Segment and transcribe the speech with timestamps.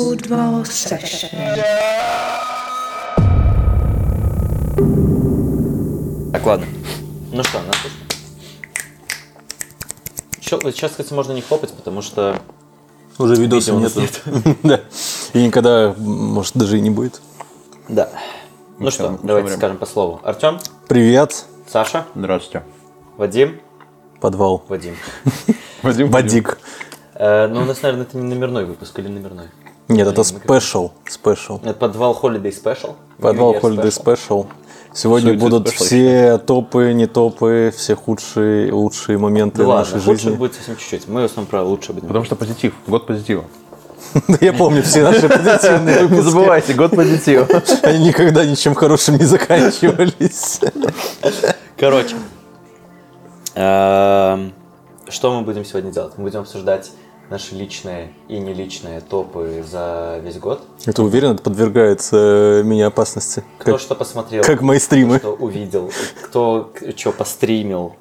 [0.00, 1.28] Football Session.
[6.32, 6.66] Так, ладно.
[7.30, 7.76] Ну что, нас
[10.40, 12.40] Сейчас, кстати, можно не хлопать, потому что
[13.18, 14.22] Уже видоса нас нет.
[14.62, 14.80] Да.
[15.34, 17.20] И никогда, может, даже и не будет.
[17.88, 18.08] Да.
[18.78, 19.58] Ну Ну что, давайте время.
[19.58, 20.20] скажем по слову.
[20.24, 22.64] Артем, Привет, Саша, Здравствуйте.
[23.18, 23.60] Вадим,
[24.18, 24.64] подвал.
[24.68, 24.96] Вадим.
[25.82, 26.10] Вадим.
[26.10, 26.58] Вадик.
[27.14, 29.48] Э, ну, у нас, наверное, это не номерной выпуск или номерной?
[29.90, 30.92] Нет, это спешл.
[31.08, 31.60] Спешл.
[31.62, 32.94] Это подвал Holiday Special.
[33.18, 34.46] Подвал Holiday Special.
[34.92, 40.30] Сегодня Suicide будут все топы, не топы, все худшие, лучшие моменты Да нашей ладно, жизни.
[40.30, 41.06] будет совсем чуть-чуть.
[41.06, 42.08] Мы в основном про лучшее будем.
[42.08, 42.74] Потому что позитив.
[42.86, 43.44] Год позитива.
[44.40, 47.46] Я помню все наши позитивные Не забывайте, год позитива.
[47.82, 50.60] Они никогда ничем хорошим не заканчивались.
[51.76, 52.16] Короче,
[53.54, 54.52] эм,
[55.08, 56.14] что мы будем сегодня делать?
[56.16, 56.90] Мы будем обсуждать
[57.30, 60.60] наши личные и не личные топы за весь год.
[60.84, 63.44] Это уверен, это подвергает э, меня опасности.
[63.58, 65.18] Кто Как, что посмотрел, как мои стримы.
[65.18, 65.90] кто увидел,
[66.24, 67.94] кто что постримил,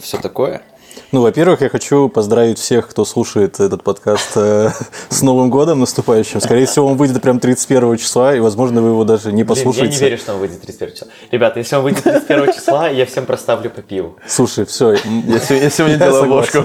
[0.00, 0.62] все такое.
[1.12, 4.70] Ну, во-первых, я хочу поздравить всех, кто слушает этот подкаст э,
[5.10, 6.40] с Новым годом наступающим.
[6.40, 9.88] Скорее всего, он выйдет прям 31 числа, и, возможно, вы его даже не Блин, послушаете.
[9.88, 11.08] я не верю, что он выйдет 31 числа.
[11.30, 14.16] Ребята, если он выйдет 31 числа, я всем проставлю по пиву.
[14.26, 14.98] Слушай, все, Я
[15.38, 16.58] сегодня, я сегодня делаю обложку.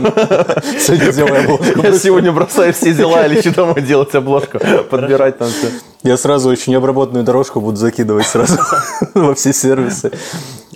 [0.80, 1.82] Сегодня делаю обложку.
[1.84, 4.60] Я сегодня бросаю все дела или что там делать обложку.
[4.90, 5.68] Подбирать там все.
[6.04, 8.58] Я сразу очень обработанную дорожку буду закидывать сразу
[9.14, 10.12] во все сервисы.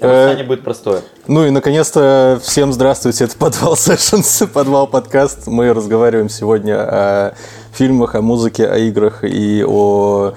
[0.01, 1.01] Э, Описание будет простое.
[1.27, 5.45] Ну и, наконец-то, всем здравствуйте, это Подвал Sessions, Подвал подкаст.
[5.45, 7.33] Мы разговариваем сегодня о
[7.71, 10.33] фильмах, о музыке, о играх и о...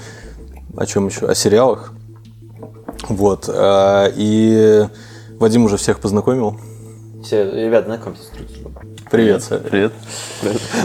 [0.76, 1.26] О чем еще?
[1.26, 1.92] О сериалах.
[3.08, 3.48] Вот.
[3.48, 4.86] а, И
[5.38, 6.58] Вадим уже всех познакомил.
[7.22, 8.63] Все, ребята, знакомьтесь друг с другом.
[9.14, 9.44] Привет.
[9.44, 9.62] Саша.
[9.62, 9.92] Привет.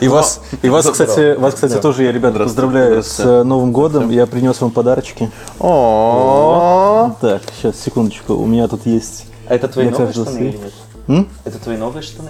[0.02, 4.12] И вас, и вас, кстати, вас, кстати, тоже я, ребята, поздравляю с э, Новым годом.
[4.12, 5.32] Я принес вам подарочки.
[5.60, 8.36] О, Так, сейчас, секундочку.
[8.36, 9.26] У меня тут есть...
[9.48, 10.60] А это твои новые штаны или
[11.08, 11.28] нет?
[11.44, 12.30] Это твои новые штаны?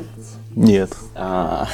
[0.56, 0.92] Нет.
[1.16, 1.68] А,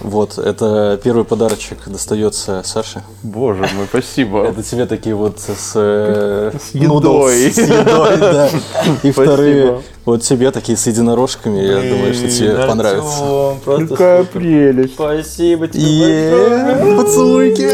[0.00, 3.02] Вот, это первый подарочек достается Саше.
[3.22, 4.44] боже мой, спасибо.
[4.46, 6.88] Это тебе такие вот с, э, С едой.
[7.02, 8.48] noodles, С едой, да.
[9.02, 9.82] И вторые.
[10.10, 11.60] Вот тебе такие с единорожками.
[11.60, 13.54] Я думаю, что тебе Артём, понравится.
[13.64, 14.40] просто Какая супер.
[14.40, 14.94] прелесть.
[14.94, 17.68] Спасибо тебе Е, Поцелуйки.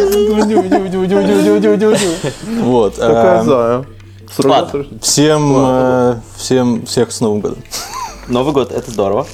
[2.63, 2.95] Вот.
[4.35, 4.87] Срочно.
[5.01, 7.59] Всем, э, всем, всех с Новым годом.
[8.29, 9.27] Новый год, это здорово.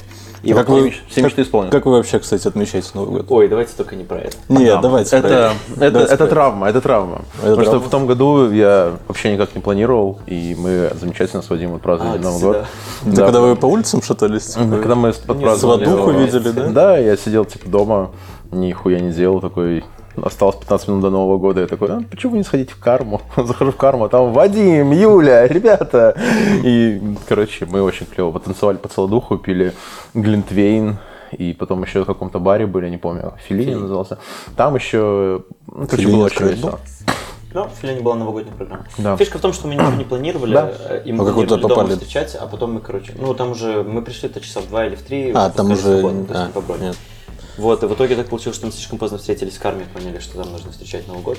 [0.42, 1.70] И Как вы, все мечты как, исполнены.
[1.70, 3.26] как вы вообще, кстати, отмечаете Новый год?
[3.28, 4.36] Ой, давайте только не про это.
[4.48, 5.10] Нет, давайте.
[5.10, 5.28] про Это,
[5.76, 7.22] это, Давайте это про травма, это травма.
[7.36, 7.64] Потому травма?
[7.64, 12.19] что в том году я вообще никак не планировал, и мы замечательно с Вадимом праздновали
[12.19, 12.56] А, Новый год.
[13.06, 13.25] Это Да.
[13.25, 14.56] когда вы по улицам шатались?
[14.56, 14.78] Мгм.
[14.81, 16.66] Когда мы отпраздновали Свадуху видели, да?
[16.70, 18.10] Да, я сидел типа дома,
[18.50, 19.84] нихуя не делал, такой
[20.21, 21.62] Осталось 15 минут до Нового года.
[21.62, 23.23] Я такой, а, почему не сходить в карму?
[23.37, 26.17] Захожу в карму, а там Вадим, Юля, ребята.
[26.62, 29.73] И, короче, мы очень клево потанцевали по целодуху, пили
[30.15, 30.99] глинтвейн.
[31.33, 34.19] И потом еще в каком-то баре были, не помню, Филини назывался.
[34.55, 36.79] Там еще, ну, короче, было очень весело.
[37.55, 38.87] Ну, в Филине была новогодняя программа.
[38.99, 39.17] Да.
[39.17, 40.73] Фишка в том, что мы ничего не планировали, Да.
[40.89, 43.50] э, и мы А как вы планировали дома встречать, а потом мы, короче, ну там
[43.50, 45.83] уже, мы пришли-то часа в два или в три, А, там уже...
[45.83, 46.97] свободно, то есть а, нет.
[47.58, 50.42] Вот, и в итоге так получилось, что мы слишком поздно встретились с Карми, поняли, что
[50.42, 51.38] там нужно встречать Новый год.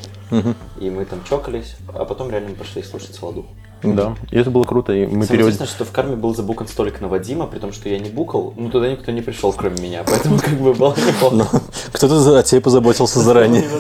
[0.80, 3.50] И мы там чокались, а потом реально мы пошли слушать Солодуху.
[3.84, 4.94] Да, и это было круто.
[4.94, 5.56] И мы Самое переводим...
[5.56, 8.54] интересное, что в Карме был забукан столик на Вадима, при том, что я не букал,
[8.58, 11.62] ну туда никто не пришел, кроме меня, поэтому как бы было неплохо.
[11.92, 13.64] Кто-то о тебе позаботился заранее.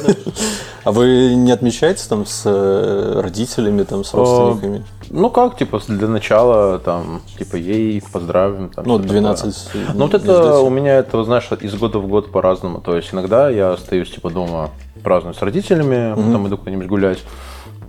[0.84, 4.84] А вы не отмечаете там с э, родителями, там, с родственниками?
[5.10, 8.70] Ну как, типа, для начала, там, типа, ей поздравим.
[8.70, 9.86] Там, Ну, всё 12 такое.
[9.94, 12.82] Ну, вот это у меня, это, знаешь, из года в год по-разному.
[12.82, 14.72] То есть иногда я остаюсь, типа, дома,
[15.04, 17.20] праздную с родителями, потом иду куда-нибудь гулять.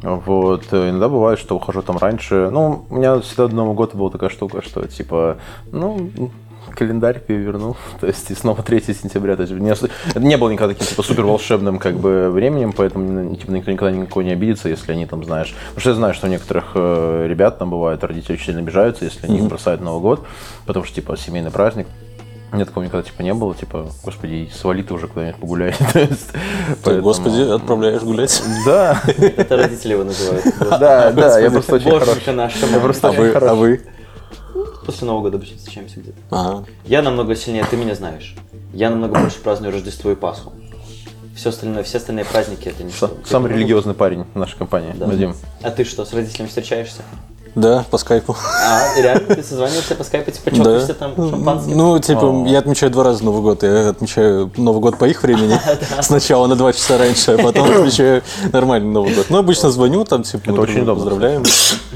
[0.02, 2.50] Вот, э, иногда бывает, что ухожу там раньше.
[2.50, 5.38] Ну, у меня всегда до Нового года была такая штука, что, типа,
[5.72, 6.10] ну,
[6.74, 10.74] календарь перевернул, то есть и снова 3 сентября, то есть не, это не было никогда
[10.74, 14.92] таким типа супер волшебным как бы временем, поэтому типа никто никогда никого не обидится, если
[14.92, 18.34] они там знаешь, потому что я знаю, что у некоторых э, ребят там бывает родители
[18.34, 20.26] очень сильно обижаются, если они бросают Новый год,
[20.66, 21.86] потому что типа семейный праздник.
[22.54, 25.74] Нет, такого никогда типа не было, типа, господи, свали ты уже куда-нибудь погуляй.
[25.92, 26.08] Ты,
[26.82, 28.42] поэтому- Господи, отправляешь гулять.
[28.64, 30.44] Да, Это родители его называют.
[30.60, 32.66] да, да, я просто очень наша.
[32.66, 33.30] Я просто А очень вы?
[33.30, 33.58] А хороший.
[33.58, 33.80] вы?
[34.86, 36.18] После Нового года обычно встречаемся где-то.
[36.30, 36.64] Ага.
[36.84, 38.34] Я намного сильнее, ты меня знаешь.
[38.72, 40.52] Я намного больше праздную Рождество и Пасху.
[41.34, 44.94] Все остальное, все остальные праздники это не Са- Самый религиозный парень в нашей компании.
[44.96, 45.34] Вадим.
[45.62, 47.02] А ты что, с родителями встречаешься?
[47.54, 48.34] Да, по скайпу.
[48.66, 50.94] А, реально, ты созваниваешься по скайпу, типа, чокаешься Да.
[50.94, 51.76] там шампанским?
[51.76, 53.62] Ну, типа, я отмечаю два раза Новый год.
[53.62, 55.58] Я отмечаю Новый год по их времени.
[56.00, 58.22] Сначала на два часа раньше, а потом отмечаю
[58.52, 59.26] нормальный Новый год.
[59.28, 60.94] Ну, обычно звоню, там, типа, мы очень удобно.
[61.04, 61.42] поздравляем.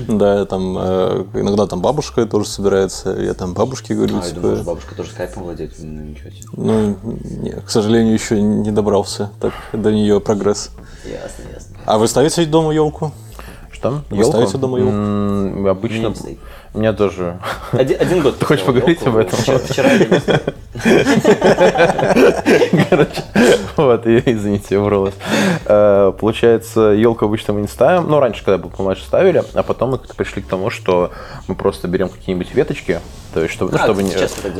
[0.06, 3.11] Да, там, э, иногда там бабушка тоже собирается.
[3.19, 5.72] Я там бабушке говорю, А, типа, бабушка тоже скайпом владеет.
[5.78, 6.46] Ну, ничего себе.
[6.52, 10.70] ну, не, к сожалению, еще не добрался так до нее прогресс.
[11.04, 11.76] Ясно, ясно.
[11.84, 13.12] А вы ставите дома елку?
[13.78, 14.02] Что?
[14.10, 14.92] Вы ставите дома елку?
[14.92, 16.12] М, Обычно...
[16.74, 17.38] У меня тоже.
[17.72, 18.38] Один, один год.
[18.38, 19.38] Ты хочешь поговорить об этом?
[19.38, 19.88] Вчера, вчера.
[22.90, 23.22] Короче,
[23.76, 25.14] вот, и- извините, я вралась.
[25.66, 28.08] Э, Получается, елку обычно мы не ставим.
[28.08, 31.10] Ну, раньше, когда был помладше, ставили, а потом мы как-то пришли к тому, что
[31.46, 33.00] мы просто берем какие-нибудь веточки,
[33.34, 34.10] то есть, чтобы, А, чтобы не,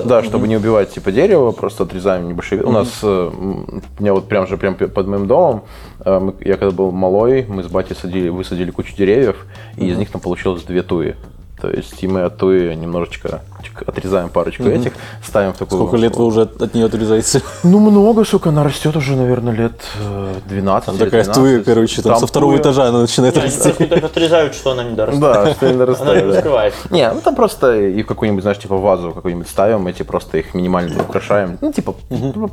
[0.05, 2.63] да, чтобы не убивать типа дерево, просто отрезаем небольшие.
[2.63, 5.65] У нас, э, у меня вот прям же прям под моим домом,
[6.05, 9.47] э, я когда был малой, мы с батей садили, высадили кучу деревьев,
[9.77, 11.15] и из них там получилось две туи.
[11.61, 13.41] То есть, и мы от туи немножечко
[13.87, 14.93] отрезаем парочку этих,
[15.25, 15.81] ставим в такую...
[15.81, 17.43] Сколько лет вы уже от нее отрезаете?
[17.65, 21.35] Ну, много, сука, она растет уже, наверное, лет э, 12 Там или такая 13.
[21.35, 22.63] туя, короче, там, со второго туя.
[22.63, 23.63] этажа она начинает Они расти.
[23.63, 25.21] просто так отрезают, что она не дорастет.
[25.21, 26.29] Да, что не Она не дорастает.
[26.29, 26.35] да.
[26.35, 26.75] раскрывает.
[26.91, 30.55] Не, ну там просто и в какую-нибудь, знаешь, типа вазу какую-нибудь ставим, эти просто их
[30.55, 31.59] минимально украшаем.
[31.61, 31.95] Ну, типа,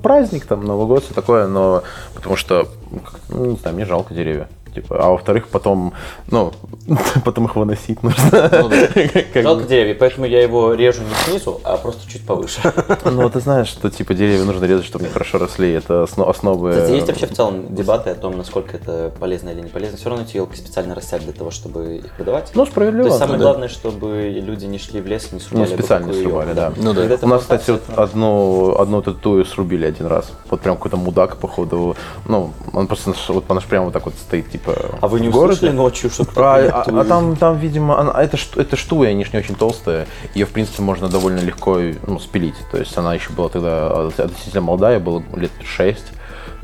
[0.02, 1.84] праздник, там, Новый год, все такое, но
[2.16, 4.48] потому что, ну, ну, не знаю, мне жалко деревья.
[4.76, 5.94] Типа, а во-вторых, потом,
[6.30, 6.52] ну,
[7.26, 8.30] потом их выносить нужно.
[9.34, 9.70] Как Жалко бы.
[9.70, 12.60] деревья, поэтому я его режу не снизу, а просто чуть повыше.
[13.06, 15.72] Ну, ты знаешь, что типа деревья нужно резать, чтобы они хорошо росли.
[15.72, 16.72] Это осно- основы.
[16.72, 19.98] Кстати, есть вообще в целом дебаты о том, насколько это полезно или не полезно.
[19.98, 22.52] Все равно эти елки специально растят для того, чтобы их продавать.
[22.54, 23.06] Ну, То справедливо.
[23.08, 23.44] есть самое да.
[23.46, 25.68] главное, чтобы люди не шли в лес и не Ну, срубали.
[25.74, 26.74] специально бабку и срубали, елку, да.
[26.78, 27.18] Ну да.
[27.22, 30.32] У нас, кстати, вот одну, одну татую срубили один раз.
[30.50, 31.96] Вот прям какой-то мудак, походу.
[32.28, 34.65] Ну, он просто вот, наш прямо вот так вот стоит, типа,
[35.02, 38.22] А вы не услышали ночью, что А, кто-то а- елку- а там, там, видимо, она,
[38.22, 40.08] это, ш- это штуя, они ж не очень толстая.
[40.34, 42.56] Ее, в принципе, можно довольно легко ну, спилить.
[42.72, 46.04] То есть она еще была тогда относительно молодая, было лет 6.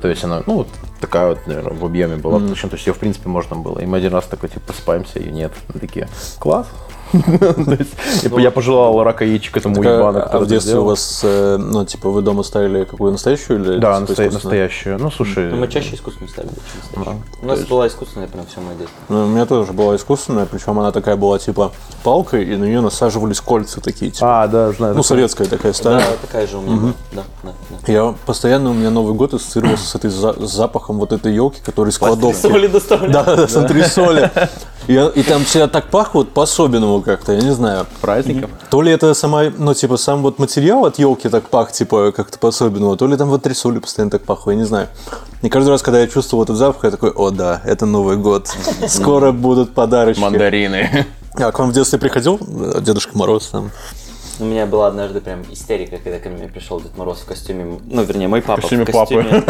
[0.01, 0.65] То есть она, ну,
[0.99, 2.39] такая вот, наверное, в объеме была.
[2.39, 3.79] Причем, то есть ее, в принципе, можно было.
[3.79, 5.51] И мы один раз такой, типа, просыпаемся, и нет.
[5.73, 6.07] Мы такие,
[6.39, 6.67] класс.
[8.21, 11.57] Типа, Я пожелал рака яичек этому а- уебану, а который в детстве у вас, э,
[11.57, 14.99] ну, типа, вы дома ставили какую настоящую или Да, типа, настоящую.
[14.99, 16.53] Ну, слушай, Ну, мы чаще искусственную ставили,
[16.93, 17.21] чем.
[17.41, 18.97] У нас была искусственная прям все мое детство.
[19.09, 21.71] Ну, у меня тоже была искусственная, причем она такая была, типа,
[22.03, 24.43] палкой, и на нее насаживались кольца такие, типа.
[24.43, 24.95] А, да, знаю.
[24.95, 26.01] ну, советская такая старая.
[26.01, 26.93] Да, такая же у меня была.
[27.13, 27.23] Да.
[27.87, 31.59] Я постоянно, у меня Новый год ассоциировался с, этой за- с запахом вот этой елки,
[31.63, 32.39] которая из кладовки.
[32.39, 33.11] Соли доставляли.
[33.11, 34.31] Да, да, с антресоли.
[34.87, 36.33] И, и там всегда так пахло вот
[37.01, 37.85] как-то, я не знаю.
[38.01, 38.49] Праздников.
[38.69, 42.37] То ли это сама, ну, типа, сам вот материал от елки так пах, типа, как-то
[42.39, 44.87] по-особенному, то ли там вот трясули постоянно так пахло, я не знаю.
[45.41, 48.49] И каждый раз, когда я чувствовал этот запах, я такой, о да, это Новый год.
[48.87, 50.21] Скоро будут подарочки.
[50.21, 51.05] Мандарины.
[51.33, 52.39] А к вам в детстве приходил
[52.81, 53.71] Дедушка Мороз там?
[54.41, 58.01] У меня была однажды прям истерика, когда ко мне пришел Дед Мороз в костюме, ну,
[58.01, 59.43] вернее, мой папа костюме в костюме.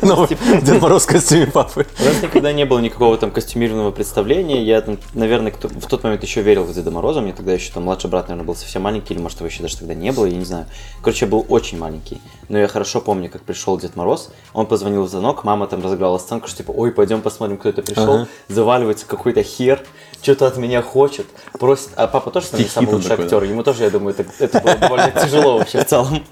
[0.00, 0.26] Ну,
[0.62, 1.86] Дед Мороз в костюме папы.
[2.00, 4.64] У нас никогда не было никакого там костюмированного представления.
[4.64, 4.82] Я
[5.12, 7.20] наверное, в тот момент еще верил в Деда Мороза.
[7.20, 9.76] Мне тогда еще там младший брат, наверное, был совсем маленький, или может его еще даже
[9.76, 10.64] тогда не было, я не знаю.
[11.02, 12.22] Короче, я был очень маленький.
[12.48, 14.30] Но я хорошо помню, как пришел Дед Мороз.
[14.54, 17.82] Он позвонил в звонок, мама там разыграла сценку, что типа, ой, пойдем посмотрим, кто это
[17.82, 18.26] пришел.
[18.48, 19.84] Заваливается какой-то хер,
[20.22, 21.26] что-то от меня хочет.
[21.58, 21.90] Просит.
[21.96, 23.36] А папа тоже не самый лучший такой, да.
[23.36, 23.50] актер.
[23.50, 26.24] Ему тоже, я думаю, это, это было довольно тяжело вообще в целом.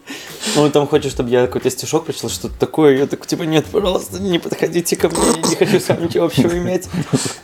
[0.57, 2.97] Он там хочет, чтобы я какой-то стишок прочитал, что-то такое.
[2.97, 6.25] Я такой, типа, нет, пожалуйста, не подходите ко мне, я не хочу с вами ничего
[6.27, 6.89] общего иметь.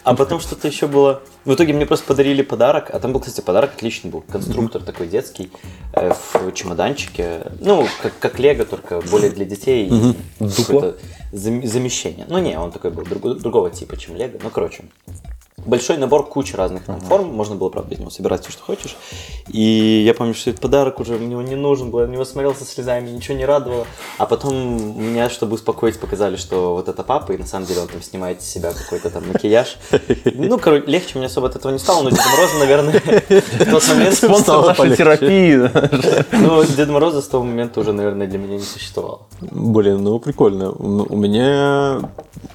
[0.03, 1.23] А потом что-то еще было.
[1.45, 4.23] В итоге мне просто подарили подарок, а там был, кстати, подарок отличный был.
[4.23, 5.51] Конструктор такой детский
[5.93, 7.53] э, в чемоданчике.
[7.61, 9.91] Ну, как, как лего, только более для детей.
[11.33, 12.27] зам- замещение.
[12.29, 14.39] Ну, не, он такой был друг- другого типа, чем лего.
[14.43, 14.85] Ну, короче,
[15.67, 18.97] большой набор кучи разных там форм, можно было, правда, из него собирать все, что хочешь.
[19.49, 22.55] И я помню, что этот подарок уже мне не нужен был, я на него смотрел
[22.55, 23.87] со слезами, ничего не радовало.
[24.19, 27.89] А потом меня, чтобы успокоить, показали, что вот это папа, и на самом деле он
[27.89, 29.77] там снимает с себя какой-то там макияж.
[30.25, 33.89] Ну, короче, легче мне особо от этого не стало, но Деда Мороза, наверное, в тот
[33.89, 34.15] момент...
[34.15, 35.71] Спонсор нашей терапии.
[36.33, 39.23] Ну, Деда Мороза с того момента уже, наверное, для меня не существовало.
[39.41, 40.71] Блин, ну прикольно.
[40.73, 42.01] У у меня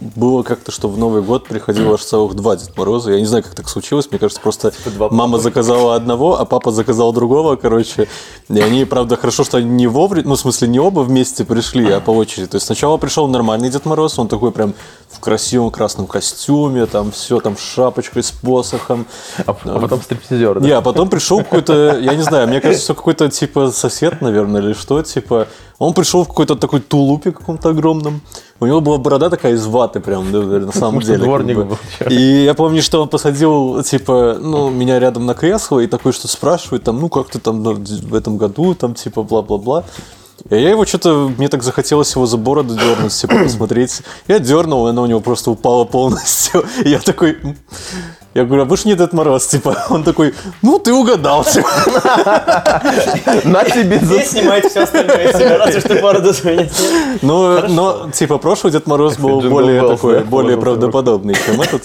[0.01, 2.98] было как-то, что в Новый год приходило аж целых два Дед Мороза.
[3.07, 4.09] Я не знаю, как так случилось.
[4.09, 4.73] Мне кажется, просто
[5.11, 8.07] мама заказала одного, а папа заказал другого, короче.
[8.49, 11.89] И они, правда, хорошо, что они не вовремя, ну, в смысле, не оба вместе пришли,
[11.91, 12.47] а по очереди.
[12.47, 14.73] То есть сначала пришел нормальный Дед Мороз, он такой прям
[15.09, 19.05] в красивом красном костюме, там все, там с шапочкой, с посохом.
[19.45, 20.77] А а потом стриптизер, Не, да?
[20.77, 25.01] а потом пришел какой-то, я не знаю, мне кажется, какой-то типа сосед, наверное, или что,
[25.01, 25.47] типа.
[25.79, 28.21] Он пришел в какой-то такой тулупе каком-то огромном,
[28.59, 31.23] У него была борода такая из ваты прям, на самом деле.
[31.23, 31.63] дворник бы.
[31.63, 31.77] был?
[32.09, 36.27] И я помню, что он посадил, типа, ну, меня рядом на кресло и такой что
[36.27, 39.85] спрашивает, там, ну, как ты там ну, в этом году, там, типа, бла-бла-бла.
[40.49, 44.01] И я его что-то, мне так захотелось его за бороду дернуть, типа, посмотреть.
[44.27, 46.65] Я дернул, и она у него просто упала полностью.
[46.83, 47.37] И я такой.
[48.35, 49.75] Я говорю, а вы ж не Дед Мороз, типа.
[49.89, 51.67] Он такой, ну, ты угадал, типа.
[53.43, 54.05] На тебе за...
[54.05, 56.71] Здесь снимает все остальное себя, разве что бороду снимает.
[57.23, 61.81] Ну, но, типа, прошлый Дед Мороз был более такой, более правдоподобный, чем этот.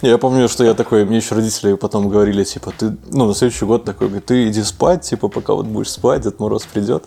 [0.00, 3.64] Я помню, что я такой, мне еще родители потом говорили, типа, ты, ну, на следующий
[3.64, 7.04] год такой, ты иди спать, типа, пока вот будешь спать, Дед Мороз придет.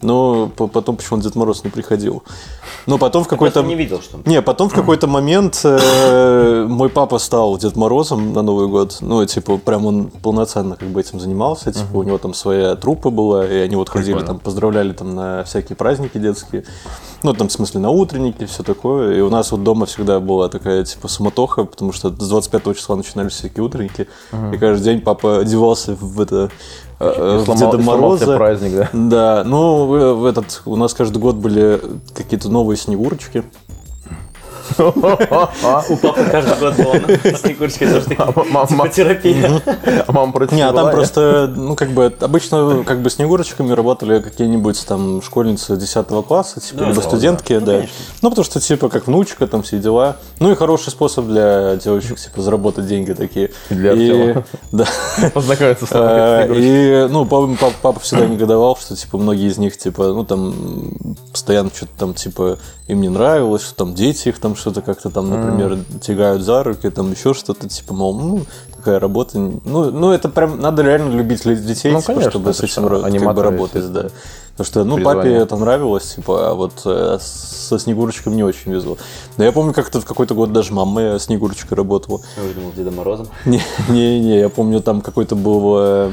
[0.00, 2.22] Но по- потом почему-то Дед Мороз не приходил.
[2.86, 3.62] Но потом в какой-то...
[3.62, 8.32] Не видел, что он Не, потом в какой-то момент э, мой папа стал Дед Морозом
[8.32, 8.98] на Новый год.
[9.00, 11.72] Ну, типа, прям он полноценно как бы этим занимался.
[11.72, 15.44] Типа, у него там своя труппа была, и они вот ходили, там, поздравляли там на
[15.44, 16.64] всякие праздники детские.
[17.24, 19.16] Ну, там, в смысле, на утренники, все такое.
[19.16, 22.94] И у нас вот дома всегда была такая, типа, суматоха, потому что с 25 числа
[22.96, 24.06] начинались всякие утренники.
[24.52, 26.50] И каждый день папа одевался в это...
[27.00, 28.36] э, э, в Сломал- Деда Мороза.
[28.36, 28.88] праздник, да?
[28.92, 31.80] Да, ну, в этот, у нас каждый год были
[32.14, 33.42] какие-то новые снегурочки.
[34.78, 39.60] У папы каждый год был на снегурочке тоже такие, мама- терапия.
[40.06, 43.72] А мама против Не, а была, там просто, ну, как бы, обычно, как бы, снегурочками
[43.72, 47.72] работали какие-нибудь там школьницы 10 класса, типа, либо студентки, да.
[47.80, 47.86] Ну.
[48.22, 50.16] Ну, потому что, типа, как внучка, там все дела.
[50.40, 53.50] Ну, и хороший способ для девочек, типа, заработать деньги такие.
[53.70, 54.44] И для И- Артема.
[54.72, 54.86] Да.
[55.34, 56.58] Познакомиться с Э, вами.
[56.58, 60.54] И, ну, папа, всегда негодовал, что, типа, многие из них, типа, ну, там,
[61.32, 65.30] постоянно что-то там, типа, им не нравилось, что там дети их там что-то как-то там,
[65.30, 68.40] например, тягают за руки, там еще что-то, типа, мол, ну,
[68.76, 69.38] такая работа.
[69.38, 73.34] Ну, ну это прям, надо реально любить детей, Ну, типа, конечно, чтобы с этим как
[73.34, 74.08] бы работать, да.
[74.52, 75.22] Потому что, ну, Призвание.
[75.22, 78.98] папе это нравилось, типа, а вот э, со Снегурочкой не очень везло.
[79.36, 82.20] Да я помню, как-то в какой-то год даже мама Снегурочкой работала.
[82.36, 83.28] Я думал, Дедом Морозом.
[83.44, 86.12] Не, не, не, я помню, там какой-то был э,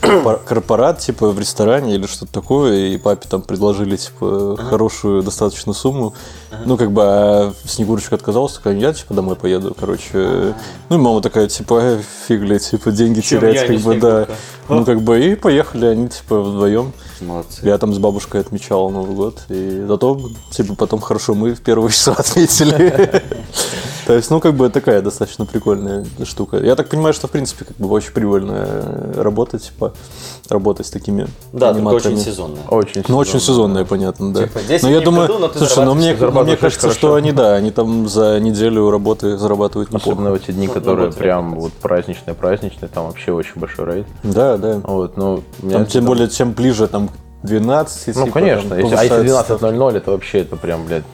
[0.00, 6.14] корпорат, типа, в ресторане или что-то такое, и папе там предложили, типа, хорошую достаточно сумму.
[6.64, 10.54] Ну, как бы, а Снегурочка отказалась, такая, я, типа, домой поеду, короче.
[10.88, 14.24] Ну, и мама такая, типа, «Э, фиг ли, типа, деньги Чем терять, как бы, да.
[14.24, 14.36] Снегурка?
[14.68, 16.92] Ну, как бы, и поехали они, типа, вдвоем.
[17.20, 17.60] Молодцы.
[17.62, 21.90] Я там с бабушкой отмечал Новый год, и зато, типа, потом хорошо мы в первые
[21.92, 23.22] часа отметили.
[24.08, 26.56] То есть, ну, как бы такая достаточно прикольная штука.
[26.56, 29.92] Я так понимаю, что, в принципе, как бы очень прибыльная работа, типа,
[30.48, 32.62] работать с такими Да, только очень сезонная.
[32.70, 34.44] Очень Ну, очень сезонная, понятно, да.
[34.44, 36.98] Типа, 10 но я думаю, году, но ты слушай, ну мне, ну, мне кажется, хорошо.
[36.98, 40.12] что они, да, они там за неделю работы зарабатывают неплохо.
[40.12, 43.84] Особенно в эти дни, Ну, которые ну, вот прям вот праздничные-праздничные, там вообще очень большой
[43.92, 44.06] рейд.
[44.22, 44.80] Да, да.
[44.84, 47.12] Вот, ну, Там, тем более, чем ближе там, к
[47.42, 48.70] 12, Ну, типа, конечно.
[48.70, 51.04] там Если, а если повышается 12.00, это вообще, это прям, блядь,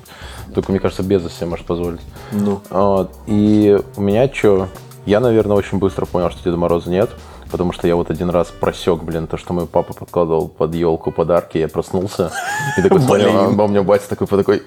[0.54, 2.00] только, мне кажется, Безос себе может позволить.
[2.32, 3.12] Ну, Вот.
[3.26, 4.68] И у меня что?
[5.06, 7.10] Я, наверное, очень быстро понял, что Деда Мороза нет.
[7.50, 11.12] Потому что я вот один раз просек, блин, то, что мой папа подкладывал под елку
[11.12, 12.32] подарки, я проснулся.
[12.76, 14.62] И такой смотрел, а у меня батя такой, такой,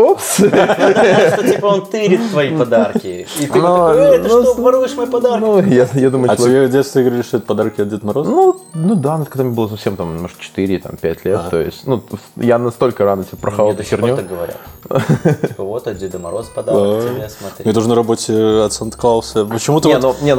[0.00, 0.34] опс.
[0.36, 3.26] Что типа он тырит твои подарки.
[3.40, 5.40] И ты Ну, такой, «Эй, ты ну, что, воруешь мои подарки?
[5.40, 8.30] Ну, я, я думаю, а тебе в детстве говорили, что это подарки от Деда Мороза?
[8.30, 11.60] Ну, ну да, ну, когда мне было совсем там, может, 4, там, 5 лет, то
[11.60, 12.02] есть, ну,
[12.36, 14.16] я настолько рано типа, прохавал Мне эту херню.
[14.16, 14.56] так говорят.
[15.48, 17.72] Типа, вот от Деда Мороз подарок тебе, Мне смотри.
[17.72, 18.32] тоже на работе
[18.64, 19.44] от Санта-Клауса.
[19.44, 19.88] Почему-то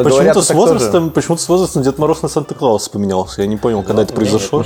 [0.04, 3.42] почему-то с возрастом, почему-то с возрастом Дед Мороз на Санта-Клауса поменялся.
[3.42, 4.64] Я не понял, когда это произошло.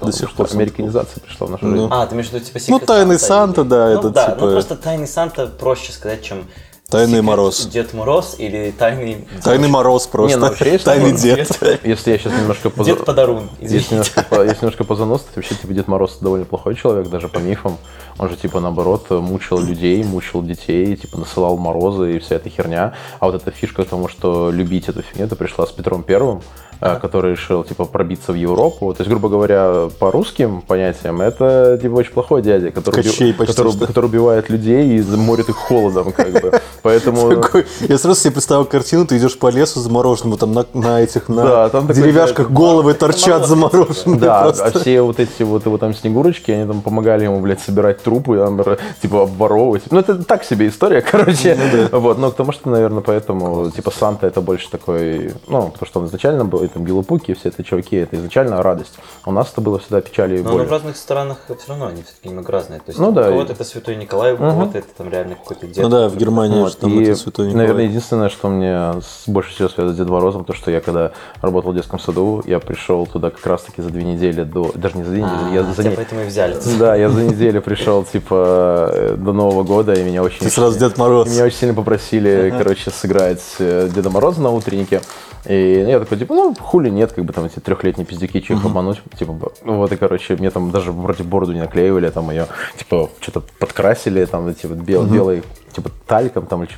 [0.00, 1.88] до сих пор Американизация пришла в нашу жизнь.
[1.90, 4.52] А, ты имеешь в виду, типа, Ну, Тайный Санта, да, ну, это да, типа- ну
[4.52, 6.46] просто Тайный Санта проще сказать, чем
[6.88, 7.66] Тайный Secret Мороз.
[7.66, 9.26] Дед Мороз или Тайный...
[9.42, 10.36] Тайный Мороз просто.
[10.36, 11.80] Не, ну, вообще, если Тайный можно, дед.
[11.82, 13.88] Если я сейчас немножко поза- Дед Подарун, Если извините.
[13.90, 17.76] немножко, по- если немножко позаносить, вообще, типа, Дед Мороз довольно плохой человек, даже по мифам.
[18.18, 22.94] Он же, типа, наоборот, мучил людей, мучил детей, типа, насылал морозы и вся эта херня.
[23.18, 26.40] А вот эта фишка тому, что любить эту фигню, это пришла с Петром Первым,
[26.80, 28.92] который решил, типа, пробиться в Европу.
[28.94, 33.34] То есть, грубо говоря, по русским понятиям, это, типа, очень плохой дядя, который, уби- Кощей
[33.34, 33.86] почти который, что.
[33.86, 36.52] который убивает людей и морит их холодом, как бы.
[36.82, 37.28] Поэтому...
[37.30, 41.28] Такой- Я сразу себе представил картину, ты идешь по лесу замороженному, там на, на этих,
[41.28, 44.20] на Да, там такой, деревяшках головы это торчат замороженные.
[44.20, 44.64] Да, просто.
[44.64, 48.36] а все вот эти вот его там снегурочки, они там помогали ему, блядь, собирать трупы,
[48.36, 48.60] там,
[49.02, 49.84] типа, обворовывать.
[49.90, 51.56] Ну, это так себе история, короче.
[51.92, 56.00] Вот, но к тому, что, наверное, поэтому, типа, Санта это больше такой, ну, потому что
[56.00, 58.94] он изначально был, и там гилопуки, все это чуваки, это изначально радость.
[59.24, 60.66] У нас это было всегда печаль и Но боль.
[60.66, 62.78] в разных странах все равно они все-таки немного разные.
[62.80, 65.36] То есть Ну у да, кого-то и- это Святой Николай, у кого-то это там реально
[65.36, 65.78] какой-то дед.
[65.82, 67.66] Ну да, в Германии Вот, там и, это Святой Николай.
[67.66, 71.12] наверное, единственное, что мне с- больше всего связано с Дедом Морозом, то, что я когда
[71.40, 74.72] работал в детском саду, я пришел туда как раз-таки за две недели до...
[74.74, 76.56] Даже не за две недели, А, я за тебя не- поэтому и взяли.
[76.78, 80.40] Да, я за неделю пришел, типа, э, до Нового года, и меня очень...
[80.40, 81.28] Ты сразу Дед Мороз.
[81.28, 85.00] Меня очень сильно попросили, короче, сыграть э, Деда Мороза на утреннике.
[85.48, 88.64] И я такой, типа, ну, хули нет, как бы там эти трехлетние пиздюки, че их
[88.64, 89.00] обмануть.
[89.18, 93.10] Типа, б- вот, и, короче, мне там даже вроде бороду не наклеивали, там ее, типа,
[93.20, 95.42] что-то подкрасили, там, эти вот бел, белый,
[95.76, 96.70] типа, тальком, там, или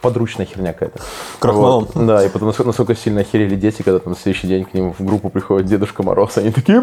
[0.00, 1.00] подручная херня какая-то.
[1.38, 1.88] Крахмалом.
[1.92, 2.06] Вот.
[2.06, 4.92] Да, и потом насколько, насколько сильно охерели дети, когда там на следующий день к ним
[4.92, 6.82] в группу приходит Дедушка Мороз, они такие!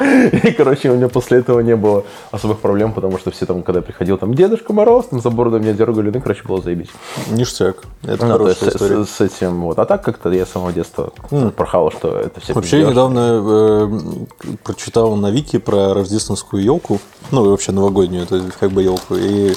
[0.00, 3.78] И, короче, у меня после этого не было особых проблем, потому что все там, когда
[3.78, 6.90] я приходил, там, Дедушка Мороз, там, за бороду меня дергали, ну, короче, было заебись.
[7.30, 7.78] Ништяк.
[8.02, 9.04] Это Ну, то хорошая есть история.
[9.04, 9.78] с, с этим вот.
[9.78, 11.12] А так как-то я с самого детства
[11.56, 17.46] прохавал, что это все Вообще, я недавно э, прочитал на Вики про рождественскую елку, ну
[17.46, 19.54] и вообще новогоднюю, это как бы елку, и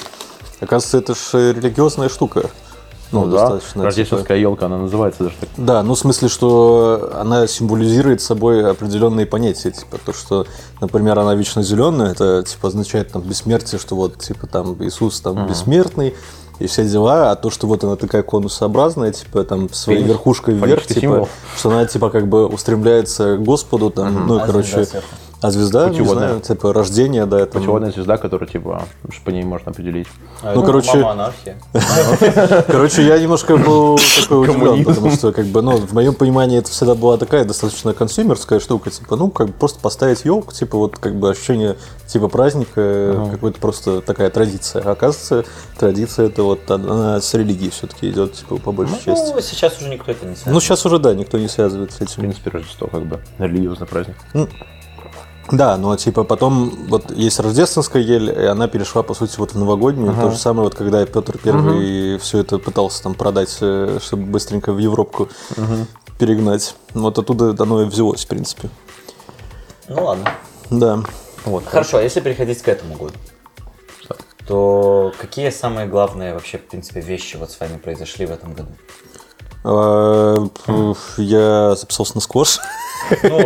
[0.60, 2.50] оказывается, это же религиозная штука.
[3.12, 3.84] Ну, да, достаточно, типа.
[3.84, 5.48] рождественская елка, она называется даже так.
[5.56, 10.46] Да, ну в смысле, что она символизирует собой определенные понятия, типа то, что,
[10.80, 15.48] например, она вечно зеленая, это типа означает там бессмертие, что вот типа там Иисус там
[15.48, 16.14] бессмертный
[16.60, 20.86] и все дела, а то, что вот она такая конусообразная, типа там своей верхушкой вверх,
[20.86, 21.28] типа, символ.
[21.56, 24.86] что она типа как бы устремляется к Господу, там, ну А короче?
[25.42, 26.28] А звезда, не Путеводная.
[26.28, 28.82] знаю, типа рождение, да, там, Путеводная звезда, которая, типа,
[29.24, 30.06] по ней можно определить.
[30.42, 31.56] А, Ну, короче- Мама анархия.
[32.66, 36.70] Короче, я немножко был такой удивлен, потому что, как бы, ну, в моем понимании это
[36.70, 40.98] всегда была такая достаточно консюмерская штука, типа, ну, как бы просто поставить елку, типа, вот,
[40.98, 44.82] как бы, ощущение, типа, праздника, какой-то просто такая традиция.
[44.84, 45.44] А оказывается,
[45.78, 49.32] традиция это вот, она с религией все-таки идет, типа, по большей части.
[49.34, 50.52] Ну, сейчас уже никто это не знает.
[50.54, 52.16] Ну, сейчас уже, да, никто не связывает с В этим.
[52.22, 54.16] принципе, Рождество, как бы, религиозный праздник.
[55.50, 59.58] Да, но типа потом вот есть рождественская ель, и она перешла по сути вот в
[59.58, 60.14] новогоднюю.
[60.14, 64.72] То же самое вот когда Петр Первый все это пытался там продать, э, чтобы быстренько
[64.72, 65.28] в Европку
[66.18, 66.76] перегнать.
[66.94, 68.68] Вот оттуда оно и взялось, в принципе.
[69.88, 70.30] Ну ладно.
[70.70, 71.02] Да.
[71.44, 71.64] Вот.
[71.64, 73.14] Хорошо, а если переходить к этому году,
[74.02, 74.16] Что?
[74.46, 78.68] то какие самые главные вообще, в принципе, вещи вот с вами произошли в этом году?
[79.62, 82.58] А, пф, Я записался на сквош.
[83.22, 83.40] Ну,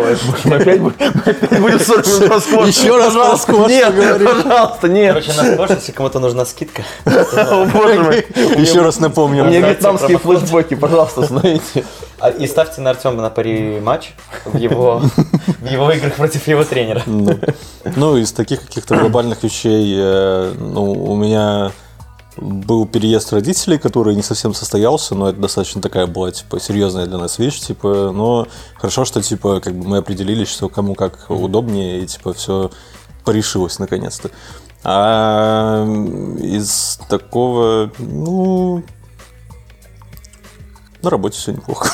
[0.44, 2.68] Мы опять будем мы опять будем 40 минут про сквош.
[2.68, 3.94] Еще раз про Пожалуйста, сквош Нет,
[4.25, 5.09] пожалуйста, нет.
[5.14, 6.83] короче, на сквош, если кому-то нужна скидка.
[7.06, 8.26] О, боже мой.
[8.61, 9.44] Еще раз напомню.
[9.44, 11.84] Мне вьетнамские флешбеки, пожалуйста, остановите.
[12.19, 14.12] А- И ставьте на Артема на пари матч
[14.45, 15.02] в его,
[15.60, 17.02] в его играх против его тренера.
[17.06, 17.38] Ну,
[17.97, 21.71] ну, из таких каких-то глобальных вещей, э, ну, у меня
[22.36, 27.18] был переезд родителей, который не совсем состоялся, но это достаточно такая была, типа, серьезная для
[27.18, 32.02] нас вещь, типа, но хорошо, что, типа, как бы мы определились, что кому как удобнее,
[32.02, 32.70] и, типа, все
[33.25, 34.30] порешилось наконец-то.
[34.82, 35.84] А
[36.40, 38.82] из такого, ну,
[41.02, 41.88] на работе все неплохо.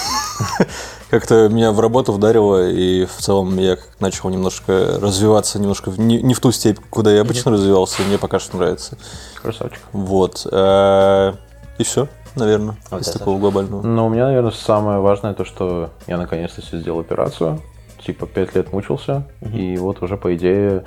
[1.11, 6.35] Как-то меня в работу вдарило, и в целом я начал немножко развиваться, немножко не, не
[6.35, 8.97] в ту степь, куда я обычно развивался, и мне пока что нравится.
[9.43, 9.81] Красавчик.
[9.93, 10.47] Вот.
[10.51, 11.33] э,
[11.79, 13.83] И все, наверное, у из тебя, такого глобального.
[13.83, 17.61] Ну, у меня, наверное, самое важное то, что я наконец-то себе сделал операцию.
[18.05, 20.85] Типа, пять лет мучился, и вот уже, по идее,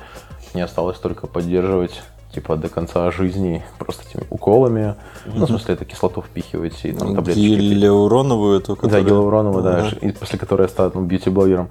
[0.52, 4.96] мне осталось только поддерживать типа до конца жизни просто этими уколами.
[5.24, 7.78] Ну, в смысле, это кислоту впихивать и там таблеточки пить.
[7.78, 9.90] Гиалуроновую эту, Да, которая- гиалуроновую, да, Ага.
[9.90, 11.68] ш- и после которой я стал ну, бьюти-блогером.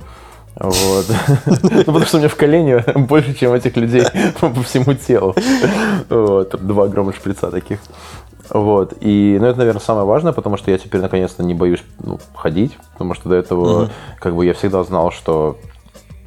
[0.55, 1.05] Вот.
[1.45, 4.03] Ну, потому что у меня в колене больше, чем этих людей
[4.39, 5.35] по всему телу.
[6.09, 6.55] Вот.
[6.65, 7.79] Два огромных шприца таких.
[8.49, 8.93] Вот.
[8.99, 12.77] И, ну, это, наверное, самое важное, потому что я теперь наконец-то не боюсь ну, ходить,
[12.93, 13.89] потому что до этого,
[14.19, 15.57] как бы, я всегда знал, что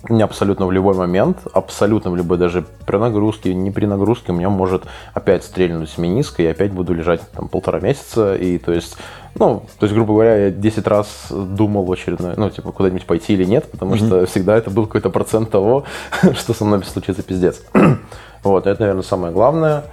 [0.08, 4.48] абсолютно в любой момент, абсолютно в любой, даже при нагрузке, не при нагрузке, у меня
[4.48, 8.96] может опять стрельнуть мениска, и опять буду лежать там полтора месяца, и то есть,
[9.34, 13.34] ну, то есть, грубо говоря, я 10 раз думал в очередной, ну, типа, куда-нибудь пойти
[13.34, 15.84] или нет, потому что всегда это был какой-то процент того,
[16.34, 17.62] что со мной случится пиздец.
[18.42, 19.84] вот, это, наверное, самое главное.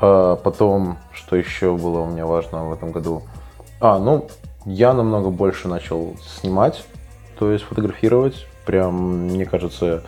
[0.00, 3.22] А, Потом, что еще было у меня важно в этом году?
[3.80, 4.28] А, ну,
[4.64, 6.84] я намного больше начал снимать,
[7.38, 8.46] то есть фотографировать.
[8.66, 10.02] Прям, мне кажется,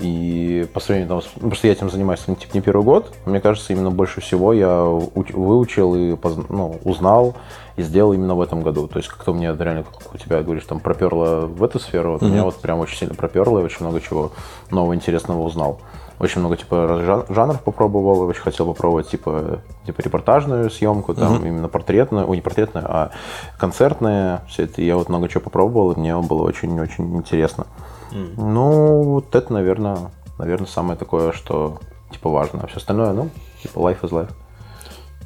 [0.00, 2.82] и по сравнению там, с- ну, потому что я этим занимаюсь ну, типа, не первый
[2.84, 7.34] год, мне кажется, именно больше всего я уч- выучил и позн- ну, узнал
[7.76, 8.86] и сделал именно в этом году.
[8.88, 12.12] То есть как-то у меня реально, как у тебя говоришь, там проперло в эту сферу,
[12.12, 14.32] вот, меня вот прям очень сильно проперло, и очень много чего
[14.70, 15.78] нового интересного узнал.
[16.20, 21.68] очень много типа жан- жанров попробовал, очень хотел попробовать типа, типа репортажную съемку, там именно
[21.68, 23.10] портретную, ой, не портретную, а
[23.58, 24.82] концертные, все это.
[24.82, 27.66] Я вот много чего попробовал, и мне было очень-очень интересно.
[28.12, 32.60] Ну, вот это, наверное, наверное, самое такое, что типа важно.
[32.62, 33.30] А все остальное, ну,
[33.62, 34.32] типа life is life.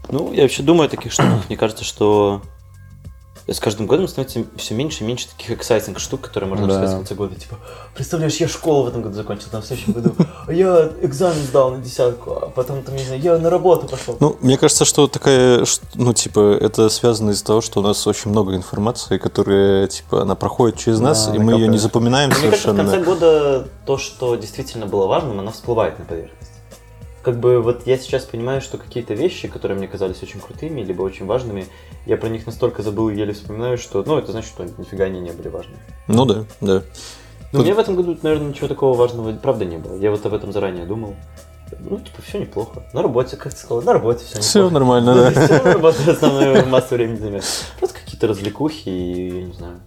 [0.09, 1.49] Ну, я вообще думаю о таких штуках.
[1.49, 2.42] Мне кажется, что
[3.53, 6.73] с каждым годом становится все меньше и меньше таких эксайтинг штук, которые можно Да.
[6.75, 7.35] рассказать в конце года.
[7.37, 7.59] Типа,
[7.95, 10.15] представляешь, я школу в этом году закончил, там в следующем году,
[10.51, 14.17] я экзамен сдал на десятку, а потом, там, не знаю, я на работу пошел.
[14.19, 18.33] Ну, мне кажется, что такая, ну, типа, это связано из-за того, что у нас очень
[18.33, 22.73] много информации, которая, типа, она проходит через нас, и мы ее не запоминаем Мне кажется,
[22.73, 22.91] в совершенно.
[22.91, 26.51] конце года то, что действительно было важным, оно всплывает на поверхность.
[27.23, 31.03] Как бы вот я сейчас понимаю, что какие-то вещи, которые мне казались очень крутыми, либо
[31.03, 31.67] очень важными,
[32.07, 35.21] я про них настолько забыл и еле вспоминаю, что, ну, это значит, что нифига они
[35.21, 35.75] не были важны.
[36.07, 36.83] Ну да, да.
[37.53, 39.97] Но у меня в этом году, наверное, ничего такого важного, правда, не было.
[39.97, 41.14] Я вот об этом заранее думал.
[41.81, 42.85] Ну, типа, все неплохо.
[42.92, 44.49] На работе, как ты сказал, на работе все неплохо.
[44.49, 45.31] Все нормально, да.
[45.47, 47.45] Все работа основную массу времени занимает.
[47.79, 49.81] Просто какие-то развлекухи и, я не знаю,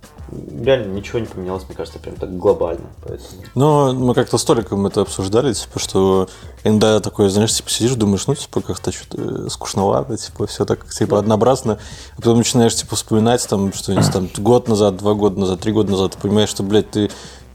[0.62, 2.88] реально ничего не поменялось, мне кажется, прям так глобально.
[3.01, 3.43] Поэтому...
[3.55, 6.27] Но мы как-то с Толиком это обсуждали, типа, что
[6.63, 11.19] иногда такое, знаешь, типа сидишь, думаешь, ну, типа, как-то что-то скучновато, типа, все так, типа,
[11.19, 11.80] однообразно.
[12.13, 15.91] А потом начинаешь, типа, вспоминать, там, что-нибудь там год назад, два года назад, три года
[15.91, 17.10] назад, ты понимаешь, что, блядь, ты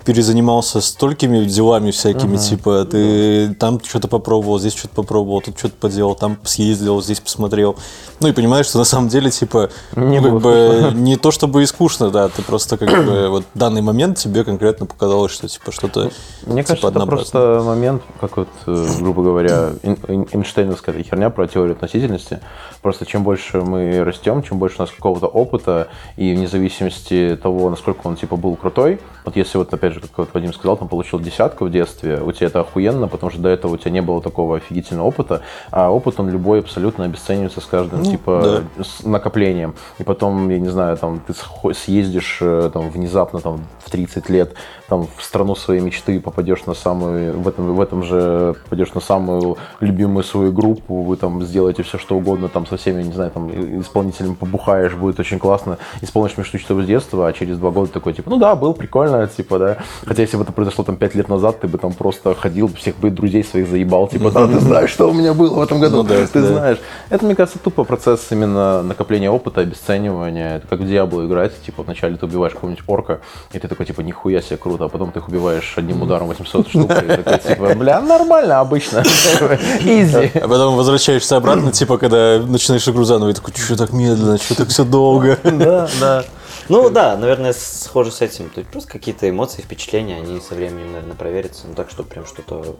[0.04, 6.14] перезанимался столькими делами всякими, типа, ты там что-то попробовал, здесь что-то попробовал, тут что-то поделал,
[6.14, 7.76] там съездил, здесь посмотрел.
[8.20, 11.62] Ну и понимаешь, что на самом деле, типа, Не ну, как бы, не то чтобы
[11.62, 15.72] и скучно, да, ты просто как бы вот данный момент тебе конкретно показалось, что типа
[15.72, 16.10] что-то
[16.46, 21.74] Мне типа, кажется, это просто момент, как вот, э, грубо говоря, Эйнштейновская херня про теорию
[21.74, 22.40] относительности.
[22.82, 27.70] Просто чем больше мы растем, чем больше у нас какого-то опыта, и вне зависимости того,
[27.70, 30.88] насколько он типа был крутой, вот если вот опять же, как вот Вадим сказал, там
[30.88, 34.02] получил десятку в детстве, у тебя это охуенно, потому что до этого у тебя не
[34.02, 39.74] было такого офигительного опыта, а опыт он любой абсолютно обесценивается с каждым типа с накоплением.
[39.98, 41.34] И потом, я не знаю, там ты
[41.74, 44.54] съездишь э, там внезапно там в 30 лет
[44.88, 49.00] там в страну своей мечты попадешь на самую в этом в этом же попадешь на
[49.00, 53.30] самую любимую свою группу, вы там сделаете все что угодно там со всеми, не знаю,
[53.30, 57.92] там исполнителями побухаешь, будет очень классно, исполнишь мечту что с детства, а через два года
[57.92, 59.78] такой типа, ну да, был прикольно, типа, да.
[60.04, 62.96] Хотя если бы это произошло там пять лет назад, ты бы там просто ходил, всех
[62.96, 65.98] бы друзей своих заебал, типа, да, ты знаешь, что у меня было в этом году,
[65.98, 66.46] Ну да, ты да.
[66.46, 66.78] знаешь.
[67.10, 70.56] Это, мне кажется, тупо процесс именно накопления опыта, обесценивания.
[70.56, 71.52] Это как в Диабло играть.
[71.62, 73.20] Типа, вначале ты убиваешь какого-нибудь орка,
[73.52, 76.68] и ты такой, типа, нихуя себе круто, а потом ты их убиваешь одним ударом 800
[76.68, 78.98] штук, и такой, типа, бля, нормально, обычно.
[79.80, 80.30] Изи.
[80.34, 84.56] А потом возвращаешься обратно, типа, когда начинаешь игру заново, и такой, что так медленно, что
[84.56, 85.38] так все долго.
[85.44, 86.24] Да, да.
[86.68, 88.48] Ну да, наверное, схоже с этим.
[88.48, 91.66] То есть просто какие-то эмоции, впечатления, они со временем, наверное, проверятся.
[91.68, 92.76] Ну так, что прям что-то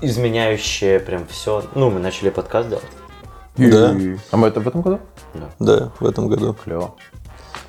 [0.00, 1.62] изменяющее прям все.
[1.74, 2.84] Ну, мы начали подкаст делать.
[3.56, 3.94] Да,
[4.30, 4.98] А мы это в этом году?
[5.58, 6.56] да, в этом году.
[6.64, 6.94] Клево.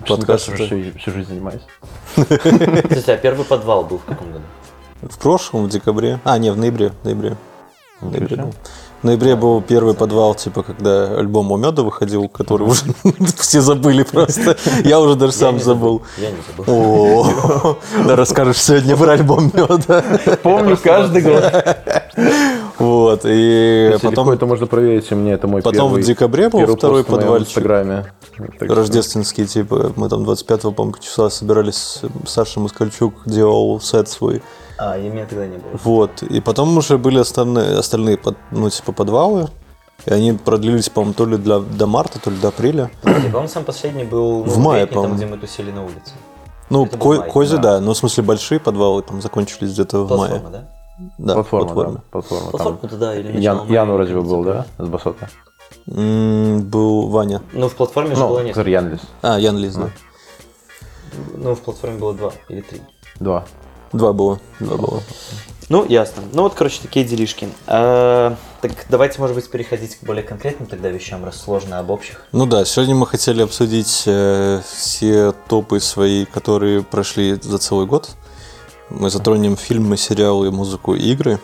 [0.07, 1.61] Подкаст Подкаст уже это- всю, всю жизнь занимаюсь.
[2.15, 4.43] Кстати, а первый подвал был в каком году?
[5.01, 6.19] В прошлом, в декабре.
[6.23, 6.91] А, не, в ноябре.
[7.01, 7.35] В ноябре.
[8.01, 8.53] В ноябре, был.
[9.01, 12.83] В ноябре был первый подвал, типа, когда альбом у меда выходил, который уже
[13.37, 14.57] все забыли просто.
[14.85, 16.01] Я уже даже сам Я не забыл.
[16.17, 16.65] Я не забыл.
[16.73, 20.03] О, да расскажешь сегодня про альбом меда.
[20.41, 21.43] Помню каждый год.
[22.83, 26.49] Вот, и Потом потом это можно проверить, у меня это мой потом в первый декабре
[26.49, 28.13] был первый второй пост в инстаграме.
[28.37, 34.41] Так что- рождественский, типа, мы там 25-го, по-моему, числа собирались, Саша Москальчук делал сет свой.
[34.77, 35.71] А, и меня тогда не было.
[35.83, 39.47] Вот, и потом уже были остальные, остальные под- ну, типа, подвалы,
[40.05, 42.91] и они продлились, по-моему, то ли для, до марта, то ли до апреля.
[43.01, 46.11] Подожди, По-моему, сам последний был ну, В мае, летний, там, где мы тусили на улице.
[46.69, 47.61] Ну, ко- май, кози, да.
[47.61, 47.79] да.
[47.81, 50.41] но в смысле большие подвалы там закончились где-то в мае.
[50.51, 50.69] да?
[51.17, 51.93] Да, Платформа, платформа.
[51.93, 52.41] да, платформа.
[52.43, 52.51] там.
[52.51, 55.29] Платформа-то да, или Ян, Яну разве был, да, с Басота?
[55.87, 57.41] М, Был Ваня.
[57.51, 58.69] Ну, в платформе же Ну, было который несколько.
[58.69, 59.01] Ян Лис.
[59.21, 59.89] А, Ян Лиз, да.
[61.35, 62.81] Ну, в платформе было два или три.
[63.19, 63.45] Два.
[63.91, 64.39] Два было.
[64.59, 65.01] Два было.
[65.69, 66.23] Ну, ясно.
[66.33, 67.47] Ну вот, короче, такие делишки.
[67.67, 72.25] А, так давайте, может быть, переходить к более конкретным тогда вещам, раз сложно об общих.
[72.31, 78.09] Ну да, сегодня мы хотели обсудить э, все топы свои, которые прошли за целый год.
[78.89, 81.39] Мы затронем фильмы, сериалы, музыку игры.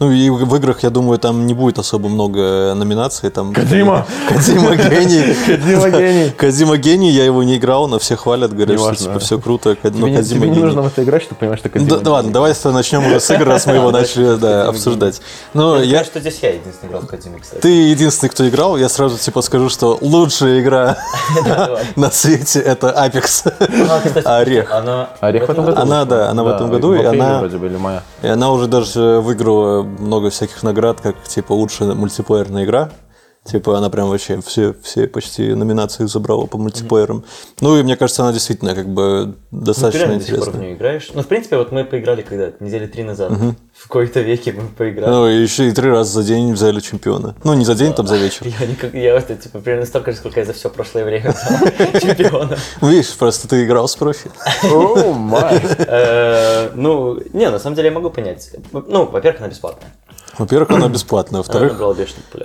[0.00, 3.30] Ну и в играх, я думаю, там не будет особо много номинаций.
[3.30, 4.06] Там Кодзима!
[4.28, 5.34] Кодзима гений.
[5.46, 6.30] Кодзима гений!
[6.30, 9.76] Кодзима гений, я его не играл, но все хвалят, говорят, что типа все круто.
[9.82, 12.54] Но Тебе, не- нужно в это играть, чтобы понимать, что Да, Кодзима да ладно, давай
[12.64, 15.20] начнем уже с игр, раз мы его начали да, обсуждать.
[15.52, 17.60] Ну, Я что здесь я единственный играл в Кодзиме, кстати.
[17.60, 20.98] ты единственный, кто играл, я сразу типа скажу, что лучшая игра
[21.96, 23.52] на свете это Apex.
[23.88, 24.72] А, кстати, Орех.
[24.72, 25.80] Она Орех в этом году?
[25.80, 27.48] Она, да, она в этом году, и она-.
[28.22, 32.90] И уже даже выиграла много всяких наград, как типа лучшая мультиплеерная игра.
[33.50, 37.24] Типа она прям вообще все, все почти номинации забрала по мультиплеерам.
[37.62, 40.50] Ну и мне кажется, она действительно как бы Ну, ты достаточно реально до сих пор
[40.50, 41.10] в нее играешь.
[41.14, 42.52] Ну, в принципе, вот мы поиграли когда?
[42.60, 43.32] Недели три назад.
[43.72, 45.10] В какой-то веке мы поиграли.
[45.10, 47.34] Ну и еще и три раза за день взяли чемпиона.
[47.44, 48.46] Ну не за день, там за вечер.
[48.60, 52.00] Я, никак, я это, типа, примерно столько же, сколько я за все прошлое время взял
[52.00, 52.58] чемпиона.
[52.82, 54.30] Видишь, просто ты играл с профи.
[54.64, 55.60] О, май.
[55.78, 58.50] Э, Ну, не, на самом деле я могу понять.
[58.72, 59.92] Ну, во-первых, она бесплатная.
[60.38, 61.38] Во-первых, она бесплатная.
[61.40, 61.78] Во-вторых.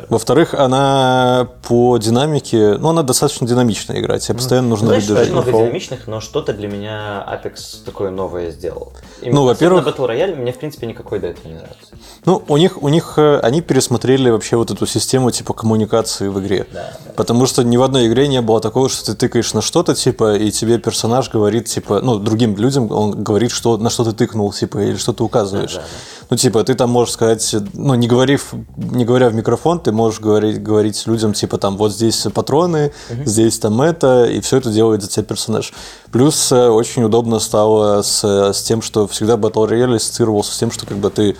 [0.09, 5.51] Во-вторых, она по динамике, ну, она достаточно динамичная игра, тебе постоянно нужно Знаешь, очень много
[5.51, 8.93] динамичных, но что-то для меня Apex такое новое сделал.
[9.21, 11.77] Именно Ну, во-первых- Battle Royale мне, в принципе, никакой до этого не нравится.
[12.25, 16.39] Ну, у них, у них, э, они пересмотрели вообще вот эту систему типа коммуникации в
[16.39, 16.65] игре.
[16.71, 19.93] Да, Потому что ни в одной игре не было такого, что ты тыкаешь на что-то,
[19.93, 24.13] типа, и тебе персонаж говорит, типа, ну, другим людям он говорит, что, на что ты
[24.13, 25.73] тыкнул, типа, или что ты указываешь.
[25.73, 25.87] Да, да,
[26.29, 30.19] Ну, типа, ты там можешь сказать, ну, не, говорив, не говоря в микрофон, ты можешь
[30.19, 32.93] говорить, говорить людям, типа, там, вот здесь патроны,
[33.25, 35.73] здесь там это, и все это делает за тебя персонаж.
[36.11, 40.71] Плюс э, очень удобно стало с, с тем, что всегда Battle Royale ассоциировался с тем,
[40.71, 41.35] что как бы ты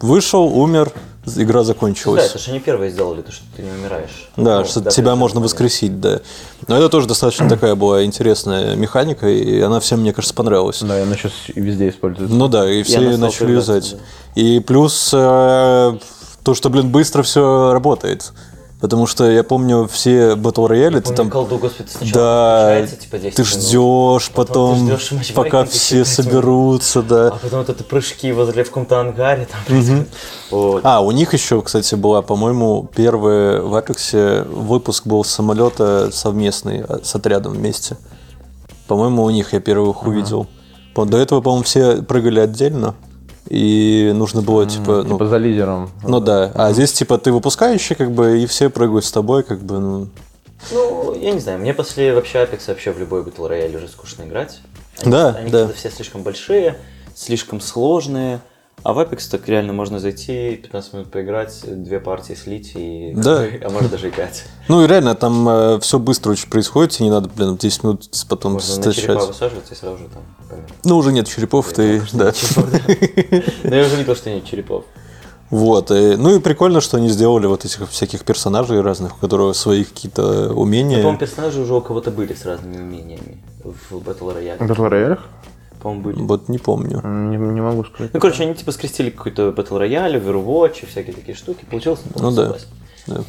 [0.00, 0.92] вышел, умер,
[1.36, 2.26] игра Да, закончилась.
[2.30, 4.28] это же они первые сделали, то, что ты не умираешь.
[4.36, 6.20] Да, Ну, что да, тебя можно воскресить, да.
[6.66, 10.80] Но это тоже достаточно такая была интересная механика, и она всем, мне кажется, понравилась.
[10.82, 12.34] Да, и она сейчас везде используется.
[12.34, 13.96] Ну да, и все стала начали юзать.
[14.34, 15.98] И плюс э,
[16.42, 18.32] то, что, блин, быстро все работает.
[18.80, 21.30] Потому что я помню все Battle Royale, ты Помню, там...
[21.30, 27.02] колду, господи, сначала Да, типа 10 ты ждешь, потом потом, ты матчмейкинг пока все соберутся,
[27.02, 27.28] да.
[27.28, 30.08] А потом вот это прыжки возле в каком-то ангаре там происходят.
[30.50, 30.80] Вот.
[30.84, 37.00] А, у них еще, кстати, была, по-моему, первый в Апексе выпуск был самолета совместный а,
[37.02, 37.98] с отрядом вместе.
[38.86, 40.46] По-моему, у них я первых увидел.
[40.94, 42.94] По- До этого, по-моему, все прыгали отдельно.
[43.50, 45.90] И нужно было, типа, ну, Типа за лидером.
[46.04, 46.52] ну да.
[46.54, 50.08] А здесь, типа, ты выпускающий, как бы, и все прыгают с тобой, как бы, ну.
[50.70, 54.22] Ну, я не знаю, мне после вообще Apex вообще в любой Battle Royale уже скучно
[54.22, 54.60] играть.
[55.02, 55.68] Они, Да, они да.
[55.74, 56.76] все слишком большие,
[57.14, 58.40] слишком сложные.
[58.82, 63.44] А в Apex так реально можно зайти, 15 минут поиграть, две партии слить, и, Да.
[63.62, 64.44] а может даже и 5.
[64.68, 68.54] Ну и реально, там все быстро очень происходит, и не надо, блин, 10 минут потом
[68.54, 70.22] Можно на черепа высаживаться и сразу же там.
[70.84, 72.32] Ну, уже нет черепов, ты, да.
[73.64, 74.84] Но я уже видел, что нет черепов.
[75.50, 75.90] Вот.
[75.90, 79.82] и- ну и прикольно, что они сделали вот этих всяких персонажей разных, у которых свои
[79.84, 80.98] какие-то умения.
[80.98, 84.58] По-моему, персонажи уже у кого-то были с разными умениями в Battle Royale.
[84.64, 85.18] В Battle Royale?
[85.82, 86.16] По-моему, были.
[86.20, 87.00] Вот не помню.
[87.04, 88.12] Не, не могу сказать.
[88.12, 91.64] Ну, короче, они типа скрестили какой-то Battle Royale, Overwatch и всякие такие штуки.
[91.68, 92.00] Получилось?
[92.14, 92.42] Ну да.
[92.44, 92.66] согласен.
[93.06, 93.20] Да.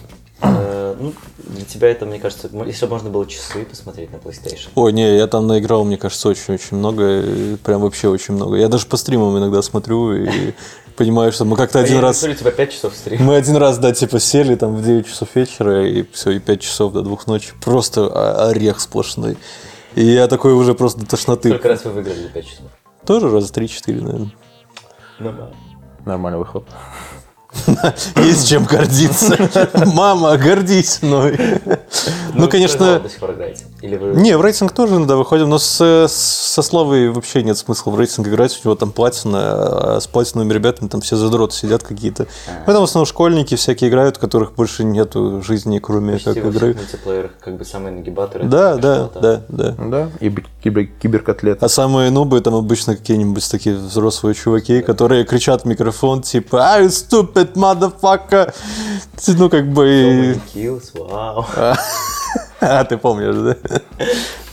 [0.42, 4.70] Э, Ну, для тебя это, мне кажется, если бы можно было часы посмотреть на PlayStation.
[4.76, 7.24] Ой, не, я там наиграл, мне кажется, очень-очень много.
[7.64, 8.58] Прям вообще очень много.
[8.58, 10.54] Я даже по стримам иногда смотрю и
[10.98, 12.20] понимаю, что мы как-то один я раз...
[12.20, 13.24] тебя 5 часов стрим.
[13.24, 16.62] Мы один раз, да, типа сели там в 9 часов вечера, и все, и 5
[16.62, 17.54] часов до двух ночи.
[17.64, 19.38] Просто орех сплошной.
[19.96, 21.50] И я такой уже просто до тошноты.
[21.50, 22.66] Сколько раз вы выиграли за 5 часов?
[23.06, 24.32] Тоже раза 3-4, наверное.
[25.20, 25.56] Нормально.
[26.06, 26.66] Нормальный выхлоп.
[28.16, 29.38] Есть чем гордиться.
[29.94, 31.38] Мама, гордись мной.
[32.34, 33.00] Ну, конечно...
[33.00, 33.66] До сих пор играете?
[33.82, 34.14] Или вы...
[34.14, 38.28] Не, в рейтинг тоже иногда выходим, но с, со Славой вообще нет смысла в рейтинг
[38.28, 38.60] играть.
[38.64, 42.28] У него там платина, а с платиновыми ребятами там все задроты сидят какие-то.
[42.68, 46.38] Ну, там в основном школьники всякие играют, у которых больше нету жизни, кроме Почти как
[46.38, 46.74] игры.
[46.74, 48.46] мультиплеерах как бы самые нагибаторы.
[48.46, 49.76] Да, да, да, да.
[49.78, 51.64] Да, и кибер, киберкотлет.
[51.64, 56.86] А самые нубы там обычно какие-нибудь такие взрослые чуваки, которые кричат в микрофон, типа «I
[56.86, 58.54] stupid motherfucker!»
[59.28, 60.40] Ну, как бы...
[60.54, 61.46] Kills, вау.
[62.70, 63.82] А, ты помнишь, да?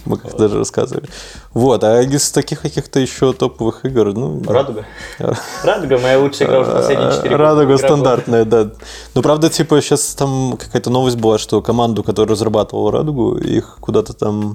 [0.07, 1.07] Мы как-то даже рассказывали.
[1.53, 4.43] Вот, а из таких каких-то еще топовых игр, ну...
[4.47, 4.87] Радуга.
[5.65, 7.43] Радуга моя лучшая игра уже последние 4 года.
[7.43, 8.71] Радуга стандартная, да.
[9.15, 14.15] Но правда, типа, сейчас там какая-то новость была, что команду, которая разрабатывала Радугу, их куда-то
[14.15, 14.55] там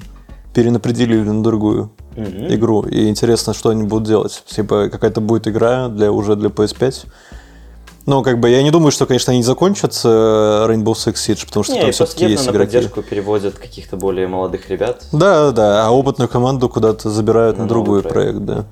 [0.55, 2.83] перенапределили на другую игру.
[2.83, 4.43] И интересно, что они будут делать.
[4.47, 7.05] Типа, какая-то будет игра для, уже для PS5.
[8.05, 10.09] Ну, как бы, я не думаю, что, конечно, они закончат с э,
[10.69, 12.73] Rainbow Six Siege, потому что Не, там все-таки есть на игроки.
[12.73, 15.05] поддержку переводят каких-то более молодых ребят.
[15.13, 18.65] Да, да, а опытную команду куда-то забирают на, На другой новый проект, да.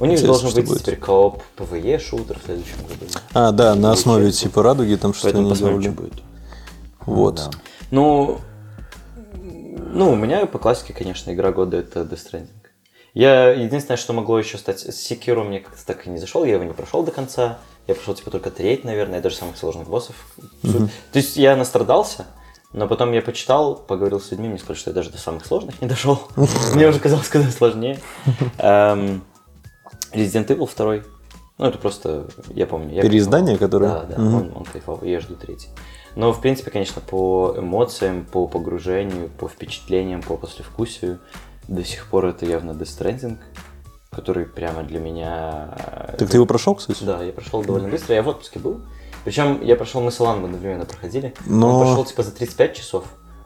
[0.00, 0.82] У них Интересно, должен быть будет.
[0.82, 3.10] теперь кооп PvE шутер в следующем году.
[3.32, 4.42] А, да, на основе Получается.
[4.42, 6.14] типа радуги там что-то они посмотрим, что будет.
[7.06, 7.36] Вот.
[7.36, 7.50] Да.
[7.90, 8.38] Ну,
[9.92, 12.48] ну, у меня по классике, конечно, игра года это Death Stranding.
[13.14, 16.64] Я единственное, что могло еще стать Sekiro мне как-то так и не зашел, я его
[16.64, 17.58] не прошел до конца.
[17.86, 20.16] Я прошел типа только треть, наверное, даже самых сложных боссов.
[20.62, 22.26] Суть- То есть я настрадался,
[22.72, 25.80] но потом я почитал, поговорил с людьми, мне сказали, что я даже до самых сложных
[25.82, 26.20] не дошел.
[26.74, 28.00] Мне уже казалось куда сложнее.
[28.58, 29.22] Эм,
[30.12, 31.04] Resident Evil 2.
[31.58, 32.94] Ну, это просто, я помню.
[32.94, 33.88] Я Переиздание, которое?
[33.90, 35.68] Да, да, он, он кайфовый, я жду третий.
[36.16, 41.20] Но, в принципе, конечно, по эмоциям, по погружению, по впечатлениям, по послевкусию,
[41.68, 43.38] до сих пор это явно Death Stranding,
[44.14, 45.68] который прямо для меня...
[46.12, 47.02] э, Так ты его прошел, кстати?
[47.04, 48.80] Да, я прошел довольно быстро, я в отпуске был.
[49.24, 51.34] Причем я прошел, мы с Аланом одновременно проходили.
[51.46, 53.04] Но- Он прошел типа за 35 часов,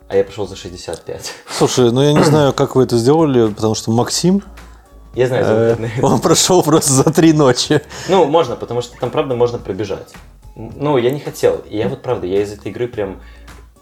[0.09, 1.33] а я прошел за 65.
[1.51, 4.43] Слушай, ну я не знаю, как вы это сделали, потому что Максим,
[5.15, 5.53] Я знаю, за
[5.83, 7.81] э, он прошел просто за три ночи.
[8.09, 10.13] Ну, можно, потому что там, правда, можно пробежать.
[10.57, 11.63] Ну, я не хотел.
[11.71, 13.21] И я вот, правда, я из этой игры прям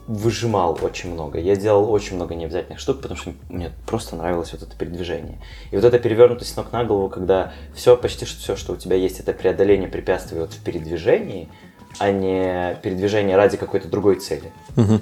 [0.06, 1.38] выжимал очень много.
[1.38, 5.38] Я делал очень много необязательных штук, потому что мне просто нравилось вот это передвижение.
[5.70, 8.96] И вот эта перевернутость с ног на голову, когда все, почти все, что у тебя
[8.96, 11.48] есть, это преодоление препятствий вот в передвижении,
[11.98, 14.52] а не передвижение ради какой-то другой цели.
[14.76, 15.00] Мгм.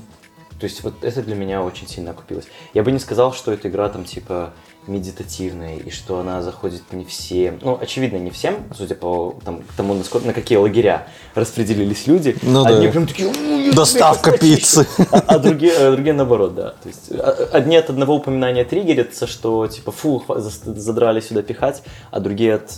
[0.59, 2.47] То есть вот это для меня очень сильно окупилось.
[2.73, 4.55] Я бы не сказал, что эта игра там типа
[4.87, 7.59] медитативная и что она заходит не всем.
[7.63, 12.37] Ну, очевидно, не всем, судя по там, тому, насколько, на какие лагеря распределились люди.
[12.43, 12.93] Ну Одни да.
[12.93, 14.85] прям такие «У, я тебя Доставка сейчас почищу».
[14.85, 14.87] пиццы.
[15.11, 16.71] А, а другие, а другие наоборот, да.
[16.71, 22.21] То есть а- одни от одного упоминания триггерятся, что типа фу, задрали сюда пихать, а
[22.21, 22.71] другие, от,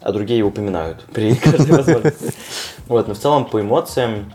[0.00, 2.34] а другие упоминают при каждой возможности.
[2.88, 4.32] Вот, но в целом по эмоциям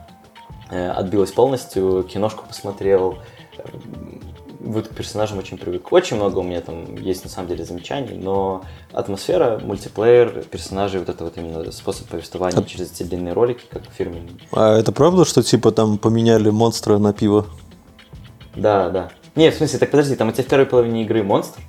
[0.69, 3.17] э, отбилось полностью, киношку посмотрел,
[4.65, 5.91] вот к персонажам очень привык.
[5.91, 11.09] Очень много у меня там есть на самом деле замечаний, но атмосфера, мультиплеер, персонажи, вот
[11.09, 14.35] это вот именно способ повествования через эти длинные ролики, как фирменные.
[14.51, 17.45] А это правда, что типа там поменяли монстра на пиво?
[18.55, 19.11] Да, да.
[19.35, 21.61] Не, в смысле, так подожди, там у тебя в первой половине игры монстр,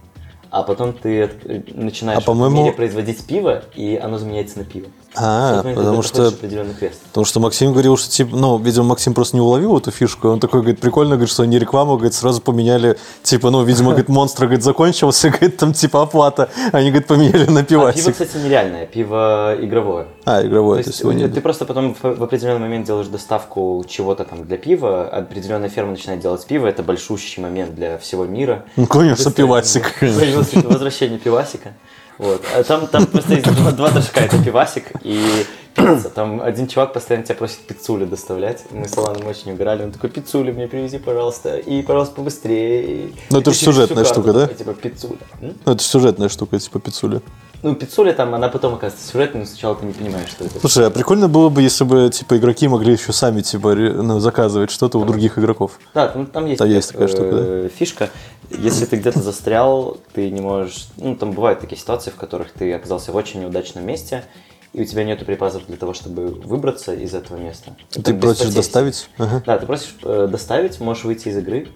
[0.51, 1.31] а потом ты
[1.75, 4.89] начинаешь А, по-моему- в мире производить пиво, и оно заменяется на пиво.
[5.15, 6.31] А, потому что...
[6.31, 10.29] Потому что Максим говорил, что типа, ну, видимо, Максим просто не уловил эту фишку.
[10.29, 14.09] Он такой, говорит, прикольно, говорит, что они рекламу, говорит, сразу поменяли, типа, ну, видимо, говорит,
[14.09, 16.51] монстр, говорит, закончился, говорит, там, типа, оплата.
[16.73, 20.07] Они, говорит, поменяли на А пиво, кстати, нереальное, пиво игровое.
[20.29, 21.29] А, игровое, То есть сегодня.
[21.29, 26.21] ты просто потом в, определенный момент делаешь доставку чего-то там для пива, определенная ферма начинает
[26.21, 28.65] делать пиво, это большущий момент для всего мира.
[28.75, 30.01] Ну, конечно, Быстро пивасик.
[30.01, 31.75] Появилось это возвращение пивасика.
[32.19, 32.43] Вот.
[32.57, 36.11] А там, там просто есть два, два движка, это пивасик и пицца.
[36.11, 38.65] Там один чувак постоянно тебя просит пиццулю доставлять.
[38.73, 39.85] Мы с Аланом очень угорали.
[39.85, 41.57] Он такой, пиццулю мне привези, пожалуйста.
[41.57, 43.13] И, пожалуйста, побыстрее.
[43.31, 44.47] Ну, это И ж через сюжетная штука, да?
[44.49, 45.19] Типа, пиццуля.
[45.41, 47.21] Ну, это сюжетная штука, типа, пиццуля.
[47.63, 50.61] Ну, пиццуля там, она потом оказывается сюжетной, но сначала ты не понимаешь, что это.
[50.61, 54.71] Слушай, а прикольно было бы, если бы, типа, игроки могли еще сами, типа, ну, заказывать
[54.71, 55.79] что-то у других игроков.
[55.95, 58.11] Да, там, там есть, Там такая, есть такая штука, э, фишка.
[58.51, 60.89] Если ты где-то застрял, ты не можешь...
[60.97, 64.25] Ну, там бывают такие ситуации, в которых ты оказался в очень неудачном месте,
[64.73, 67.75] и у тебя нету припасов для того, чтобы выбраться из этого места.
[67.91, 69.09] Ты Там просишь доставить?
[69.17, 69.43] Ага.
[69.47, 71.69] Да, ты просишь э, доставить, можешь выйти из игры,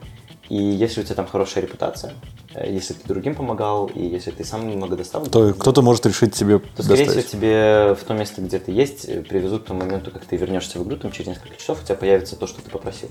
[0.50, 2.12] и если у тебя там хорошая репутация,
[2.54, 6.34] э, если ты другим помогал, и если ты сам немного доставил, То кто-то может решить
[6.34, 7.30] тебе то, скорее всего, доставить.
[7.30, 10.80] тебе в то место, где ты есть, э, привезут к тому моменту, как ты вернешься
[10.80, 13.08] в игру, там через несколько часов у тебя появится то, что ты попросил.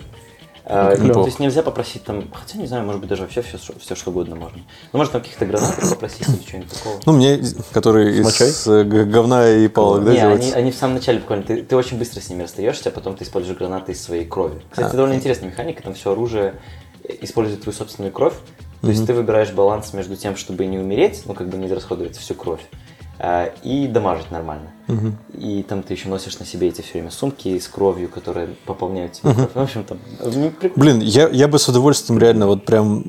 [0.65, 1.13] Неплохо.
[1.21, 4.11] то есть нельзя попросить там, хотя не знаю, может быть даже вообще все, все что
[4.11, 4.59] угодно можно.
[4.93, 6.99] Ну, может там каких-то гранатов попросить или что-нибудь такого.
[7.07, 7.39] Ну, мне,
[7.71, 8.49] который Мочой?
[8.49, 10.41] из г- говна и палок, да, не, делать?
[10.43, 13.15] они, они в самом начале буквально, ты, ты очень быстро с ними расстаешься, а потом
[13.15, 14.61] ты используешь гранаты из своей крови.
[14.69, 14.87] Кстати, А.
[14.89, 16.53] это довольно интересная механика, там все оружие
[17.21, 18.35] использует твою собственную кровь.
[18.81, 22.15] То есть ты выбираешь баланс между тем, чтобы не умереть, ну как бы не расходовать
[22.15, 22.61] всю кровь,
[23.17, 24.71] а, и дамажить нормально.
[25.33, 29.13] И там ты еще носишь на себе эти все время сумки с кровью, которые пополняют
[29.13, 29.49] тебе кровь.
[29.53, 30.53] Ну, В общем, там ну.
[30.75, 33.03] Блин, я, я бы с удовольствием реально вот прям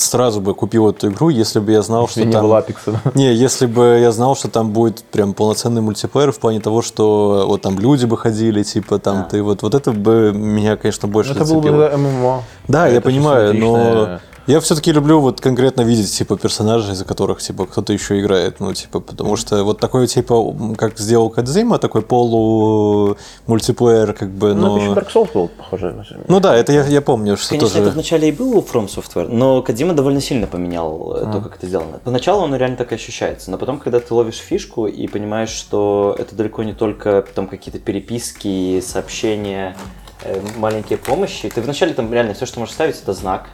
[0.00, 2.42] сразу бы купил эту игру, если бы я знал, что Если не там...
[2.46, 3.00] было Апекса.
[3.14, 7.44] Не, если бы я знал, что там будет прям полноценный мультиплеер в плане того, что
[7.46, 9.22] вот там люди бы ходили, типа там А.
[9.24, 11.88] ты вот вот это бы меня, конечно, больше Это было бы зацепило.
[11.90, 12.42] да, ММО.
[12.68, 14.20] Да, я Это понимаю, но.
[14.50, 18.74] Я все-таки люблю вот конкретно видеть типа персонажей, за которых типа кто-то еще играет, ну
[18.74, 24.76] типа потому что вот такой типа как сделал Кадзима, такой полу мультиплеер как бы, Ну,
[24.76, 26.04] это еще но Dark Souls был похоже.
[26.28, 28.88] ну да, это я, я помню, что Конечно, тоже это вначале и было у From
[28.88, 32.00] Software, но Кадима довольно сильно поменял э, то, как это сделано.
[32.02, 36.16] Поначалу оно реально так и ощущается, но потом, когда ты ловишь фишку и понимаешь, что
[36.18, 39.76] это далеко не только там какие-то переписки, сообщения,
[40.24, 43.48] э, маленькие помощи, ты вначале там реально все, что можешь ставить, это знак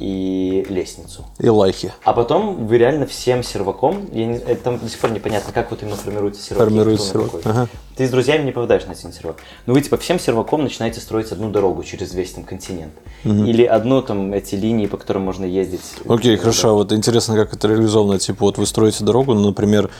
[0.00, 1.24] и лестницу.
[1.38, 1.92] и лайки.
[2.04, 5.70] А потом вы реально всем серваком, я не- э, там до сих пор непонятно, как
[5.70, 6.66] вот именно формируется сервак.
[6.68, 7.42] Формируется сервак, какой.
[7.50, 7.68] ага.
[7.96, 9.36] Ты с друзьями не попадаешь на один сервак.
[9.66, 12.92] Но вы типа всем серваком начинаете строить одну дорогу через весь там континент.
[13.24, 15.80] Или одну там эти линии, по которым можно ездить.
[16.08, 16.70] Окей, хорошо.
[16.70, 18.18] А вот интересно, как это реализовано.
[18.18, 19.90] Типа, вот вы строите дорогу, ну, например,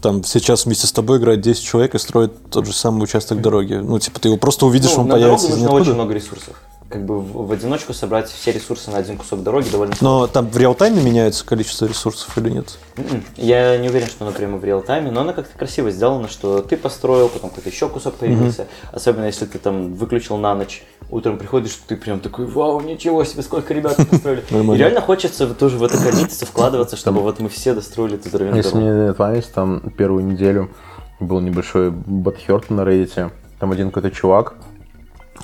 [0.00, 3.74] там сейчас вместе с тобой играет 10 человек и строит тот же самый участок дороги.
[3.74, 5.82] Ну, типа, ты его просто увидишь, Ну, он на дорогу появится из нужно ниоткуда.
[5.82, 6.62] очень много ресурсов.
[6.90, 10.48] Как бы в, в одиночку собрать все ресурсы на один кусок дороги довольно Но там
[10.48, 12.78] в реал-тайме меняется количество ресурсов или нет?
[12.96, 13.22] М-м.
[13.36, 17.28] Я не уверен, что напрямую в реал-тайме, но она как-то красиво сделана, что ты построил,
[17.28, 18.66] потом какой-то еще кусок появился.
[18.92, 23.42] Особенно если ты там выключил на ночь, утром приходишь, ты прям такой, вау, ничего себе,
[23.42, 24.42] сколько ребят построили.
[24.50, 28.62] И реально хочется тоже в это количество вкладываться, чтобы вот мы все достроили эту здоровенную
[28.62, 30.70] Если мне память, там первую неделю
[31.20, 33.30] был небольшой бадхерт на Reddit.
[33.60, 34.54] Там один какой-то чувак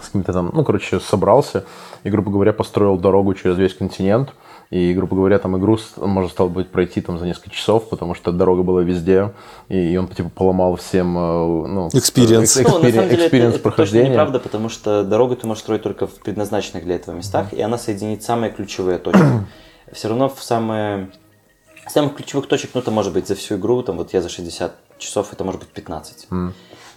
[0.03, 1.65] с каким-то там, ну, короче, собрался
[2.05, 4.33] и, грубо говоря, построил дорогу через весь континент.
[4.71, 8.33] И, грубо говоря, там игру можно стало быть пройти там за несколько часов, потому что
[8.33, 9.33] дорога была везде,
[9.69, 12.31] и, он типа поломал всем, э, ну, Experience.
[12.33, 14.11] Ну, на самом экспери- деле, это, прохождения.
[14.11, 17.79] неправда, потому что дорогу ты можешь строить только в предназначенных для этого местах, и она
[17.79, 19.23] соединит самые ключевые точки.
[19.93, 21.11] Все равно в самые...
[21.89, 24.75] Самых ключевых точек, ну, это может быть за всю игру, там вот я за 60
[24.99, 26.27] часов, это может быть 15.
[26.33, 26.51] Э,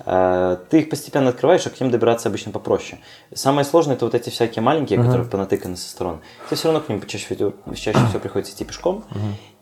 [0.05, 2.99] Ты их постепенно открываешь, а к ним добираться обычно попроще.
[3.33, 6.21] Самое сложное это вот эти всякие маленькие, которые понатыканы со сторон.
[6.47, 9.03] Тебе все равно к ним чаще, всего- чаще всего приходится идти пешком.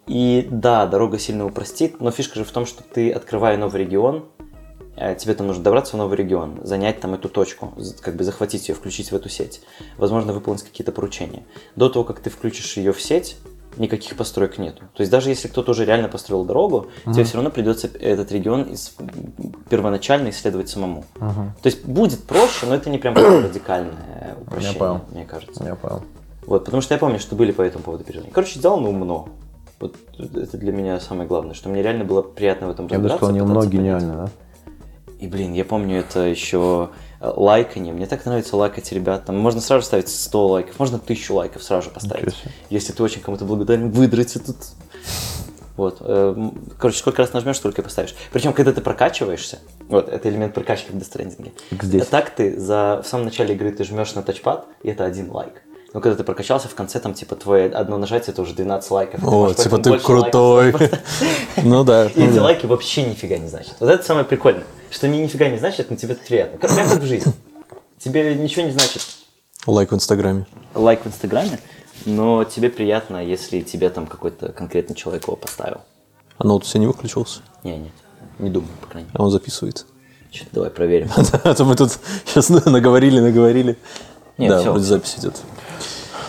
[0.05, 4.25] И да, дорога сильно упростит, но фишка же в том, что ты, открывая новый регион,
[4.95, 8.69] э, тебе там нужно добраться в новый регион, занять там эту точку, как бы захватить
[8.69, 9.61] ее, включить в эту сеть.
[9.97, 11.43] Возможно, выполнить какие-то поручения.
[11.75, 13.35] До того, как ты включишь ее в сеть,
[13.77, 14.83] никаких построек нету.
[14.93, 18.67] То есть даже если кто-то уже реально построил дорогу, тебе все равно придется этот регион
[19.69, 21.05] первоначально исследовать самому.
[21.19, 25.01] То есть будет проще, но это не прям радикальное упрощение, понял.
[25.11, 25.63] мне кажется.
[25.63, 26.01] Я понял.
[26.45, 28.33] Вот, потому что я помню, что были по этому поводу переживания.
[28.33, 29.27] Короче, сделано умно.
[29.79, 33.09] Вот это для меня самое главное, что мне реально было приятно в этом Я бы
[33.09, 33.17] разбираться.
[33.17, 33.73] сказал, не умно, понять.
[33.73, 34.29] гениально, да?
[35.19, 36.89] И, блин, я помню это еще
[37.19, 37.93] лайканье.
[37.93, 39.25] Мне так нравится лайкать ребят.
[39.25, 42.35] Там можно сразу ставить 100 лайков, можно 1000 лайков сразу поставить.
[42.69, 44.55] Если ты очень кому-то благодарен, выдрать тут.
[45.77, 45.97] Вот.
[46.01, 48.15] э, м, Короче, сколько раз нажмешь, столько и поставишь.
[48.31, 51.53] Причем, когда ты прокачиваешься, вот, это элемент прокачки в дестрендинге.
[51.79, 52.07] Здесь.
[52.07, 55.61] Так ты за, в самом начале игры ты жмешь на тачпад, и это один лайк.
[55.93, 59.21] Но когда ты прокачался, в конце там, типа, твое одно нажатие, это уже 12 лайков.
[59.21, 60.73] ты О, типа ты больше лайков крутой.
[61.63, 62.07] Ну да.
[62.07, 63.75] и ну эти лайки вообще нифига не значат.
[63.79, 64.65] Вот это самое прикольное.
[64.91, 66.57] Что они нифига не значат, но тебе приятно.
[66.59, 67.33] Как, как в жизни.
[67.99, 69.01] Тебе ничего не значит
[69.65, 70.45] Лайк в Инстаграме.
[70.75, 71.59] лайк в Инстаграме,
[72.05, 75.81] но тебе приятно, если тебе там какой-то конкретный человек его поставил.
[76.37, 77.41] А ноут у тебя не выключился?
[77.63, 77.91] Не, нет.
[78.39, 79.17] Не думаю, по крайней мере.
[79.19, 79.85] А он записывает.
[80.31, 81.09] Что-то давай проверим.
[81.43, 83.77] А то мы тут сейчас наговорили, наговорили.
[84.37, 84.71] Нет, Да, всё.
[84.71, 85.35] вроде запись идет.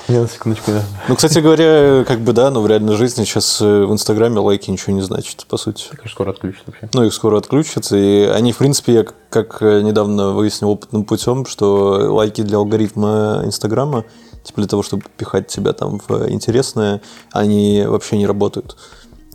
[0.08, 0.82] Я на секундочку, да.
[1.06, 4.70] Ну, кстати говоря, как бы да, но в реальной жизни сейчас э, в Инстаграме лайки
[4.70, 5.84] ничего не значат, по сути.
[5.90, 6.88] Конечно, скоро отключат вообще.
[6.94, 11.44] Ну, их скоро отключат, и они, в принципе, я как э, недавно выяснил опытным путем,
[11.44, 14.04] что лайки для алгоритма Инстаграма,
[14.44, 17.02] типа для того, чтобы пихать тебя там в интересное,
[17.32, 18.78] они вообще не работают.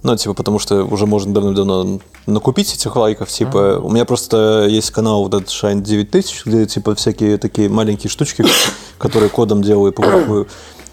[0.04, 3.30] Ну, типа, потому что уже можно давно-давно накупить этих лайков.
[3.30, 8.10] Типа, у меня просто есть канал вот этот Shine 9000, где, типа, всякие такие маленькие
[8.10, 8.43] штучки,
[8.97, 10.47] которые кодом делаю и публикую.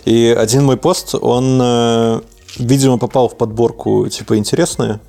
[0.05, 2.21] И один мой пост, он, э,
[2.59, 5.01] видимо, попал в подборку, типа, интересные.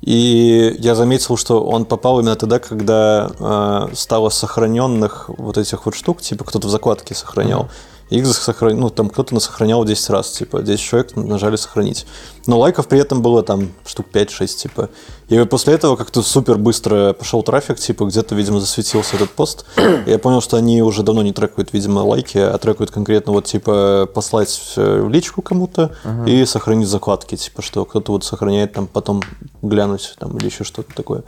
[0.00, 5.94] И я заметил, что он попал именно тогда, когда э, стало сохраненных вот этих вот
[5.94, 7.68] штук, типа кто-то в закладке сохранял.
[8.10, 8.78] Их сохран...
[8.78, 12.06] ну, там кто-то на сохранял 10 раз, типа, 10 человек нажали сохранить.
[12.46, 14.90] Но лайков при этом было там штук 5-6, типа.
[15.28, 19.66] И после этого как-то супер быстро пошел трафик, типа, где-то, видимо, засветился этот пост.
[20.06, 23.44] И я понял, что они уже давно не трекают, видимо, лайки, а трекают конкретно вот,
[23.44, 25.94] типа, послать э, в личку кому-то
[26.26, 29.22] и сохранить закладки, типа, что кто-то вот сохраняет там потом
[29.60, 31.24] глянуть там или еще что-то такое.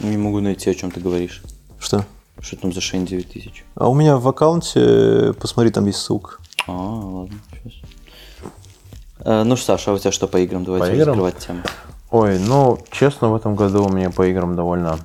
[0.00, 1.42] Не могу найти, о чем ты говоришь.
[1.78, 2.04] Что?
[2.42, 3.64] Что там за Шейн 9000?
[3.76, 6.36] А у меня в аккаунте, посмотри, там есть ссылка.
[6.66, 7.72] А, ладно, сейчас.
[9.20, 10.64] Э, ну что, Саша, а у тебя что по играм?
[10.64, 11.08] Давайте По играм?
[11.08, 11.60] раскрывать тему.
[12.10, 14.98] Ой, ну, честно, в этом году у меня по играм довольно...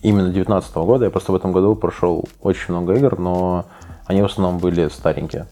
[0.00, 1.04] Именно 19 года.
[1.04, 3.66] Я просто в этом году прошел очень много игр, но
[4.06, 5.46] они в основном были старенькие.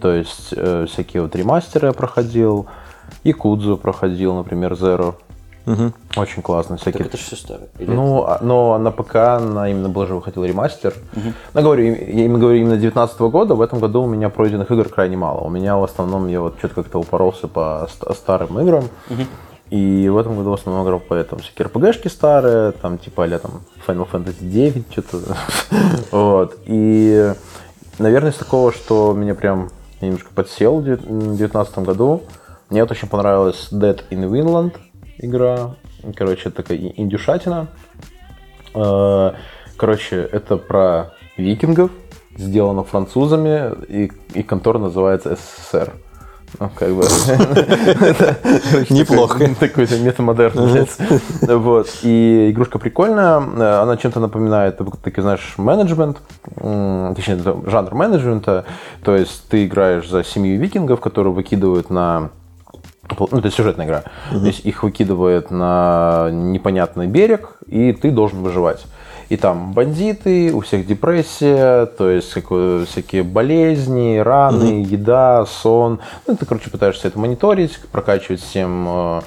[0.00, 2.66] То есть э, всякие вот ремастеры я проходил,
[3.24, 5.14] Якудзу проходил, например, Zero.
[6.16, 6.76] Очень классно.
[6.76, 7.06] Так Всякие...
[7.06, 7.68] это же все старое.
[7.78, 10.94] Ну, а- но на ПК на именно был же выходил ремастер.
[11.54, 13.54] Но говорю, им- я именно говорю именно 19 года.
[13.54, 15.40] В этом году у меня пройденных игр крайне мало.
[15.40, 18.84] У меня в основном я вот что-то как-то упоролся по ст- старым играм.
[19.70, 21.40] И в этом году в основном играл по этому.
[21.40, 25.18] Всякие РПГшки старые, там типа а там Final Fantasy 9, что-то.
[26.10, 26.56] Вот.
[26.66, 27.32] И,
[27.98, 29.70] наверное, из такого, что меня прям
[30.02, 32.22] я немножко подсел в 2019 году,
[32.68, 34.72] мне вот очень понравилась Dead in Winland
[35.22, 35.76] игра.
[36.16, 37.68] Короче, это такая индюшатина.
[38.74, 39.32] Э,
[39.82, 41.90] Короче, это про викингов,
[42.36, 45.94] сделано французами, и, и контора называется СССР.
[46.60, 47.02] Ну, как бы.
[48.90, 49.40] Неплохо.
[49.58, 50.52] Такой-то метамодерн.
[50.52, 51.02] получается.
[51.40, 51.88] Вот.
[52.02, 53.38] И игрушка прикольная.
[53.82, 56.18] Она чем-то напоминает, такой, знаешь, менеджмент.
[56.54, 58.66] Точнее, жанр менеджмента.
[59.02, 62.30] То есть ты играешь за семью викингов, которые выкидывают на
[63.18, 64.02] ну, это сюжетная игра.
[64.30, 68.84] То есть их выкидывает на непонятный берег, и ты должен выживать.
[69.28, 76.00] И там бандиты, у всех депрессия, то есть какое- всякие болезни, раны, еда, сон.
[76.26, 78.86] Ну, ты, короче, пытаешься это мониторить, прокачивать всем.
[78.88, 79.20] э,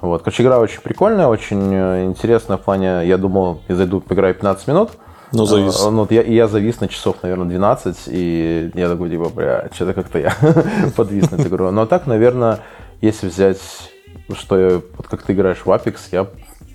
[0.00, 0.22] Вот.
[0.22, 4.66] Короче, игра очень прикольная, очень э, интересная в плане, я думал, я зайду, поиграю 15
[4.68, 4.90] минут,
[5.32, 5.82] Ну, завис.
[5.86, 9.68] а, ну, вот я, я завис на часов, наверное, 12, и я такой, типа, бля,
[9.72, 10.32] что-то как-то я
[10.96, 11.70] подвис на эту игру.
[11.70, 12.58] Но так, наверное,
[13.04, 13.58] если взять,
[14.32, 16.26] что я, вот как ты играешь в Apex, я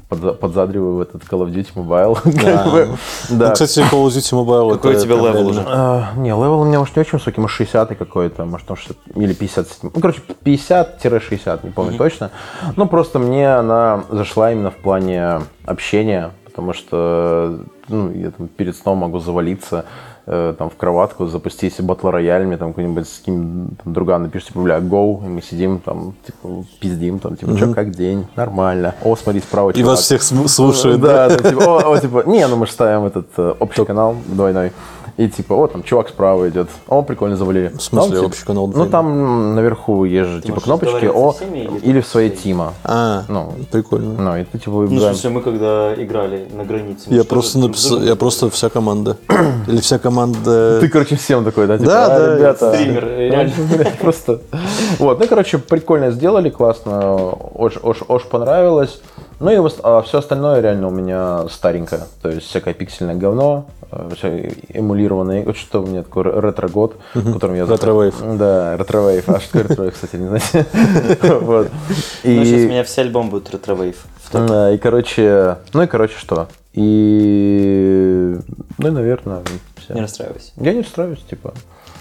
[0.09, 2.71] подза- подзадриваю в этот Call of Duty Mobile.
[2.71, 2.97] бы.
[3.29, 3.51] Ну, Да.
[3.51, 4.73] кстати, Call of Duty Mobile...
[4.73, 5.63] Какой это у тебя прям левел уже?
[5.67, 8.97] А, Не, левел у меня уж не очень высокий, может 60 какой-то, может там 60,
[9.15, 9.91] или 57.
[9.93, 12.31] Ну, короче, 50-60, не помню точно.
[12.75, 18.75] Ну, просто мне она зашла именно в плане общения, потому что ну, я там перед
[18.75, 19.85] сном могу завалиться
[20.57, 24.59] там в кроватку, запустить батл рояль, мне там какой-нибудь с кем там, друган напишет, типа,
[24.59, 28.93] бля, go, и мы сидим там, типа, пиздим, там, типа, что, как день, нормально.
[29.03, 29.89] О, смотри, справа И чувак.
[29.89, 33.27] вас всех слушают, Да, да, типа, о, о, типа, не, ну мы же ставим этот
[33.37, 34.71] э, общий канал двойной.
[35.19, 36.69] И типа, вот там чувак справа идет.
[36.87, 37.73] О, прикольно завалили.
[37.77, 41.35] В смысле Ну, типа, общий канал Ну там наверху есть же типа кнопочки о
[41.83, 42.73] или в своей тима.
[42.85, 44.13] А, Ну, прикольно.
[44.17, 45.13] ну и ты типа Ну, в выбираем.
[45.13, 47.07] смысле, мы когда играли на границе...
[47.07, 49.17] Я просто друг я просто вся команда.
[49.67, 50.79] Или вся команда...
[50.79, 51.77] Ты, короче, всем такой, да?
[51.77, 52.73] Типа, Да, «А, да, ребята.
[52.73, 53.53] стример, реально.
[53.77, 54.39] Ну, Просто.
[54.99, 59.01] Вот, ну, короче, прикольно сделали, классно, очень, очень, очень понравилось.
[59.39, 59.69] Ну и
[60.03, 62.01] все остальное реально у меня старенькое.
[62.21, 65.45] То есть всякое пиксельное говно, э, эмулированное.
[65.45, 67.65] Вот что у меня такой ретро-год, в котором я...
[67.65, 68.15] Ретро-вейв.
[68.37, 69.29] Да, ретро-вейв.
[69.29, 70.65] А что такое ретро-вейв, кстати, не знаете?
[71.39, 71.69] Вот.
[72.23, 73.95] Ну, сейчас у меня все альбом будет ретро-вейв.
[74.31, 76.47] Да, и, короче, ну и, короче, что?
[76.73, 78.37] И,
[78.77, 79.41] ну и, наверное,
[79.77, 79.93] всё.
[79.93, 80.51] Не расстраивайся.
[80.57, 81.53] Я не расстраиваюсь, типа.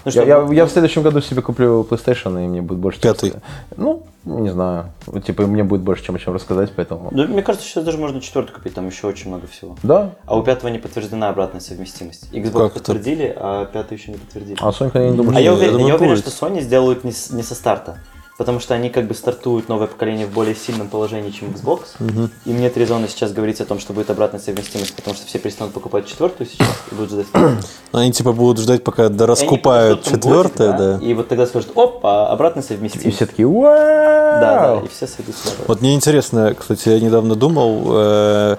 [0.05, 2.79] Ну я, что, я, ну, я в следующем году себе куплю PlayStation, и мне будет
[2.79, 3.01] больше...
[3.01, 3.33] Пятый.
[3.75, 4.93] Ну, не знаю.
[5.07, 7.09] Вот, Типа, мне будет больше, чем о чем рассказать, поэтому...
[7.11, 9.75] Да, мне кажется, сейчас даже можно четвертую купить, там еще очень много всего.
[9.83, 10.11] Да.
[10.25, 12.29] А у пятого не подтверждена обратная совместимость.
[12.31, 12.73] Xbox Как это?
[12.75, 14.57] подтвердили, а пятую еще не подтвердили.
[14.61, 16.25] А Sony, я не думаю, А Не, я я уверен, думаю, я уверен, будет.
[16.25, 17.99] что Sony сделают не с, не со старта.
[18.39, 21.81] Потому что они как бы стартуют новое поколение в более сильном положении, чем Xbox.
[22.45, 25.73] Им нет резона сейчас говорить о том, что будет обратная совместимость, потому что все перестанут
[25.73, 27.57] покупать четвертую сейчас и будут ждать вторую.
[27.91, 30.99] Они типа будут ждать, пока И раскупают годик, четвертое, да.
[31.05, 33.17] И вот тогда скажут, опа, обратная И совместимость.
[33.17, 33.61] все такие, вау!
[33.65, 35.55] Да, да, и все сойдут с ума.
[35.67, 38.55] Вот мне интересно, кстати, я недавно думал, э,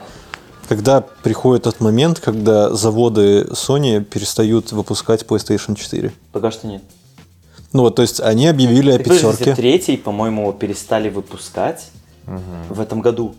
[0.69, 6.13] когда приходит тот момент, когда заводы Sony перестают выпускать PlayStation 4.
[6.33, 6.83] Пока что нет.
[7.73, 11.89] Ну вот, то есть они объявили о И подождите, пятерке третий, по-моему, перестали выпускать
[12.69, 13.35] в этом году.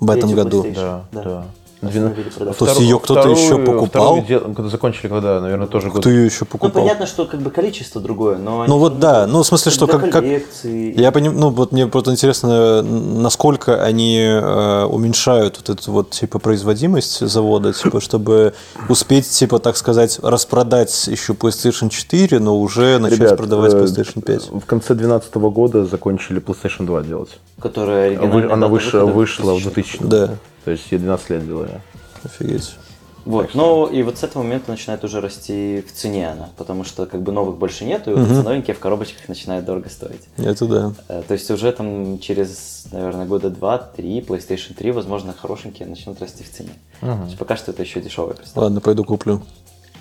[0.00, 0.64] в этом году.
[0.74, 1.22] Да, Да.
[1.22, 1.46] да.
[1.82, 2.58] Остановили продажу.
[2.58, 4.16] То есть её кто-то еще покупал?
[4.16, 6.00] Вторую дел- когда закончили, когда, наверное, тоже год.
[6.00, 6.82] Кто ее еще Ну, покупал?
[6.82, 8.64] понятно, что как бы количество другое, но...
[8.66, 12.12] Ну вот да, ну в смысле, что как, как я понимаю, ну вот мне просто
[12.12, 18.54] интересно, насколько они э, уменьшают вот эту вот типа производимость завода, типа чтобы
[18.88, 24.22] успеть типа так сказать распродать еще PlayStation 4, но уже начать Ребят, продавать э, PlayStation
[24.22, 24.50] 5.
[24.50, 27.30] В конце 2012 года закончили PlayStation 2 делать.
[27.60, 29.62] Которая Она дата вышла, в 2000.
[29.62, 30.30] 2000 Да,
[30.64, 31.80] То есть ей 12 лет делали.
[32.24, 32.76] офигеть.
[33.24, 37.06] Вот, ну и вот с этого момента начинает уже расти в цене она, потому что
[37.06, 40.20] как бы новых больше нету, и вот эти новенькие в коробочках начинают дорого стоить.
[40.36, 40.92] Это да.
[41.08, 46.44] Э, То есть уже там через, наверное, года два-три PlayStation 3, возможно, хорошенькие начнут расти
[46.44, 46.74] в цене.
[47.00, 48.62] То есть пока что это еще дешевое представь.
[48.62, 49.40] Ладно, пойду куплю.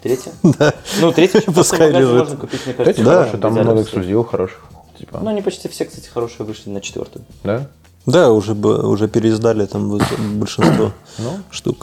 [0.01, 0.33] Третье?
[0.43, 0.73] Да.
[0.99, 2.19] Ну, третье еще просто в Пускай лежит.
[2.19, 3.03] можно купить, мне кажется.
[3.05, 4.65] Да, хорошие, там много эксклюзивов хороших.
[4.99, 5.19] Типа.
[5.21, 7.23] Ну, они почти все, кстати, хорошие вышли на четвертую.
[7.45, 7.67] да?
[8.05, 9.99] Да, уже, уже переиздали там
[10.39, 10.91] большинство
[11.51, 11.77] штук.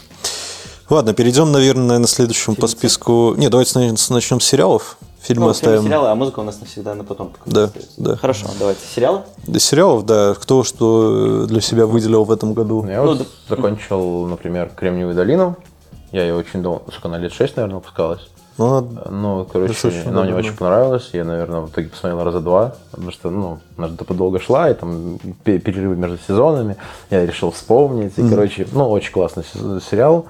[0.88, 3.34] Ладно, перейдем, наверное, на следующем по списку.
[3.36, 4.96] Не, давайте нач- начнем с сериалов.
[5.20, 5.82] Фильмы Ну, фильмы, оставим.
[5.84, 7.32] сериалы, а музыка у нас навсегда на потом.
[7.46, 7.90] Да, остается.
[7.98, 8.16] да.
[8.16, 8.80] Хорошо, давайте.
[8.94, 9.22] Сериалы?
[9.46, 10.34] До сериалов, да.
[10.34, 12.84] Кто что для себя выделил в этом году?
[12.88, 13.24] Я Ну, вот да.
[13.48, 15.56] закончил, например, Кремниевую долину.
[16.10, 18.29] Я ее очень долго, сколько она лет 6, наверное, выпускалась.
[18.60, 21.10] Ну, она- Ну, короче, Достаточно она мне очень понравилась.
[21.14, 24.70] Я, наверное, в итоге посмотрел раза два, потому что, ну, она же типа долго шла,
[24.70, 26.76] и там пе- перерывы между сезонами.
[27.10, 28.18] Я решил вспомнить.
[28.18, 30.26] И, короче, ну, очень классный се- сериал.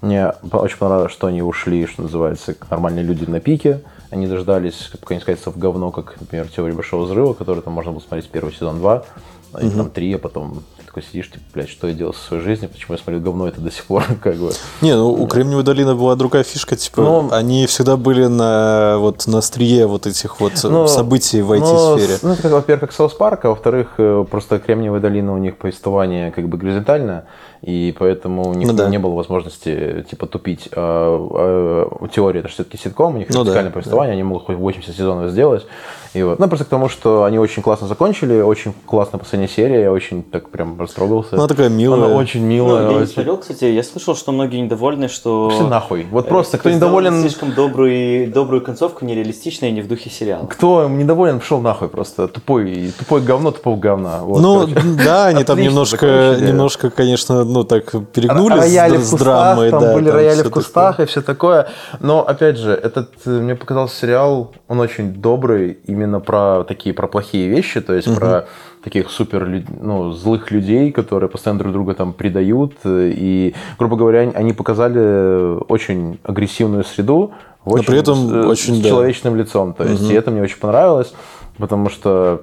[0.00, 3.80] Мне очень понравилось, что они ушли, что называется, как нормальные люди на пике.
[4.10, 7.92] Они дождались, пока не скатится в говно, как, например, теория большого взрыва, который там можно
[7.92, 9.04] было смотреть первый сезон 2.
[9.52, 10.62] Они там три, а потом
[10.94, 13.60] такой сидишь, типа, блядь, что я делал со своей жизнью, почему я смотрю говно это
[13.60, 14.52] до сих пор, как бы.
[14.80, 19.26] Не, ну у Кремниевой долины была другая фишка, типа, Ну, они всегда были на вот
[19.26, 21.54] на острие вот этих вот Ну, событий в ну,
[21.96, 22.16] IT-сфере.
[22.18, 25.38] с- Ну, это, как, во-первых, как South Park, а во-вторых, э, просто Кремниевая долина у
[25.38, 27.24] них повествование как бы горизонтальное,
[27.64, 28.88] и поэтому у них Ну да.
[28.88, 30.68] не было возможности, типа, тупить.
[30.72, 34.56] А, а, теория это все-таки ситком, у них Ну да, вертикальное повествование, они могут хоть
[34.56, 35.66] 80 сезонов сделать.
[36.14, 36.38] И вот.
[36.38, 40.22] Ну, просто к тому, что они очень классно закончили, очень классно последняя серия, я очень
[40.22, 41.34] так прям растрогался.
[41.34, 42.04] Она такая милая.
[42.04, 42.90] Она очень Ну, милая.
[42.92, 45.50] я не смотрел, кстати, я слышал, что многие недовольны, что...
[45.50, 46.06] Все нахуй.
[46.10, 50.08] Вот просто, э, кто сделали недоволен, Слишком добрую, добрую концовку, нереалистичная и не в духе
[50.08, 50.46] сериала.
[50.46, 52.28] кто недоволен, пошел нахуй просто.
[52.28, 54.20] Тупой, тупое говно тупого говна.
[54.22, 54.88] Вот, ну, короче.
[55.04, 59.70] да, они там немножко, немножко, конечно, ну так перегнули рояли с, в с кустах, драмой,
[59.70, 61.68] там да, были там рояли в кустах и все такое.
[62.00, 67.06] Но опять же, этот э, мне показался сериал, он очень добрый именно про такие про
[67.06, 68.46] плохие вещи, то есть про
[68.82, 72.74] таких супер ну, злых людей, которые постоянно друг друга там предают.
[72.84, 77.32] э, И, грубо говоря, они- показали очень агрессивную среду,
[77.64, 78.88] в Но при этом с, э, очень, с да.
[78.90, 79.72] человечным лицом.
[79.72, 81.14] То есть, и это мне очень понравилось,
[81.56, 82.42] потому что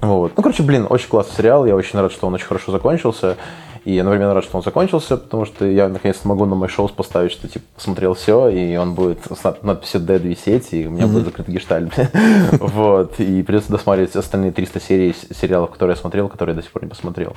[0.00, 0.32] вот.
[0.36, 1.66] Ну, короче, блин, очень классный сериал.
[1.66, 3.36] Я очень рад, что он очень хорошо закончился.
[3.84, 6.88] И я одновременно рад, что он закончился, потому что я наконец-то могу на мой шоу
[6.88, 10.90] поставить, что типа посмотрел все, и он будет с над- надписью Dead висеть, и у
[10.90, 11.92] меня будет закрытый гештальт.
[12.60, 13.18] Вот.
[13.20, 16.82] И придется досмотреть остальные 300 серий сериалов, которые я смотрел, которые я до сих пор
[16.84, 17.34] не посмотрел.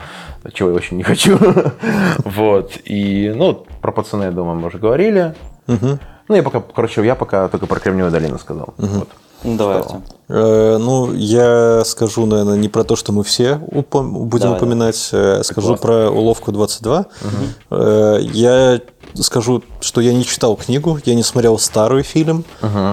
[0.54, 1.38] Чего я очень не хочу.
[2.26, 2.78] Вот.
[2.86, 5.34] И, ну, про пацаны, я думаю, мы уже говорили.
[5.68, 8.74] Ну, я пока, короче, я пока только про Кремниевую долину сказал.
[8.78, 9.10] Вот.
[9.44, 9.80] Ну, давай?
[9.80, 10.04] Артем.
[10.30, 15.10] Э, ну, я скажу, наверное, не про то, что мы все упом- будем Давай, упоминать,
[15.12, 17.06] э, скажу про уловку 22.
[17.70, 18.80] Э, я
[19.16, 22.46] скажу, что я не читал книгу, я не смотрел старый фильм,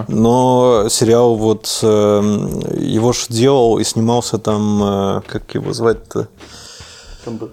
[0.08, 2.20] но сериал вот э,
[2.78, 6.28] его же делал и снимался там, э, как его звать-то?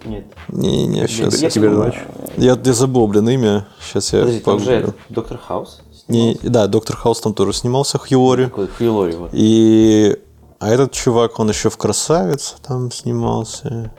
[0.06, 0.26] Нет.
[0.48, 1.34] Не-не, сейчас.
[2.38, 2.54] Я.
[2.56, 3.68] Я, я забыл, блин, имя.
[3.82, 5.82] Сейчас я Подожди, там же Доктор Хаус?
[6.08, 8.46] Не, да, Доктор Хаус там тоже снимался, Хью Лори.
[8.46, 9.30] Такой Хью Лори, вот.
[9.34, 10.18] И
[10.60, 13.92] а этот чувак, он еще в Красавице там снимался.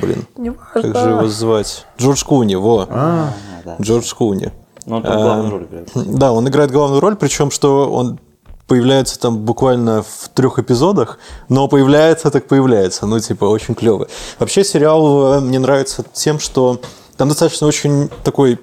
[0.00, 0.26] Блин,
[0.72, 1.86] как же его звать?
[1.98, 2.86] Джордж Куни, во.
[2.90, 3.32] А,
[3.64, 3.76] да.
[3.80, 4.50] Джордж Куни.
[4.86, 5.90] Ну, он там главную роль играет.
[5.94, 8.18] Да, он играет главную роль, причем что он
[8.66, 11.18] появляется там буквально в трех эпизодах,
[11.48, 14.08] но появляется так появляется, ну типа очень клевый.
[14.38, 16.80] Вообще сериал э, мне нравится тем, что
[17.16, 18.58] там достаточно очень такой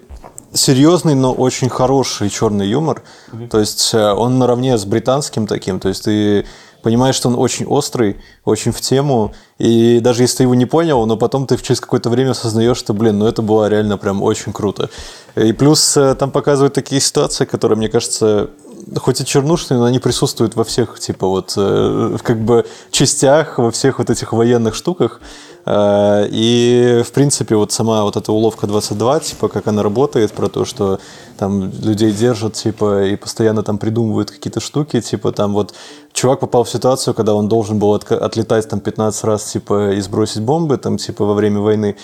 [0.54, 3.04] серьезный, но очень хороший черный юмор.
[3.50, 6.46] То есть э, он наравне с британским таким, то есть ты
[6.82, 11.06] понимаешь, что он очень острый, очень в тему, и даже если ты его не понял,
[11.06, 14.52] но потом ты через какое-то время осознаешь, что, блин, ну это было реально прям очень
[14.52, 14.90] круто.
[15.36, 18.50] И плюс э, там показывают такие ситуации, которые, мне кажется,
[18.98, 23.72] хоть и чернушные, но они присутствуют во всех, типа, вот, э, как бы частях, во
[23.72, 25.22] всех вот этих военных штуках.
[25.66, 30.48] Э, И, в принципе, вот сама вот эта уловка 22, типа, как она работает, про
[30.50, 31.00] то, что
[31.38, 35.74] там людей держат, типа, и постоянно там придумывают какие-то штуки, типа, там вот
[36.14, 40.02] чувак попал в ситуацию, когда он должен был отка- отлетать там 15 раз, типа, и
[40.02, 41.96] сбросить бомбы, там, типа, во время войны.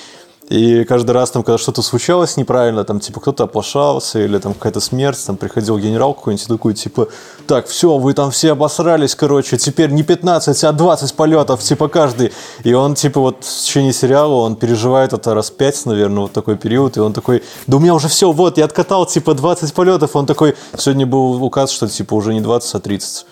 [0.50, 4.80] И каждый раз, там, когда что-то случалось неправильно, там, типа, кто-то оплошался, или там какая-то
[4.80, 7.10] смерть, там, приходил генерал какой-нибудь и такой, типа,
[7.48, 12.32] так, все, вы там все обосрались, короче, теперь не 15, а 20 полетов, типа, каждый.
[12.64, 16.56] И он, типа, вот в течение сериала, он переживает это раз 5, наверное, вот такой
[16.56, 20.16] период, и он такой, да у меня уже все, вот, я откатал, типа, 20 полетов,
[20.16, 23.26] он такой, сегодня был указ, что, типа, уже не 20, а 30.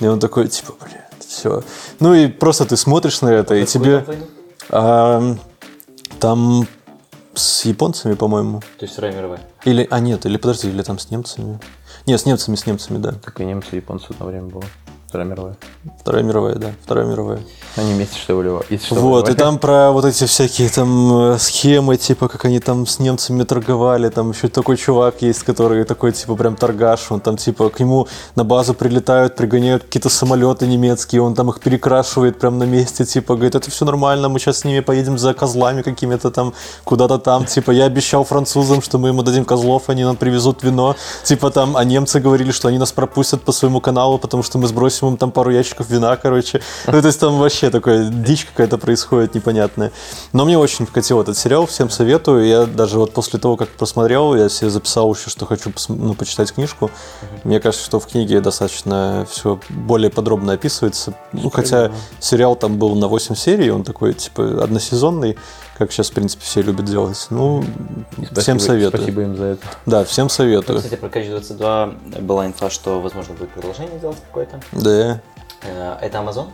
[0.00, 1.62] И он такой, типа, блин, все.
[1.98, 4.04] Ну и просто ты смотришь на это, и тебе...
[4.70, 5.34] А,
[6.18, 6.66] там
[7.34, 8.60] с японцами, по-моему.
[8.78, 9.40] То есть Вторая мировая.
[9.64, 11.60] Или, а нет, или подожди, или там с немцами.
[12.06, 13.12] Нет, с немцами, с немцами, да.
[13.24, 14.64] Как и немцы, и японцы одно время было.
[15.08, 15.56] Вторая мировая.
[15.98, 17.40] Вторая мировая, да, Вторая мировая.
[17.76, 18.66] Они вместе что воевали.
[18.68, 22.60] Если что, вот, и там про вот эти всякие там э, схемы, типа, как они
[22.60, 27.20] там с немцами торговали, там еще такой чувак есть, который такой, типа, прям торгаш, он
[27.20, 28.06] там, типа, к нему
[28.36, 33.34] на базу прилетают, пригоняют какие-то самолеты немецкие, он там их перекрашивает прям на месте, типа,
[33.34, 36.52] говорит, это все нормально, мы сейчас с ними поедем за козлами какими-то там,
[36.84, 40.96] куда-то там, типа, я обещал французам, что мы ему дадим козлов, они нам привезут вино,
[41.24, 44.66] типа, там, а немцы говорили, что они нас пропустят по своему каналу, потому что мы
[44.66, 46.60] сбросим им там пару ящиков вина, короче.
[46.86, 49.92] Ну, то есть там вообще такая дичь какая-то происходит непонятная.
[50.32, 52.46] Но мне очень вкатил этот сериал, всем советую.
[52.46, 56.52] Я даже вот после того, как посмотрел, я себе записал еще, что хочу ну, почитать
[56.52, 56.90] книжку.
[57.44, 61.14] Мне кажется, что в книге достаточно все более подробно описывается.
[61.32, 65.36] Ну, хотя сериал там был на 8 серий, он такой, типа, односезонный,
[65.78, 67.26] как сейчас, в принципе, все любят делать.
[67.30, 67.62] Ну,
[68.16, 69.02] Спасибо- всем советую.
[69.02, 69.66] Спасибо им за это.
[69.86, 70.78] Да, всем советую.
[70.80, 71.86] кстати, про Кач 22
[72.20, 74.60] была инфа, что, возможно, будет продолжение делать какое-то.
[74.72, 75.20] Да.
[75.62, 76.48] Э, Это Amazon?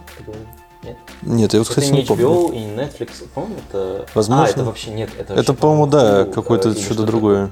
[0.82, 0.96] Нет?
[1.22, 2.26] Нет, я вот, Это кстати, не не помню.
[2.26, 4.06] HBO и не Netflix, по-моему, это...
[4.14, 4.44] Возможно.
[4.44, 7.50] А, это вообще нет, это Это, по-моему, да, какое-то э, что-то что-то другое.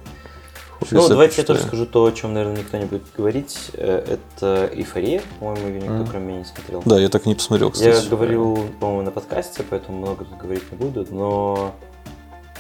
[0.91, 3.71] Ну, давайте я тоже скажу то, о чем, наверное, никто не будет говорить.
[3.75, 6.07] Э, Это «Эйфория», по-моему, ее никто, Мгм.
[6.07, 6.83] кроме меня, не смотрел.
[6.85, 8.05] Да, я так и не посмотрел, кстати.
[8.05, 11.75] Я говорил, по-моему, на подкасте, поэтому много тут говорить не буду, но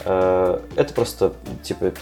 [0.05, 1.93] э, это просто, типа,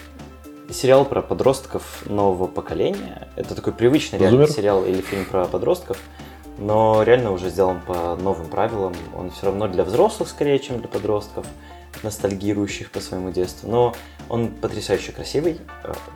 [0.73, 3.29] сериал про подростков нового поколения.
[3.37, 4.49] Это такой привычный Зумер?
[4.51, 5.99] сериал или фильм про подростков,
[6.59, 8.95] но реально уже сделан по новым правилам.
[9.17, 11.47] Он все равно для взрослых скорее, чем для подростков,
[12.03, 13.69] ностальгирующих по своему детству.
[13.71, 13.95] Но
[14.29, 15.59] он потрясающе красивый.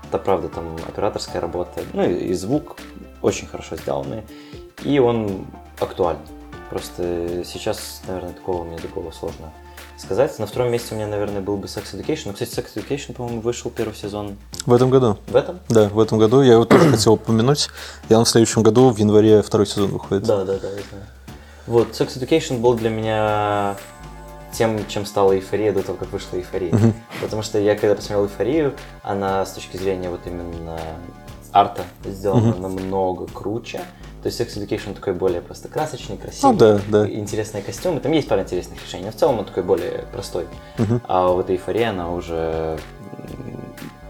[0.09, 2.77] Это правда, там операторская работа, ну и, и звук
[3.23, 4.23] очень хорошо сделанный.
[4.83, 5.47] И он
[5.81, 6.23] актуальный.
[6.71, 9.53] Просто сейчас, наверное, такого мне другого сложно
[9.97, 10.39] сказать.
[10.39, 12.23] На втором месте у меня, наверное, был бы Sex Education.
[12.27, 15.19] Но, кстати, Sex Education, по-моему, вышел первый сезон В этом году.
[15.29, 15.61] в этом.
[15.69, 16.43] Да, в этом году.
[16.43, 17.69] Я его тоже хотел упомянуть.
[18.09, 20.25] И он в следующем году, в январе, второй сезон выходит.
[20.25, 21.05] Да, да, да, я знаю.
[21.67, 23.77] Вот, Sex Education был для меня
[24.55, 26.73] тем, чем стала эйфория до того, как вышла эйфория.
[27.21, 30.79] Потому что я, когда посмотрел эйфорию, она с точки зрения вот именно
[31.53, 33.81] арта сделана намного круче.
[34.23, 37.11] То есть Sex Education такой более просто красочный, красивый, Ну да, да.
[37.11, 38.01] интересные костюмы.
[38.01, 40.47] Там есть пара интересных решений, но в целом он такой более простой.
[41.07, 42.79] А вот эйфория, она уже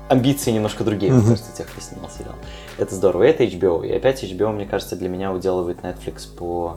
[0.09, 1.31] амбиции немножко другие, мне Мгм.
[1.31, 2.35] кажется, тех, кто снимал сериал.
[2.79, 3.25] Это здорово.
[3.25, 3.85] И это HBO.
[3.87, 6.77] И опять HBO, мне кажется, для меня уделывает Netflix по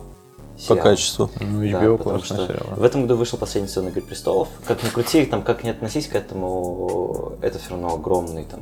[0.68, 1.30] По качеству.
[1.40, 2.76] Ну, Да, HBO потому классный что сериал.
[2.76, 4.48] В этом году вышел последний сезон Игры престолов.
[4.66, 8.62] Как ни крути, там, как не относись к этому, это все равно огромный там,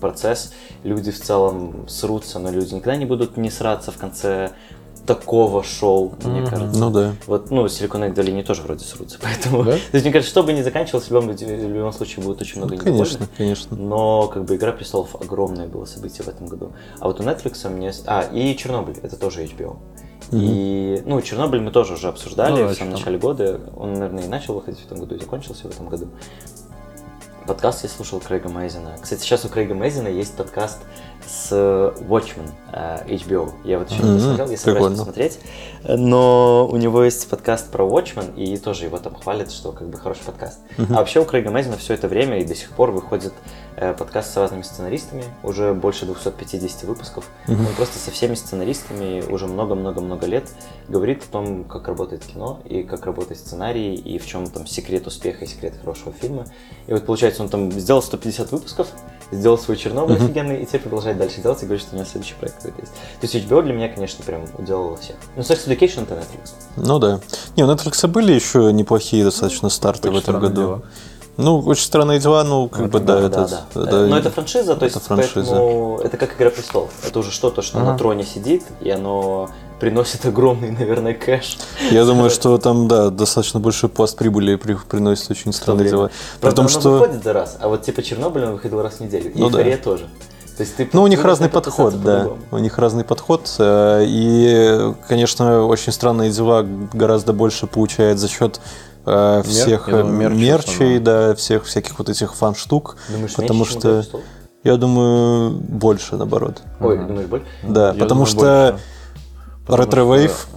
[0.00, 0.52] процесс.
[0.82, 4.52] Люди в целом срутся, но люди никогда не будут не сраться в конце
[5.06, 6.50] такого шоу, мне Мгм.
[6.50, 6.78] кажется.
[6.80, 7.12] Ну да.
[7.26, 9.64] Вот, ну, Силиконовой долине тоже вроде срутся, поэтому...
[9.64, 9.72] Да?
[9.72, 12.58] То есть, мне кажется, что бы ни заканчивалось, в любом, в любом случае будет очень
[12.58, 13.76] много Ну, конечно, конечно.
[13.76, 16.72] Но, как бы, «Игра престолов» огромное было событие в этом году.
[17.00, 17.92] А вот у Netflix мне...
[18.06, 19.78] А, и «Чернобыль», это тоже HBO.
[20.32, 23.60] И, ну, «Чернобыль» мы тоже уже обсуждали Ну, в самом начале года.
[23.76, 26.08] Он, наверное, и начал выходить в этом году, и закончился в этом году.
[27.46, 28.96] Подкаст я слушал Крейга Мейзена.
[29.02, 30.78] Кстати, сейчас у Крейга Мейзена есть подкаст
[31.26, 33.52] с Watchmen э, HBO.
[33.64, 35.38] Я вот еще не Мгм, посмотрел, я собираюсь посмотреть.
[35.88, 39.98] Но у него есть подкаст про Watchmen, и тоже его там хвалят, что как бы
[39.98, 40.60] хороший подкаст.
[40.78, 43.32] А вообще у Крейга Мейзена все это время и до сих пор выходит
[43.76, 47.24] э, подкаст с разными сценаристами, уже больше 250 выпусков.
[47.48, 50.48] Он просто со всеми сценаристами уже много-много-много лет
[50.88, 55.06] говорит о том, как работает кино, и как работает сценарий, и в чем там секрет
[55.06, 56.46] успеха и секрет хорошего фильма.
[56.86, 58.88] И вот получается, он там сделал 150 выпусков,
[59.30, 62.34] сделал свой Чернобыль офигенный, и теперь продолжает дальше делать и говорит, что у него следующий
[62.34, 62.92] проект какой-то есть.
[62.92, 65.16] То есть HBO для меня, конечно, прям уделала всех.
[65.36, 66.50] Ну, Sex Education это Netflix.
[66.76, 67.20] Ну да.
[67.56, 70.60] Не, у Netflix были еще неплохие достаточно старты в Очень этом странные году.
[70.60, 70.82] дела.
[71.40, 73.48] Ну, очень странные дела, ну, как бы, да, это...
[73.74, 73.82] да.
[73.82, 75.32] это- Но это франшиза, то это есть франшиза.
[75.34, 76.90] поэтому это как Игра престолов.
[77.06, 77.98] Это уже что-то, что на Ага.
[77.98, 79.48] троне сидит, и оно
[79.80, 81.58] приносит огромный, наверное, кэш.
[81.90, 86.10] Я думаю, что там, да, достаточно большой пласт прибыли при- приносит очень странные дела.
[86.40, 86.90] При том, что...
[86.92, 89.58] выходит за раз, а вот типа Чернобыль он выходил раз в неделю, и Ну да.
[89.58, 90.08] Эйфория тоже.
[90.56, 92.28] То есть ты Ну, у них разный подход, да.
[92.50, 93.50] У них разный подход.
[93.58, 98.60] э, И, конечно, очень странные дела гораздо больше получает за счет
[99.06, 102.96] э, всех думаю, в мерчей, да, всех всяких вот этих фан-штук.
[103.08, 104.26] Думаешь, потому меньше, чем «Игра что, престолов»?
[104.64, 106.62] я думаю, больше, наоборот.
[106.80, 107.42] Ой, думаешь, боль?
[107.62, 108.78] Да, Я потому думаю, что
[109.66, 109.82] больше.
[109.82, 110.48] Ретро-вейв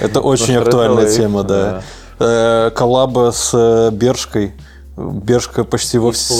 [0.00, 1.82] это очень актуальная тема, да.
[2.18, 4.54] Э, Коллаба с э, Bershka.
[4.98, 6.34] Bershka почти во все...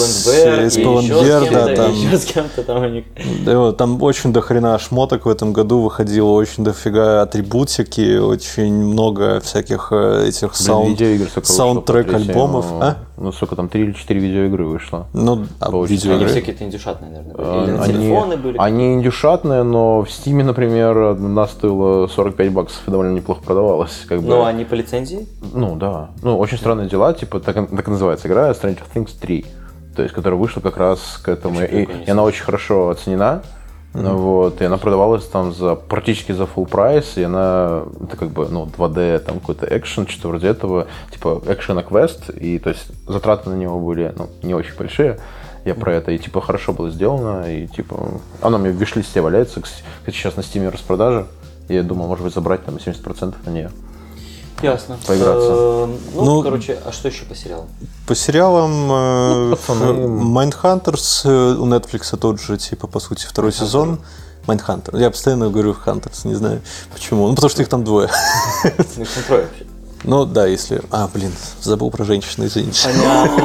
[0.66, 1.92] Из Pull&Bear, да, там...
[1.92, 3.04] еще с кем-то там у них.
[3.44, 9.40] Да, вот, там очень дохрена шмоток в этом году выходило, очень дофига атрибутики, очень много
[9.40, 12.66] всяких э, этих Блин, саунд, саундтрек альбомов.
[12.80, 12.96] А?
[13.16, 15.06] Ну, сколько там, три или четыре видеоигры вышло.
[15.12, 16.28] Ну, а, Очень Они видеоигры.
[16.28, 17.46] все какие-то индюшатные, наверное, были.
[17.46, 18.58] А, Или они- телефоны были.
[18.58, 24.04] Они индюшатные, но в Стиме, например, одна стоила 45 баксов и довольно неплохо продавалась.
[24.08, 24.28] Как бы.
[24.28, 25.26] Но они по лицензии?
[25.52, 26.10] Ну, да.
[26.22, 29.46] Ну, очень странные дела, типа, так, так и называется игра Stranger Things 3.
[29.96, 31.62] То есть, которая вышла как раз к этому.
[31.62, 33.42] И, и она очень хорошо оценена.
[33.94, 38.28] Ну, Вот, и она продавалась там за практически за full прайс, и она, это как
[38.30, 42.86] бы, ну, 2D, там какой-то экшен, что-то вроде этого, типа экшена квест, и то есть
[43.06, 45.18] затраты на него были, ну, не очень большие,
[45.64, 49.62] я про это, и типа хорошо было сделано, и типа, она меня в виш-листе валяется,
[49.62, 51.26] кстати, сейчас на стиме распродажа,
[51.68, 53.70] я думал, может быть, забрать там 70% на нее.
[54.62, 54.98] Ясно.
[55.06, 55.48] Поиграться.
[55.50, 57.66] Э, Ну, Ну, короче, а что еще по сериалам?
[58.06, 60.38] По сериалам э, Ну.
[60.40, 64.00] Mindhunters э, у Netflix тот же, типа, по сути, второй сезон.
[64.46, 64.98] Mindhunter.
[64.98, 67.28] Я постоянно говорю Hunters, не знаю почему.
[67.28, 68.08] Ну, потому что их там двое.
[68.64, 69.66] Ну, их там трое вообще.
[70.04, 70.80] Ну, да, если...
[70.90, 72.88] А, блин, забыл про женщину, извините.
[72.88, 73.36] Понятно,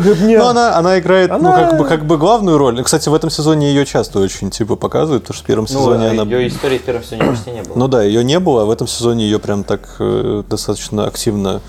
[0.00, 0.14] всё.
[0.14, 2.82] Ну, она, она играет, ну, Она- как бы, как бы главную роль.
[2.82, 6.08] Кстати, в этом сезоне ее часто очень, типа, показывают, потому что в первом Ну, сезоне
[6.08, 6.22] она...
[6.24, 7.76] ее истории в первом сезоне почти не было.
[7.76, 11.60] Ну да, ее не было, а в этом сезоне ее прям так э, достаточно активно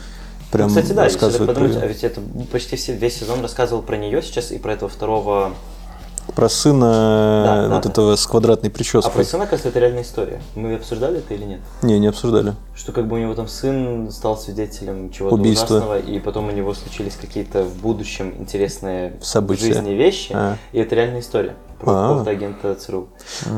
[0.51, 2.21] прям Ну, Кстати, да, если так подумать, а ведь это
[2.51, 5.51] почти все, весь сезон рассказывал про нее сейчас и про этого второго.
[6.33, 7.89] Про сына Да, да, вот да.
[7.89, 9.11] этого с квадратной А прической.
[9.11, 10.41] про сына, кажется, это реальная история.
[10.55, 11.59] Мы обсуждали это или нет?
[11.81, 12.55] Не, не обсуждали.
[12.75, 15.75] Что как бы у него там сын стал свидетелем чего-то Убийства.
[15.75, 19.63] ужасного, и потом у него случились какие-то в будущем интересные События.
[19.71, 20.57] в жизни вещи, А.
[20.73, 22.07] и это реальная история А.
[22.09, 23.07] какого-то агента ЦРУ.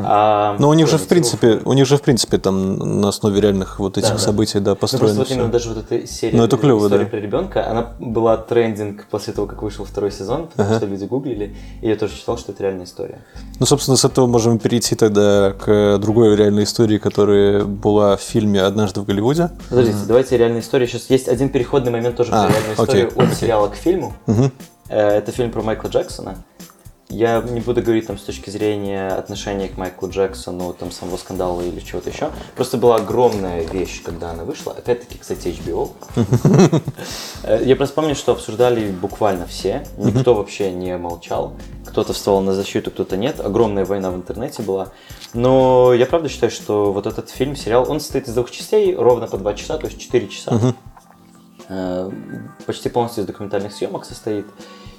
[0.03, 3.39] А, Но у них же, в принципе, у них же, в принципе, там на основе
[3.41, 6.37] реальных вот этих Да, событий, да, Ну, просто построено вот именно даже вот эта серия
[6.37, 7.09] Ну, это история да.
[7.09, 10.77] про ребенка, она была трендинг после того, как вышел второй сезон, потому Ага.
[10.79, 13.19] что люди гуглили, и я тоже читал, что это реальная история.
[13.59, 18.61] Ну, собственно, с этого можем перейти тогда к другой реальной истории, которая была в фильме
[18.61, 19.49] «Однажды в Голливуде».
[19.69, 20.87] Подождите, давайте реальная история.
[20.87, 24.13] Сейчас есть один переходный момент тоже А, про реальную окей, историю от сериала к фильму.
[24.89, 26.37] Э, Это фильм про Майкла Джексона.
[27.09, 31.61] Я не буду говорить там с точки зрения отношения к Майклу Джексону, там самого скандала
[31.61, 32.31] или чего-то еще.
[32.55, 34.73] Просто была огромная вещь, когда она вышла.
[34.73, 35.91] Опять-таки, кстати, HBO.
[37.63, 39.87] Я просто помню, что обсуждали буквально все.
[39.97, 41.53] Никто вообще не молчал.
[41.85, 43.39] Кто-то вставал на защиту, кто-то нет.
[43.39, 44.89] Огромная война в интернете была.
[45.33, 49.27] Но я правда считаю, что вот этот фильм, сериал, он состоит из двух частей, ровно
[49.27, 50.75] по два часа, то есть четыре часа.
[51.69, 52.11] Э,
[52.65, 54.45] Почти полностью из документальных съемок состоит.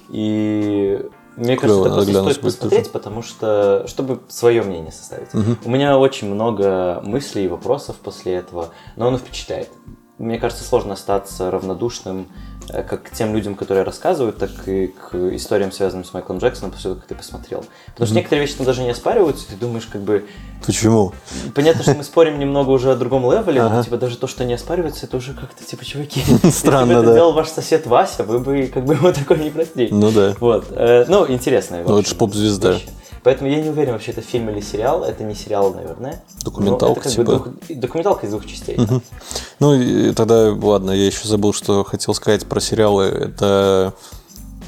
[0.09, 1.05] И
[1.35, 2.91] мне Клёво, кажется, это просто стоит посмотреть, тоже.
[2.91, 5.29] потому что, чтобы свое мнение составить.
[5.63, 9.69] У меня очень много мыслей и вопросов после этого, но оно впечатляет.
[10.17, 12.27] Мне кажется, сложно остаться равнодушным
[12.71, 16.89] как к тем людям, которые рассказывают, так и к историям, связанным с Майклом Джексоном, после
[16.91, 17.65] того, как ты посмотрел.
[17.87, 20.25] Потому что некоторые вещи там даже не оспариваются, ты думаешь, как бы,
[20.65, 21.13] Почему?
[21.55, 23.75] Понятно, что мы спорим немного уже о другом левеле, Ага.
[23.77, 27.01] но типа даже то, что не оспаривается, это уже как-то типа, чуваки, если Странно, бы
[27.01, 29.89] это делал ваш сосед Вася, вы бы как бы его такое не простили.
[29.91, 30.35] Ну да.
[30.39, 30.65] Вот.
[30.71, 31.83] э, Ну, интересная.
[31.83, 35.03] в Ну, это Поэтому я не уверен, вообще это фильм или сериал.
[35.03, 36.23] Это не сериал, наверное.
[36.43, 37.49] Документалка, это как бы типа.
[37.67, 38.75] двух- Документалка из двух частей.
[38.77, 39.01] да.
[39.59, 43.05] Ну, и тогда, ладно, я еще забыл, что хотел сказать про сериалы.
[43.05, 43.93] Это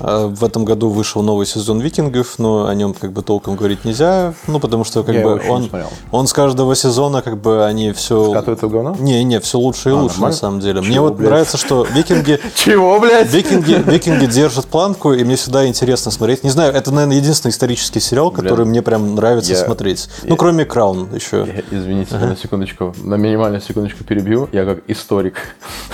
[0.02, 4.34] в этом году вышел новый сезон «Викингов», но о нем как бы толком говорить нельзя,
[4.47, 5.70] ну, потому что как Я бы он,
[6.12, 8.30] он с каждого сезона как бы они все...
[8.32, 8.95] Скатывается в говно?
[8.99, 10.38] Не, не, все лучше и А, лучше, на нормально?
[10.38, 10.82] самом деле.
[10.82, 11.30] Мне Чего, вот блядь?
[11.30, 13.32] нравится, что «Викинги» Чего, блядь?
[13.32, 16.43] Викинги, викинги держат планку, и мне всегда интересно смотреть.
[16.43, 20.10] Не знаю, это, наверное, единственный исторический сериал, который мне прям нравится я- смотреть.
[20.24, 21.45] я- Ну, кроме Краун еще.
[21.72, 24.49] Я- Извините, на секундочку, на минимальную секундочку перебью.
[24.52, 25.36] Я как историк,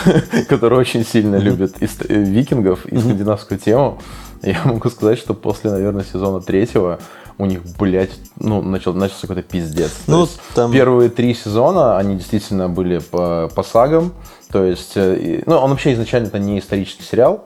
[0.50, 1.88] который очень сильно любит э,
[2.24, 3.97] викингов и скандинавскую тему,
[4.42, 7.00] я могу сказать, что после, наверное, сезона третьего
[7.38, 9.92] у них, блядь, ну, начал, начался какой-то пиздец.
[9.92, 14.12] То Ну, есть там- Первые три сезона, они действительно были по, по сагам.
[14.52, 17.44] То есть, э, ну, он вообще изначально это не исторический сериал,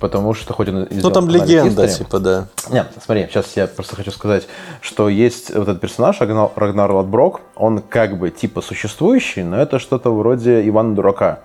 [0.00, 0.86] потому что хоть он...
[0.90, 2.46] Ну, там легенда, типа, да.
[2.70, 4.46] Нет, смотри, сейчас я просто хочу сказать,
[4.80, 10.14] что есть вот этот персонаж Рагнар, Лотброк, он как бы типа существующий, но это что-то
[10.14, 11.40] вроде Ивана Дурака.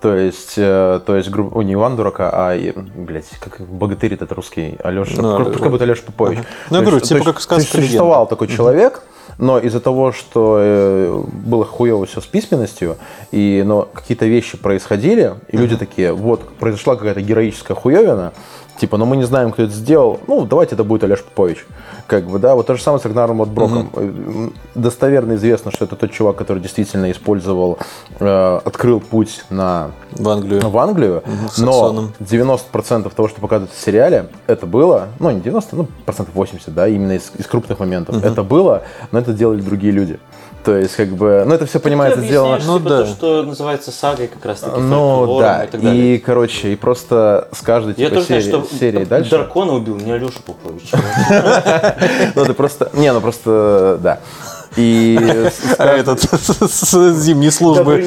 [0.00, 4.14] То есть, э, то есть, грубо, о, не Иван Дурака, а, и, блядь, как богатырь
[4.14, 6.40] этот русский, Алеша, Ну, ну, пускай будет Алеша Попович.
[6.70, 8.28] Ну, я говорю, типа как сказка Существовал легенда.
[8.28, 9.02] такой человек,
[9.38, 12.96] но из-за того, что э, было хуево все с письменностью,
[13.32, 18.32] и, но какие-то вещи происходили, и люди такие, вот, произошла какая-то героическая хуевина,
[18.78, 21.66] типа, но мы не знаем, кто это сделал, ну, давайте это будет Олеж Попович.
[22.06, 23.90] Как бы, да, вот то же самое с Рагнаром Отброком.
[23.94, 27.78] Э, Достоверно известно, что это тот чувак, который действительно использовал,
[28.20, 30.68] э, открыл путь на В Англию.
[30.68, 32.12] в Англию, с но Саксоном.
[32.20, 36.86] 90% того, что показывают в сериале, это было, ну не 90, ну процентов 80, да,
[36.86, 38.22] именно из, из крупных моментов.
[38.22, 40.18] Это было, но это делали другие люди.
[40.66, 42.56] То есть, как бы, ну это все понимается, Ты сделано.
[42.56, 43.02] объясняешь, Ну, типа, да.
[43.04, 46.16] то, что называется сагой как раз таки, Ну да, и так далее.
[46.16, 49.30] и короче, и просто с каждой Я типа, тоже знаю, серии, что серии дальше.
[49.30, 50.90] дракона убил, не Алеша Попович.
[52.34, 54.18] Ну это просто, не, ну просто, да.
[54.76, 55.18] И
[55.50, 56.20] с- этот
[56.70, 58.06] с зимней службы.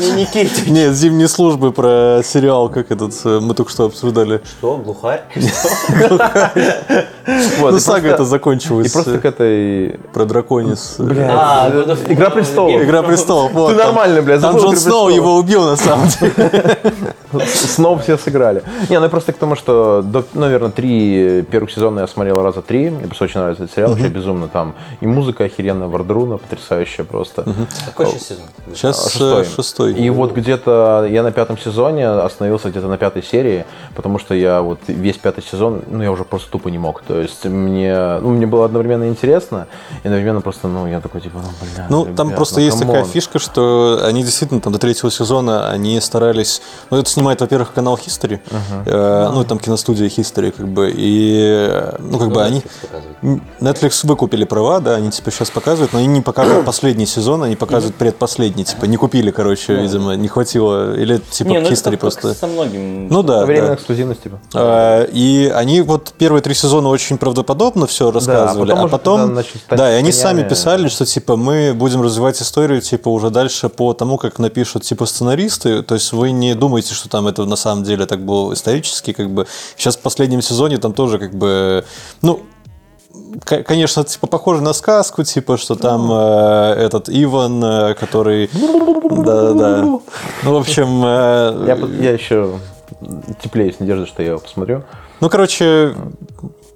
[0.68, 4.42] Нет, зимней службы про сериал, как этот, э, мы только что обсуждали.
[4.60, 5.24] Что, глухарь?
[7.62, 8.88] Ну, и сага просто- это закончилась.
[8.88, 10.00] И просто э, к этой...
[10.14, 10.96] Про драконис.
[11.00, 12.82] А, War, Игра престолов.
[12.82, 13.52] Игра престолов.
[13.52, 15.16] Ты нормально, блядь, Там Джон «Игру Сноу престолов».
[15.16, 16.34] его убил, на самом деле.
[17.46, 18.64] Снова все сыграли.
[18.90, 20.04] Не, ну я просто к тому, что,
[20.34, 22.90] наверное, три первых сезона я смотрел раза три.
[22.90, 24.48] Мне просто очень нравится этот сериал, вообще безумно.
[24.48, 26.59] Там и музыка охеренная, Wardruna, потрясающая.
[26.64, 27.46] Потрясающая просто.
[27.86, 28.46] Какой сейчас сезон?
[28.74, 29.46] Сейчас А, Шестой.
[29.46, 29.94] шестой.
[29.94, 34.62] И вот где-то я на пятом сезоне остановился где-то на пятой серии, потому что я
[34.62, 37.02] вот весь пятый сезон, ну, я уже просто тупо не мог.
[37.02, 39.68] То есть мне, ну, мне было одновременно интересно,
[40.04, 42.80] и одновременно просто, ну, я такой, типа, ну, бля, Ну, ребят, там просто ну, есть
[42.80, 43.10] такая come on.
[43.10, 46.62] фишка, что они действительно там до третьего сезона они старались.
[46.90, 48.40] Ну, это снимает, во-первых, канал History,
[48.86, 52.64] э, ну, там киностудия History, как бы, и ну, как бы они.
[53.60, 57.56] Netflix выкупили права, да, они типа сейчас показывают, но они не показывают последний сезон, они
[57.56, 61.98] показывают предпоследний, типа не купили, короче, видимо, не хватило, или типа Не, ну это History
[61.98, 62.34] просто.
[62.34, 63.08] со многим.
[63.08, 63.76] Ну да, Временная да.
[63.76, 64.40] эксклюзивность, типа.
[64.54, 69.36] А, И они вот первые три сезона очень правдоподобно все рассказывали, потом а потом, когда
[69.36, 73.30] начали стать да, и они сами писали, что типа мы будем развивать историю типа уже
[73.30, 77.46] дальше по тому, как напишут типа сценаристы, то есть вы не думаете, что там это
[77.46, 79.48] на самом деле так было исторически, как бы
[79.78, 81.86] сейчас в последнем сезоне там тоже как бы,
[82.22, 82.42] ну
[83.46, 89.82] Конечно, типа похоже на сказку, типа, что там э, этот Иван, э, который, да, да,
[89.84, 90.02] ну
[90.44, 92.60] в общем, э, Я, я еще
[93.44, 94.84] теплее с надеждой, что я его посмотрю.
[95.22, 95.94] ну короче,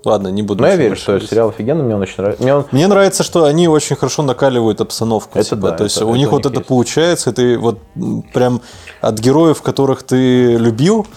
[0.06, 0.62] ладно, не буду.
[0.62, 2.43] Но я верю, что сериал офигенный, мне он очень нравится.
[2.43, 5.39] Мне он Мне нравится, что они очень хорошо накаливают обстановку.
[5.39, 5.72] Это типа.
[5.72, 6.68] да, То есть это- у это них вот это есть.
[6.68, 7.80] получается, и ты вот
[8.34, 8.62] прям
[9.01, 11.08] от героев, которых ты любил,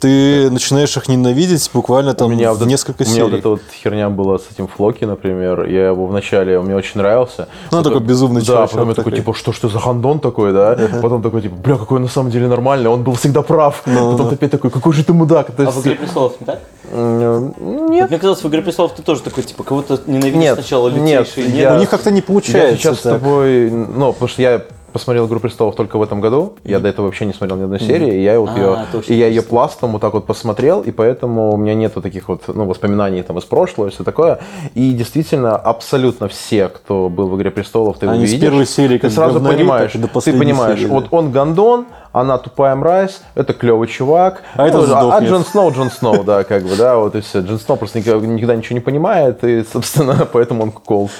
[0.00, 3.30] ты начинаешь их ненавидеть буквально там у меня в вот, несколько у меня серий.
[3.30, 5.64] вот эта вот херня была с этим Флоки, например.
[5.66, 7.48] Я его вначале, он мне очень нравился.
[7.70, 10.20] Ну, он такой безумный Да, чувачок потом я такой, типа, что ж ты за гандон
[10.20, 10.78] такой, да?
[11.02, 13.82] Потом такой, типа, бля, какой он на самом деле нормальный, он был всегда прав.
[13.86, 15.48] Ну, Потом ты опять такой, какой же ты мудак.
[15.50, 16.60] То А есть, в «Игре престолов не так?
[16.92, 18.08] м, Вот Нет.
[18.10, 21.50] Мне казалось, в «Игре престолов» ты тоже такой, типа, кого-то ненавидишь Нет, сначала нет, лютейший.
[21.58, 22.76] я- У них как-то не Я получается.
[22.76, 23.14] сейчас с так.
[23.14, 24.62] тобой, ну, потому что я
[24.98, 26.54] посмотрел «Игру престолов» только в этом году.
[26.64, 28.18] Я до этого вообще не смотрел ни одной серии.
[28.18, 30.90] И я, вот А, ее, точно, и я ее пластом вот так вот посмотрел, и
[30.90, 34.40] поэтому у меня нету таких вот ну, воспоминаний там из прошлого и все такое.
[34.74, 38.98] И действительно, абсолютно все, кто был в «Игре престолов», ты Они с видишь, первой серии
[38.98, 43.88] ты сразу говнори, понимаешь, ты понимаешь, серии, вот он гондон, она тупая мразь, это клевый
[43.88, 44.42] чувак.
[44.54, 45.30] А этот а сдохнет.
[45.30, 47.40] Джон Сноу, Джон Сноу, да, как бы, да, вот и все.
[47.40, 51.10] Джон Сноу просто никогда, никогда ничего не понимает, и, собственно, поэтому он кукол.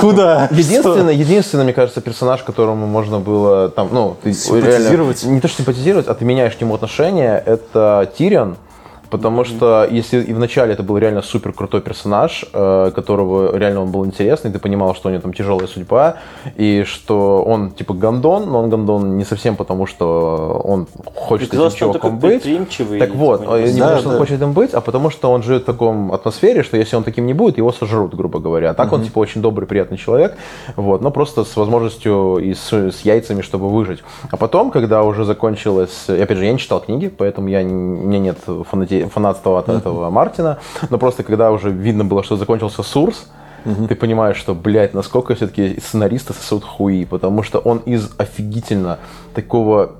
[0.00, 0.48] Куда?
[0.50, 5.58] Единственный, единственный, мне кажется, персонаж, которому можно было там, ну, ты реально- не то что
[5.58, 8.56] симпатизировать, а ты меняешь к нему отношение, это Тирион.
[9.10, 13.90] Потому что если и вначале это был реально супер крутой персонаж, э, которого реально он
[13.90, 16.16] был интересный, ты понимал, что у него там тяжелая судьба,
[16.56, 21.74] и что он типа гандон, но он гандон не совсем потому, что он хочет Казалось,
[21.74, 22.42] этим чуваком быть.
[22.98, 24.18] Так вот, типа, э, не Да, потому, что он да.
[24.18, 27.26] хочет им быть, а потому что он живет в таком атмосфере, что если он таким
[27.26, 28.70] не будет, его сожрут, грубо говоря.
[28.70, 30.36] А так он типа очень добрый, приятный человек,
[30.76, 34.02] вот, но просто с возможностью и с, с яйцами, чтобы выжить.
[34.30, 38.06] А потом, когда уже закончилось, опять же, я не читал книги, поэтому я, не- у
[38.06, 38.38] меня нет
[39.04, 40.58] фанати- фанатства от этого Мартина,
[40.90, 43.26] но просто когда уже видно было, что закончился Сурс,
[43.88, 48.98] ты понимаешь, что, блядь, насколько все-таки сценаристы сосут хуи, потому что он из офигительно
[49.34, 49.96] такого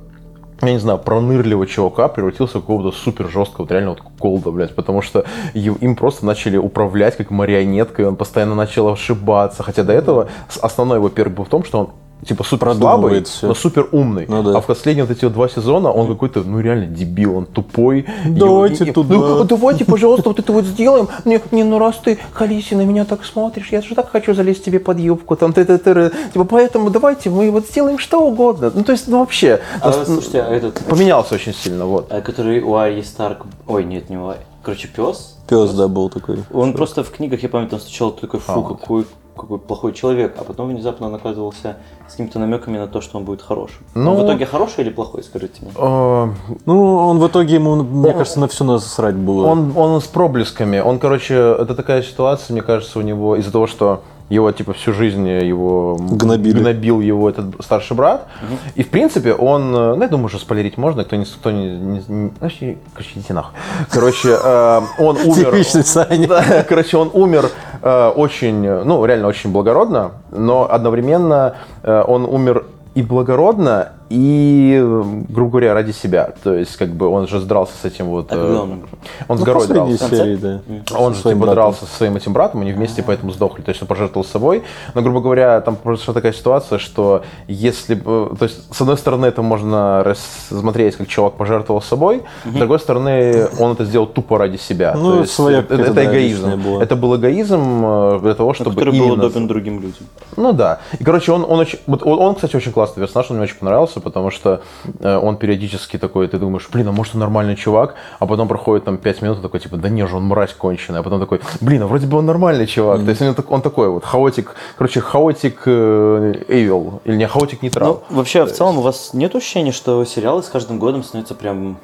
[0.62, 4.74] я не знаю, пронырливого чувака превратился в какого-то супер жесткого, вот реально вот колда, блядь,
[4.74, 10.28] потому что им просто начали управлять как марионеткой, он постоянно начал ошибаться, хотя до этого
[10.62, 11.90] основной его перк был в том, что он
[12.24, 14.26] типа супер слабый, но супер умный.
[14.28, 14.58] Ну да.
[14.58, 18.06] А в последние вот эти вот два сезона он какой-то, ну реально дебил, он тупой.
[18.26, 19.14] Давайте И- туда.
[19.14, 21.08] ну, давайте, пожалуйста, вот это вот сделаем.
[21.24, 24.64] Не, не, ну раз ты, Халиси, на меня так смотришь, я же так хочу залезть
[24.64, 28.72] тебе под юбку, там, ты, ты, ты, типа, поэтому давайте мы вот сделаем что угодно.
[28.74, 32.06] Ну, то есть, ну, вообще, А, нас- слушайте, а этот, поменялся очень сильно, вот.
[32.10, 33.44] а который у Арьи Старк...
[33.66, 34.32] Ой, нет, не у.
[34.62, 35.36] Короче, пес.
[35.48, 36.38] Пес, да, был такой.
[36.52, 39.06] Он просто в книгах, я помню, там сначала такой, фу, А, какой,
[39.36, 41.76] какой плохой человек, а потом внезапно он оказывался
[42.08, 43.78] с какими-то намеками на то, что он будет хорошим.
[43.94, 45.70] Ну- Он в итоге хороший или плохой, скажите мне?
[45.76, 46.28] Э,
[46.66, 49.46] Ну, он в итоге ему, мне кажется, на все насрать было.
[49.46, 50.78] Он, он с проблесками.
[50.80, 54.92] Он, короче, это такая ситуация, мне кажется, у него из-за того, что его, типа, всю
[54.92, 56.58] жизнь его Гнобили.
[56.58, 58.26] гнобил его этот старший брат.
[58.74, 61.24] И, в принципе, он, э, ну, я думаю, уже спойлерить можно, кто не...
[61.24, 63.52] Кто не, не- не- вообще, короче, идите нахуй.
[63.90, 65.52] Короче, э, он умер...
[65.52, 66.26] Типичный Саня.
[66.26, 67.50] Да, короче, он умер
[67.82, 75.04] э, очень, ну, реально очень благородно, но одновременно э, он умер и благородно, и, э,
[75.28, 76.32] грубо говоря, ради себя.
[76.42, 78.28] То есть, как бы, он же дрался с этим вот...
[78.30, 78.84] А э, он?
[79.28, 80.08] Он с Ну, горой дрался.
[80.08, 80.60] серии, да.
[80.96, 81.54] Он же своим типа братом.
[81.54, 83.62] дрался со своим этим братом, они вместе поэтому сдохли.
[83.62, 84.62] То есть он пожертвовал собой.
[84.94, 88.34] Но, грубо говоря, там произошла такая ситуация, что если бы...
[88.38, 93.48] То есть, с одной стороны, это можно рассмотреть, как чувак пожертвовал собой, с другой стороны,
[93.58, 94.94] он это сделал тупо ради себя.
[94.96, 96.62] Ну, То есть, своя это, какая-то, это да, эгоизм.
[96.62, 96.82] была.
[96.82, 99.24] Это был эгоизм э, для того, чтобы Который был именно...
[99.26, 100.06] удобен другим людям.
[100.36, 100.80] Ну да.
[100.98, 103.56] И, короче, он, он, очень, вот он, он, кстати, очень классный персонаж, он мне очень
[103.56, 103.95] понравился.
[103.96, 104.60] Приноса, потому что
[105.00, 108.84] э, он периодически такой, ты думаешь, блин, а может он нормальный чувак, а потом проходит
[108.84, 111.40] там 5 минут, и такой, типа, да не же, он мразь конченый, а потом такой,
[111.60, 113.04] блин, а вроде бы он нормальный чувак.
[113.04, 118.02] То есть он, он такой вот хаотик, короче, хаотик э, evil, или не хаотик нейтрал.
[118.10, 121.76] Ну, вообще, в целом, у вас нет ощущения, что сериалы с каждым годом становятся прям...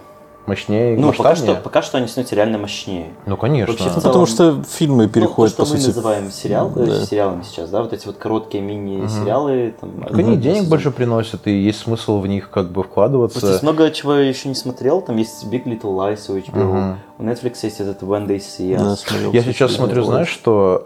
[0.45, 3.13] Мощнее, Ну, пока что, пока что они становятся реально мощнее.
[3.27, 3.73] Ну, конечно.
[3.73, 5.91] Вообще, Ну, целом- потому что фильмы переходят, ну, то, по что сути...
[5.91, 7.05] мы называем сериал, э, Да.
[7.07, 9.73] сериалами сейчас, да, вот эти вот короткие мини-сериалы.
[9.81, 10.71] Там, Так они денег сезон.
[10.71, 13.47] больше приносят, и есть смысл в них как бы Просто вкладываться.
[13.47, 15.01] есть много чего я еще не смотрел.
[15.01, 16.65] Там есть Big Little Lies у HBO.
[16.65, 16.99] Мгм.
[17.19, 18.97] У Netflix есть этот When They See Да, Us.
[18.97, 19.33] смотрел.
[19.33, 20.83] Я сейчас смотрю, знаешь, что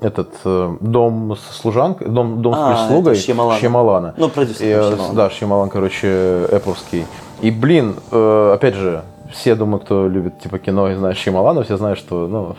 [0.00, 4.14] э, этот э, дом с служанкой, дом, дом А, с прислугой Шьямалана.
[4.16, 5.14] Ну, продюсер И, э, Шьямалана.
[5.14, 7.04] Да, Шьямалан, короче, эппловский.
[7.44, 11.76] И, блин, э, опять же, все, думаю, кто любит типа кино и знает Шьямалана, все
[11.76, 12.56] знают, что, ну,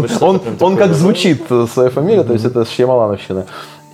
[0.00, 0.76] быть что-то Он, он такое.
[0.76, 3.46] как звучит э, своя фамилия, то есть это Шьямалановщина.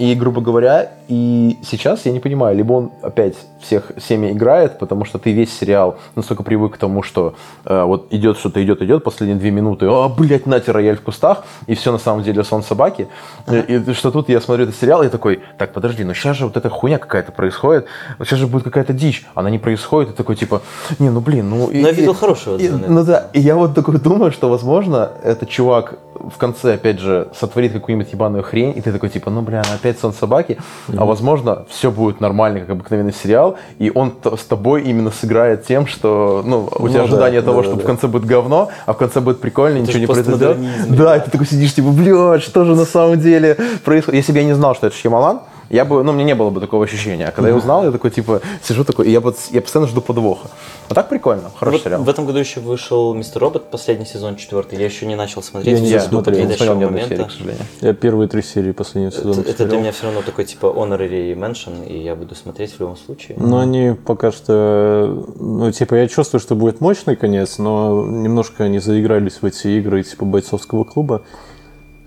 [0.02, 5.04] И, грубо говоря, и сейчас я не понимаю, либо он опять всех всеми играет, потому
[5.04, 7.34] что ты весь сериал настолько привык к тому, что
[7.64, 11.44] э, вот идет что-то, идет, идет, последние две минуты, а, блядь, нате, рояль в кустах,
[11.68, 13.06] и все на самом деле сон собаки.
[13.48, 16.46] И, и что тут я смотрю этот сериал, и такой, так, подожди, ну сейчас же
[16.46, 17.86] вот эта хуйня какая-то происходит,
[18.24, 20.62] сейчас же будет какая-то дичь, она не происходит, и такой, типа,
[20.98, 21.70] не, ну блин, ну...
[21.70, 24.00] и- Но я и- видел хорошие и- отзывы на ну да, и я вот такой
[24.00, 25.94] думаю, что, возможно, этот чувак
[26.28, 29.98] в конце, опять же, сотворит какую-нибудь ебаную хрень, и ты такой, типа, ну, бля, опять
[29.98, 30.58] сон собаки,
[30.96, 35.86] а возможно, все будет нормально, как обыкновенный сериал, и он с тобой именно сыграет тем,
[35.86, 37.82] что, ну, у тебя Ну да, ожидание да, того, да, что да.
[37.82, 40.58] в конце будет говно, а в конце будет прикольно, ничего же не произойдет.
[40.88, 44.18] Да, и ты такой сидишь, типа, блядь, что же на самом деле происходит?
[44.18, 45.40] Если бы я не знал, что это Шьямалан,
[45.72, 47.26] я бы, ну, мне не было бы такого ощущения.
[47.26, 50.00] А когда я узнал, я такой, типа, сижу такой, и я, вот- я постоянно жду
[50.00, 50.48] подвоха.
[50.88, 52.02] А так прикольно, хороший Вот сериал.
[52.02, 54.78] в этом году еще вышел Мистер Робот, последний сезон, четвертый.
[54.78, 55.80] Я еще не начал смотреть.
[55.80, 57.24] Я смотрел, жду Я не смотрел подходящего ни одной серии, момента.
[57.24, 57.64] к сожалению.
[57.80, 61.34] Я первые три серии последнего сезона Это, это для меня все равно такой типа honorary
[61.34, 63.38] mention, и я буду смотреть в любом случае.
[63.40, 68.78] Но они пока что, ну, типа, я чувствую, что будет мощный конец, но немножко они
[68.78, 71.22] заигрались в эти игры, типа, бойцовского клуба.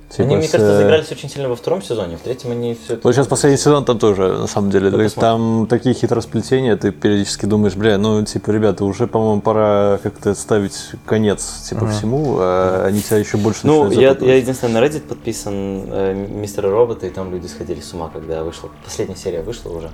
[0.10, 2.76] Типа, Они, мне с, кажется, э, заигрались очень сильно во втором сезоне, в третьем они
[2.76, 3.01] все это...
[3.03, 4.91] Вот сейчас последний сезон там тоже, на самом деле.
[4.91, 9.41] Да То есть там такие хитросплетения, ты периодически думаешь, бля, ну, типа, ребята, уже, по-моему,
[9.41, 14.22] пора как-то ставить конец, типа, всему, а они тебя еще больше Ну, я, запутывать.
[14.22, 15.53] я единственное на Reddit подписан
[15.88, 18.70] э, Мистера Робота, и там люди сходили с ума, когда вышла.
[18.84, 19.89] Последняя серия вышла уже.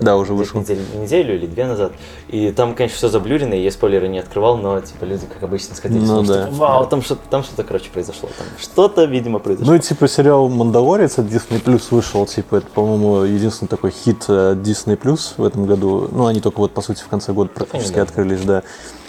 [0.00, 0.60] Да, уже вышел.
[0.60, 1.92] неделю, неделю или две назад.
[2.28, 5.74] И там, конечно, все заблюрено, и я спойлеры не открывал, но типа люди, как обычно,
[5.74, 6.44] сходили с Ну ума, что, да.
[6.44, 8.28] типа, Вау, там что-то, там что-то, короче, произошло.
[8.38, 9.57] Там что-то, видимо, произошло.
[9.60, 14.22] Ну и типа сериал Мандалорец от Disney Plus вышел, типа это, по-моему, единственный такой хит
[14.28, 16.08] от Disney Plus в этом году.
[16.12, 18.62] Ну, они только вот, по сути, в конце года практически открылись, да.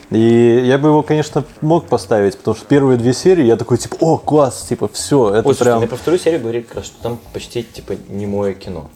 [0.09, 3.95] И я бы его, конечно, мог поставить, потому что первые две серии я такой, типа,
[3.99, 5.77] о, класс, типа, все, это Ой, прям...
[5.77, 8.89] мне про вторую серию говорили как раз, что там почти, типа, немое кино.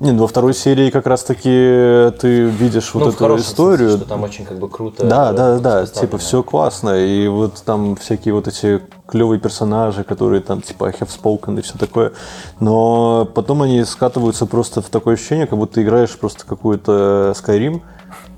[0.00, 3.90] Не, ну во второй серии как раз-таки ты видишь вот ну, в эту историю.
[3.90, 7.28] смысле, что там очень, как бы, круто Да, э, да, да, типа все классно, и
[7.28, 11.76] вот там всякие вот эти клевые персонажи, которые там типа I have spoken и все
[11.76, 12.12] такое,
[12.60, 17.82] но потом они скатываются просто в такое ощущение, как будто ты играешь просто какую-то Skyrim,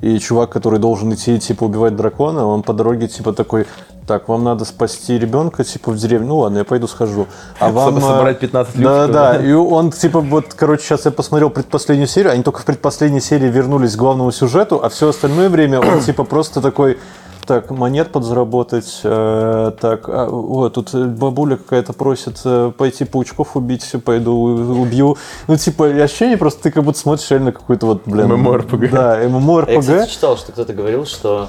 [0.02, 3.66] и чувак, который должен идти, типа, убивать дракона, он по дороге, типа, такой,
[4.04, 7.28] так, вам надо спасти ребенка, типа, в деревню, ну ладно, я пойду схожу.
[7.60, 7.98] А вам...
[7.98, 9.46] Э, собрать 15 Да, люксов, да, да?
[9.46, 13.48] и он, типа, вот, короче, сейчас я посмотрел предпоследнюю серию, они только в предпоследней серии
[13.48, 16.98] вернулись к главному сюжету, а все остальное время он, типа, просто такой,
[17.46, 23.82] так, монет подзаработать, э, так, а, вот, тут бабуля какая-то просит э, пойти паучков убить,
[23.82, 25.16] все, пойду убью.
[25.48, 28.32] Ну, типа, ощущение просто, ты как будто смотришь реально какой-то вот, блин...
[28.32, 28.90] MMORPG.
[28.90, 31.48] Да, А Я, кстати, читал, что кто-то говорил, что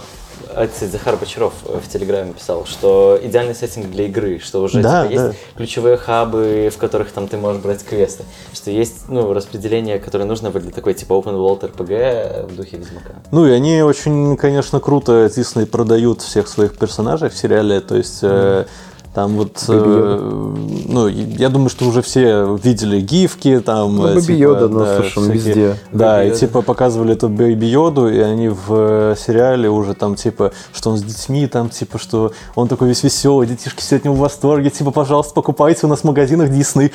[0.55, 4.81] а, кстати, Захар Бочаров э, в Телеграме писал, что идеальный сеттинг для игры, что уже
[4.81, 5.33] Да, типа, есть да.
[5.57, 8.23] ключевые хабы, в которых там ты можешь брать квесты,
[8.53, 13.15] что есть ну, распределение, которое нужно для такой типа open world RPG в духе Ведьмака.
[13.31, 17.79] Ну и они очень, конечно, круто Дисней продают всех своих персонажей в сериале.
[17.81, 18.65] То есть э,
[19.13, 20.53] там вот, э,
[20.87, 23.95] ну, я думаю, что уже все видели гифки, там.
[23.95, 25.77] Ну, э, Baby Йода, ну, слушай, он везде.
[25.91, 30.15] Да, Baby и типа показывали эту Baby Йоду, и они в э, сериале уже там
[30.15, 34.03] типа, что он с детьми, там типа, что он такой весь веселый, детишки все от
[34.03, 36.91] него в восторге, типа, пожалуйста, покупайте у нас в магазинах Дисней.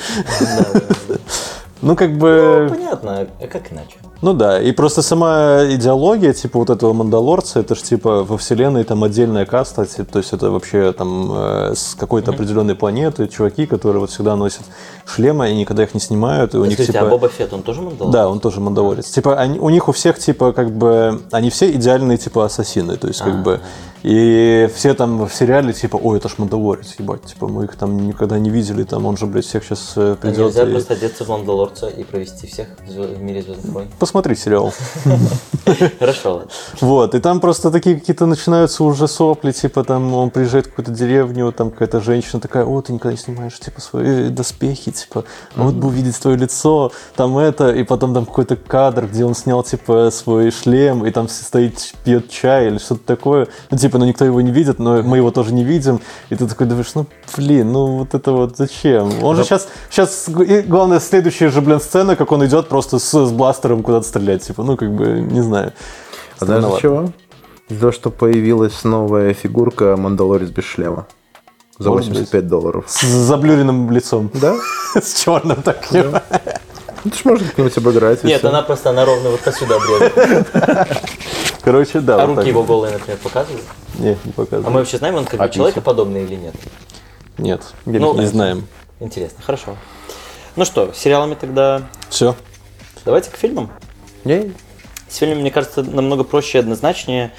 [1.81, 2.67] Ну, как бы...
[2.69, 3.95] Ну, понятно, а как иначе?
[4.21, 8.83] Ну да, и просто сама идеология, типа вот этого мандалорца, это же типа во вселенной
[8.83, 14.01] там отдельная каста, то есть это вообще там э, с какой-то определенной планеты, чуваки, которые
[14.01, 14.63] вот всегда носят
[15.05, 16.99] шлемы и никогда их не снимают, и у них типа...
[16.99, 18.11] а Боба Фетт, он тоже мандалор?
[18.11, 19.09] Да, он тоже мандалорец.
[19.09, 23.07] Типа они, у них у всех типа как бы они все идеальные типа ассасины, то
[23.07, 23.37] есть как А.
[23.37, 23.61] бы
[24.03, 28.07] И все там в сериале, типа, ой, это ж Мандалорец, ебать, типа, мы их там
[28.07, 30.37] никогда не видели, там он же, блядь, всех сейчас А придет.
[30.37, 33.87] Нельзя и- просто одеться в Мандалорца и провести всех в мире Звездных войн.
[34.09, 34.73] Посмотри сериал.
[35.99, 36.51] Хорошо, ладно.
[36.81, 40.91] Вот, и там просто такие какие-то начинаются уже сопли, типа там он приезжает в какую-то
[40.91, 45.75] деревню, там какая-то женщина такая, о, ты никогда не снимаешь, типа, свои доспехи, типа, вот
[45.75, 50.09] бы увидеть твое лицо, там это, и потом там какой-то кадр, где он снял, типа,
[50.11, 54.41] свой шлем, и там стоит, пьет чай или что-то такое, ну, типа, ну, никто его
[54.41, 56.01] не видит, но мы его тоже не видим,
[56.31, 57.05] и ты такой думаешь, ну,
[57.37, 59.23] блин, ну, вот это вот зачем?
[59.23, 63.31] Он же сейчас, сейчас, главное, следующая же, блин, сцена, как он идет просто с, с
[63.31, 65.73] бластером куда-то стрелять, типа, ну, как бы, не знаю.
[66.39, 67.11] А из чего?
[67.67, 71.05] Из-за того, что появилась новая фигурка Мандалорец без шлема.
[71.77, 72.85] За Может 85 долларов.
[72.87, 74.31] С заблюренным лицом.
[74.33, 74.55] Да?
[75.01, 76.11] С черным таким.
[77.05, 78.23] Ну, ты ж можно как-нибудь обыграть.
[78.23, 80.87] Нет, она просто, она ровно вот отсюда обрезана.
[81.61, 82.15] Короче, да.
[82.15, 82.47] А вот руки так.
[82.47, 83.63] его голые, например, показывают?
[83.97, 86.55] Не, не А мы вообще знаем, он как бы А человекоподобный или нет?
[87.37, 88.67] Нет, Ну, не знаем.
[88.99, 89.77] Интересно, хорошо.
[90.57, 92.35] Ну что, с сериалами тогда Все.
[93.05, 93.69] давайте к фильмам.
[94.25, 94.51] Не,
[95.07, 97.31] С фильмами, мне кажется, намного проще и однозначнее.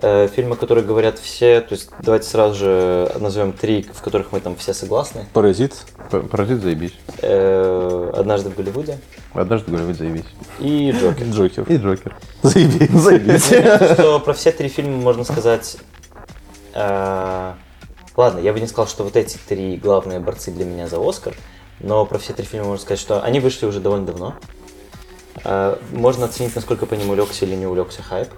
[0.00, 4.40] Э, фильмы, которые говорят все, то есть давайте сразу же назовем три, в которых мы
[4.40, 5.26] там все согласны.
[5.34, 5.76] Паразит.
[6.10, 6.94] Паразит заебись.
[7.20, 8.98] Э, Однажды в Голливуде
[9.34, 10.24] Однажды говорю, заебись.
[10.58, 11.26] и Джокер.
[11.28, 11.64] Джокер.
[11.70, 12.16] И Джокер.
[12.42, 12.90] Заебись.
[12.90, 13.48] Заебись.
[13.50, 15.76] Кажется, что про все три фильма можно сказать...
[16.74, 17.52] э,
[18.16, 21.34] Ладно, я бы не сказал, что вот эти три главные борцы для меня за Оскар,
[21.80, 24.34] но про все три фильма можно сказать, что они вышли уже довольно давно.
[25.44, 28.28] Э, Можно оценить, насколько по ним увлекся или не увлекся хайп.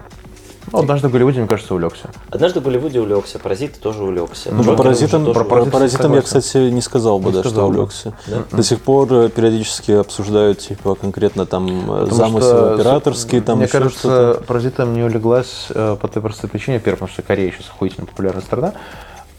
[0.73, 2.09] Ну, однажды в Голливуде, мне кажется, увлекся.
[2.31, 4.51] Однажды в Голливуде увлекся, Паразиты тоже увлекся.
[4.51, 7.51] Ну, Джокер паразитом, тоже про «Паразиты» паразитом я, кстати, не сказал бы, Не да, что
[7.51, 7.75] сказал бы.
[7.75, 8.15] увлекся.
[8.27, 8.45] Да?
[8.51, 13.59] До сих пор э, периодически обсуждают, типа, конкретно там э, Потому замысел что, операторский, там
[13.59, 14.43] Мне кажется, что-то.
[14.47, 16.79] паразитам не улеглась э, по той простой причине.
[16.79, 18.73] Во-первых, потому что Корея сейчас охуительно популярная страна.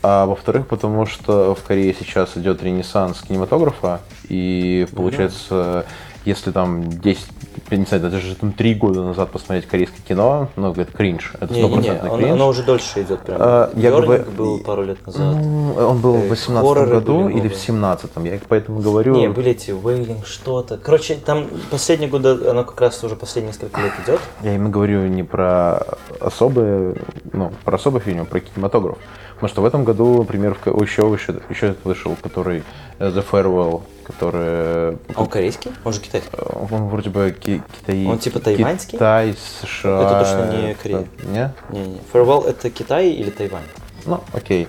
[0.03, 4.01] А во-вторых, потому что в Корее сейчас идет ренессанс кинематографа.
[4.29, 5.85] И получается,
[6.25, 7.25] если там 10,
[7.69, 11.33] я не знаю, даже там 3 года назад посмотреть корейское кино, ну, это кринж.
[11.39, 12.31] Это стопроцентный кринж.
[12.31, 13.37] оно уже дольше идет прям.
[13.39, 15.35] А, я говорю- был пару лет назад.
[15.35, 19.15] Он был Э, в 18 хорроры году или в 17 Я поэтому говорю...
[19.15, 20.77] Не, были эти Wailing, что-то.
[20.77, 24.19] Короче, там последние годы, оно как раз уже последние несколько лет идет.
[24.41, 25.79] Я именно говорю не про
[26.19, 26.95] особые,
[27.31, 28.97] ну, про особые фильмы, а про кинематограф.
[29.35, 32.63] Потому что в этом году, например, еще, еще, еще этот вышел, который
[32.99, 34.93] э, The Farewell, который...
[35.13, 35.71] А он корейский?
[35.83, 36.29] Он же китайский.
[36.33, 36.41] э,
[36.71, 38.05] Он вроде бы ки- китай...
[38.07, 38.91] Он типа тайваньский?
[38.97, 40.01] Китай, США...
[40.01, 41.07] Это точно не Корея.
[41.23, 41.53] Не?
[41.77, 41.99] Не-не.
[42.13, 43.63] Farewell это Китай или Тайвань?
[44.05, 44.67] Ну, окей.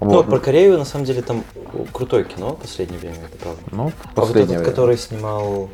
[0.00, 0.26] Ну, Вот.
[0.26, 1.44] про Корею, на самом деле, там
[1.92, 3.60] крутое кино в последнее время, это правда.
[3.72, 4.70] Ну, А вот последнее этот, время.
[4.70, 5.68] который снимал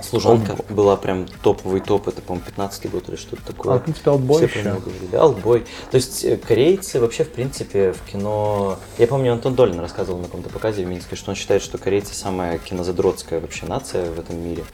[0.00, 3.74] Служанка, была прям топовый топ, это, по-моему, 15 год или что-то такое.
[3.74, 5.16] А, в принципе, «Олдбой» Все про него говорили.
[5.16, 5.64] Олдбой.
[5.90, 8.78] То есть э, корейцы вообще, в принципе, в кино...
[8.98, 12.14] Я помню, Антон Долин рассказывал на каком-то показе в Минске, что он считает, что корейцы
[12.14, 14.64] самая кинозадротская вообще нация в этом мире.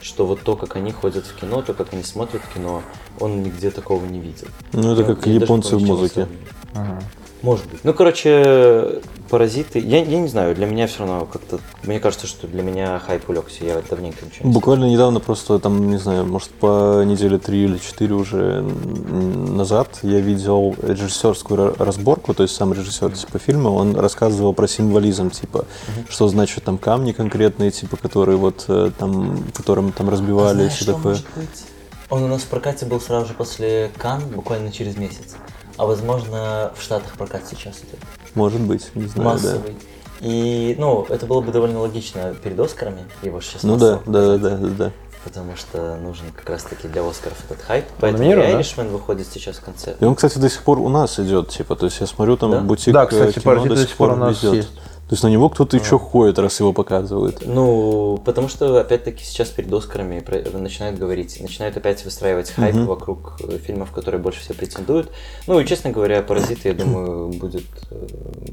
[0.00, 2.82] Что вот то, как они ходят в кино, то, как они смотрят кино,
[3.18, 4.46] он нигде такого не видел.
[4.72, 6.28] Ну, это как я даже японцы в музыке.
[6.72, 7.04] сравнивать.
[7.42, 7.80] Может быть.
[7.84, 9.00] Ну, короче,
[9.30, 9.78] паразиты.
[9.78, 11.60] Я, я не знаю, для меня все равно как-то.
[11.84, 13.64] Мне кажется, что для меня хайп улегся.
[13.64, 17.78] Я давненько ничего не Буквально недавно, просто там, не знаю, может, по неделе три или
[17.78, 23.96] четыре уже назад я видел режиссерскую ра- разборку, то есть сам режиссер типа фильма, он
[23.96, 25.66] рассказывал про символизм, типа,
[26.08, 30.84] что значит там камни конкретные, типа, которые вот э, там, которым там разбивали, Знаешь, все
[30.84, 31.12] что такое.
[31.12, 31.64] может быть?
[32.10, 35.36] Он у нас в прокате был сразу же после Кан, буквально через месяц.
[35.78, 38.00] А возможно, в Штатах прокат сейчас идет.
[38.34, 39.34] Может быть, не знаю, да.
[39.34, 39.76] Массовый.
[40.20, 44.56] И, ну, это было бы довольно логично перед Оскарами, его сейчас Ну да, да, да,
[44.56, 44.92] да, да.
[45.22, 47.84] Потому что нужен как раз-таки для Оскаров этот хайп.
[48.00, 48.50] Поэтому да?
[48.50, 49.96] Irishman выходит сейчас в конце.
[50.00, 52.50] И он, кстати, до сих пор у нас идет, типа, то есть я смотрю, там
[52.50, 52.60] Да?
[52.60, 54.54] бутик Да, э, кстати, кино «Паразит» до сих пор у нас идет.
[54.54, 54.70] есть.
[55.08, 57.42] То есть на него кто-то еще ходит, раз его показывают.
[57.46, 60.22] Ну, потому что, опять-таки, сейчас перед Оскарами
[60.54, 65.10] начинают говорить, начинают опять выстраивать хайп вокруг э, фильмов, которые больше всего претендуют.
[65.46, 68.06] Ну, и, честно говоря, «Паразиты», я думаю, будет э,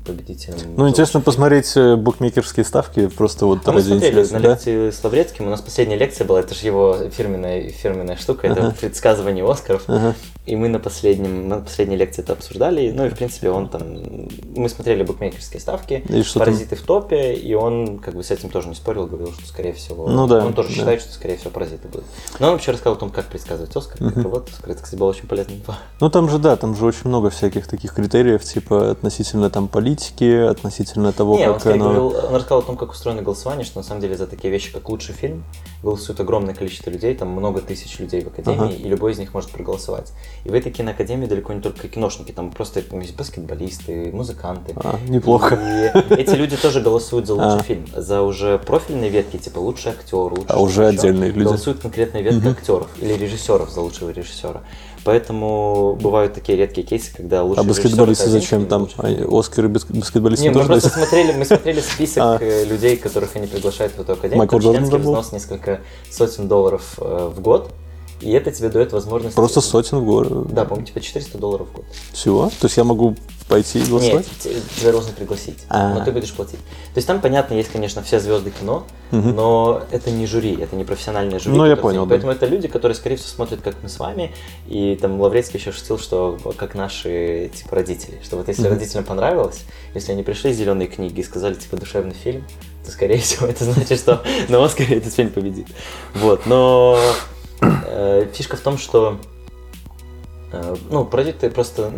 [0.06, 0.76] победителем.
[0.78, 4.50] Ну, интересно посмотреть э, букмекерские ставки, просто вот А мы ради смотрели интереса, на да?
[4.52, 8.74] лекции с Лаврецким, у нас последняя лекция была, это же его фирменная, фирменная штука, это
[8.80, 9.84] предсказывание Оскаров.
[9.88, 10.16] Ага.
[10.46, 12.92] И мы на последнем, на последней лекции это обсуждали.
[12.92, 14.28] Ну и в принципе он там.
[14.56, 16.45] Мы смотрели букмекерские ставки, И что?
[16.46, 19.74] Паразиты в топе, и он как бы с этим тоже не спорил, говорил, что скорее
[19.74, 20.08] всего.
[20.08, 20.76] Ну да, Он тоже да.
[20.76, 22.06] считает, что скорее всего паразиты будут.
[22.40, 24.72] Но он вообще рассказал о том, как предсказывать Оскар, как вот Оскар.
[24.72, 25.56] Это, кстати, было очень полезно.
[26.00, 30.48] Ну, там же, да, там же очень много всяких таких критериев, типа относительно там политики,
[30.50, 31.84] относительно того, Не, он, как скорее оно...
[31.86, 34.72] говорил, он рассказал о том, как устроено голосование, что на самом деле за такие вещи,
[34.72, 35.44] как лучший фильм,
[35.86, 39.52] голосует огромное количество людей, там много тысяч людей в академии, и любой из них может
[39.52, 40.12] проголосовать.
[40.44, 44.74] И в этой киноакадемии далеко не только киношники, там просто там есть баскетболисты, музыканты.
[44.76, 45.56] А, неплохо.
[46.10, 47.64] И эти люди тоже голосуют за лучший А.
[47.64, 51.00] фильм, за уже профильные ветки, типа лучший актер, лучший А уже еще.
[51.00, 51.46] отдельные люди.
[51.46, 54.64] Голосует конкретная ветка актеров или режиссеров за лучшего режиссера.
[55.06, 58.90] Поэтому бывают такие редкие кейсы, когда лучший А баскетболисты зачем там?
[59.32, 62.38] Оскары баск- баскетболисты Не, мы тоже просто смотрели, мы смотрели список А.
[62.42, 64.40] э, людей, которых они приглашают в эту академию.
[64.40, 67.70] Майкл Джордан взнос несколько сотен долларов э, в год,
[68.20, 69.36] и это тебе дает возможность...
[69.36, 70.52] Просто сотен в год.
[70.52, 71.86] Да, по-моему, типа 400 долларов в год.
[72.12, 72.50] Всего?
[72.60, 73.16] То есть я могу
[73.48, 74.28] пойти и Нет, голосовать?
[74.40, 75.94] те- тебя должны пригласить, А.
[75.94, 76.60] но ты будешь платить.
[76.60, 80.84] То есть там, понятно, есть, конечно, все звезды кино, но это не жюри, это не
[80.84, 81.56] профессиональное жюри.
[81.56, 82.12] Ну, я понял, да.
[82.12, 84.34] Поэтому это люди, которые, скорее всего, смотрят, как мы с вами,
[84.68, 89.62] и там Лаврецкий еще шутил, что как наши, типа, родители, что вот если родителям понравилось,
[89.94, 92.44] если они пришли с зеленой книги и сказали, типа, душевный фильм,
[92.84, 95.68] то, скорее всего, это значит, что на Оскаре этот фильм победит.
[96.16, 97.00] Вот, но
[97.62, 99.20] э, фишка в том, что
[100.56, 101.92] Э, ну, продиты просто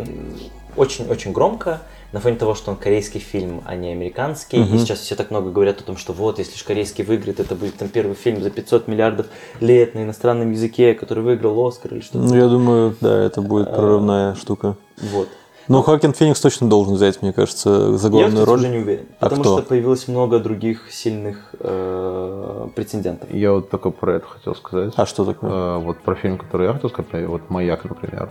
[0.78, 1.80] очень-очень громко,
[2.12, 4.62] на фоне того, что он корейский фильм, а не американский.
[4.62, 7.54] И сейчас все так много говорят о том, что вот, если же корейский выиграет, это
[7.54, 9.26] будет там первый фильм за 500 миллиардов
[9.60, 12.18] лет на иностранном языке, который выиграл Оскар или что-то.
[12.24, 13.72] Ну, я думаю, да, это будет А.
[13.74, 14.76] прорывная штука.
[15.12, 15.28] Вот.
[15.68, 18.58] Ну, Хакин Феникс точно должен взять, мне кажется, за Я, главную кстати, роль.
[18.60, 19.06] уже не уверен.
[19.20, 19.58] А потому кто?
[19.58, 23.28] что появилось много других сильных э, претендентов.
[23.34, 24.94] Я вот только про это хотел сказать.
[24.96, 25.50] А что такое?
[25.50, 28.30] Э, Вот про фильм, который я хотел сказать, вот «Маяк», например.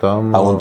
[0.00, 0.60] Там А он...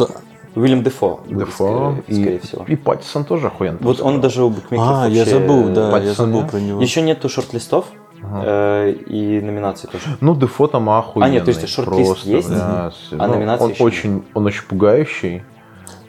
[0.60, 1.22] Уильям Дефо.
[1.27, 2.65] Дефо скорее, скорее и, всего.
[2.68, 3.77] и Паттисон тоже охуенно.
[3.81, 6.48] Вот он даже у букмекеров А, я вообще, забыл, да, я Паттисон, забыл да?
[6.48, 6.81] про него.
[6.81, 7.86] Еще нету шорт-листов
[8.22, 10.03] э, и номинаций тоже.
[10.22, 11.30] Ну, Дефо там охуенный.
[11.30, 12.60] А, нет, то есть шорт-лист есть, блядь.
[12.61, 15.44] а Ну, номинации он еще очень, он очень пугающий.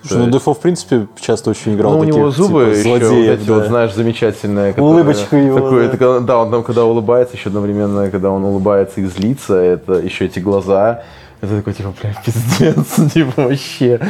[0.03, 2.89] Слушай, ну Дефо, в принципе, часто очень играл Ну, у таких, него зубы типа, еще
[2.89, 3.55] вот злодеев, эти да.
[3.55, 4.73] вот, знаешь, замечательные.
[4.73, 6.21] которые- Улыбочка его, такое, да.
[6.21, 10.39] да, он там, когда улыбается, еще одновременно, когда он улыбается и злится, это еще эти
[10.39, 11.03] глаза.
[11.41, 14.01] Это такой, типа, бля, пиздец, типа, вообще.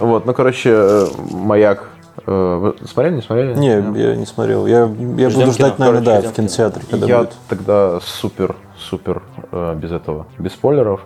[0.00, 1.88] Вот, ну, короче, э, «Маяк».
[2.26, 3.54] э, Вы смотрели, не смотрели?
[3.54, 4.66] Не, я не смотрел.
[4.66, 7.32] Я, я Ждем буду кино, ждать, наверное, короче, да, в кинотеатре, когда Я будет.
[7.48, 11.00] тогда супер, супер э, без этого, без спойлеров.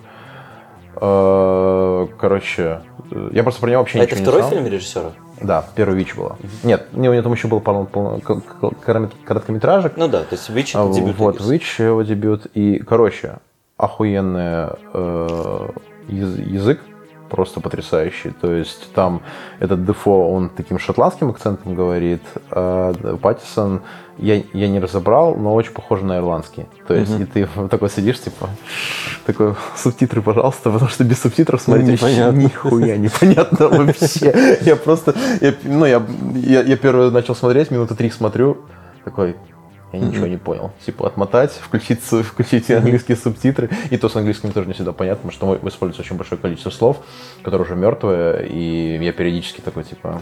[1.00, 2.80] Э, короче,
[3.32, 4.62] я просто про него вообще А это ничего второй не знал.
[4.62, 5.10] фильм режиссера?
[5.40, 6.36] Да, первый ВИЧ было.
[6.64, 8.20] Нет, не, у него там еще был полно, полно-
[9.24, 9.96] короткометражек.
[9.96, 11.16] Ну да, то есть Вич А, это дебют.
[11.18, 11.40] Вот.
[11.40, 12.46] ВИЧ его дебют.
[12.54, 13.38] И, короче,
[13.78, 15.68] охуенный э,
[16.08, 16.80] яз- язык,
[17.30, 18.30] просто потрясающий.
[18.30, 19.22] То есть там
[19.60, 22.92] этот Дефо, он таким шотландским акцентом говорит, а
[23.22, 23.80] Паттисон,
[24.16, 26.66] я, я не разобрал, но очень похоже на ирландский.
[26.88, 28.48] То есть и ты такой сидишь, типа,
[29.24, 32.38] такой, субтитры, пожалуйста, потому что без субтитров смотреть вообще Непонятно.
[32.40, 34.58] нихуя непонятно вообще.
[34.62, 36.02] Я просто, я, ну, я,
[36.34, 38.56] я, я первый начал смотреть, минуты три смотрю,
[39.04, 39.36] такой,
[39.92, 40.70] я ничего не понял.
[40.84, 43.70] Типа отмотать, включить, включить английские субтитры.
[43.90, 46.98] И то с английским тоже не всегда понятно, потому что используется очень большое количество слов,
[47.42, 50.20] которые уже мертвые, и я периодически такой, типа...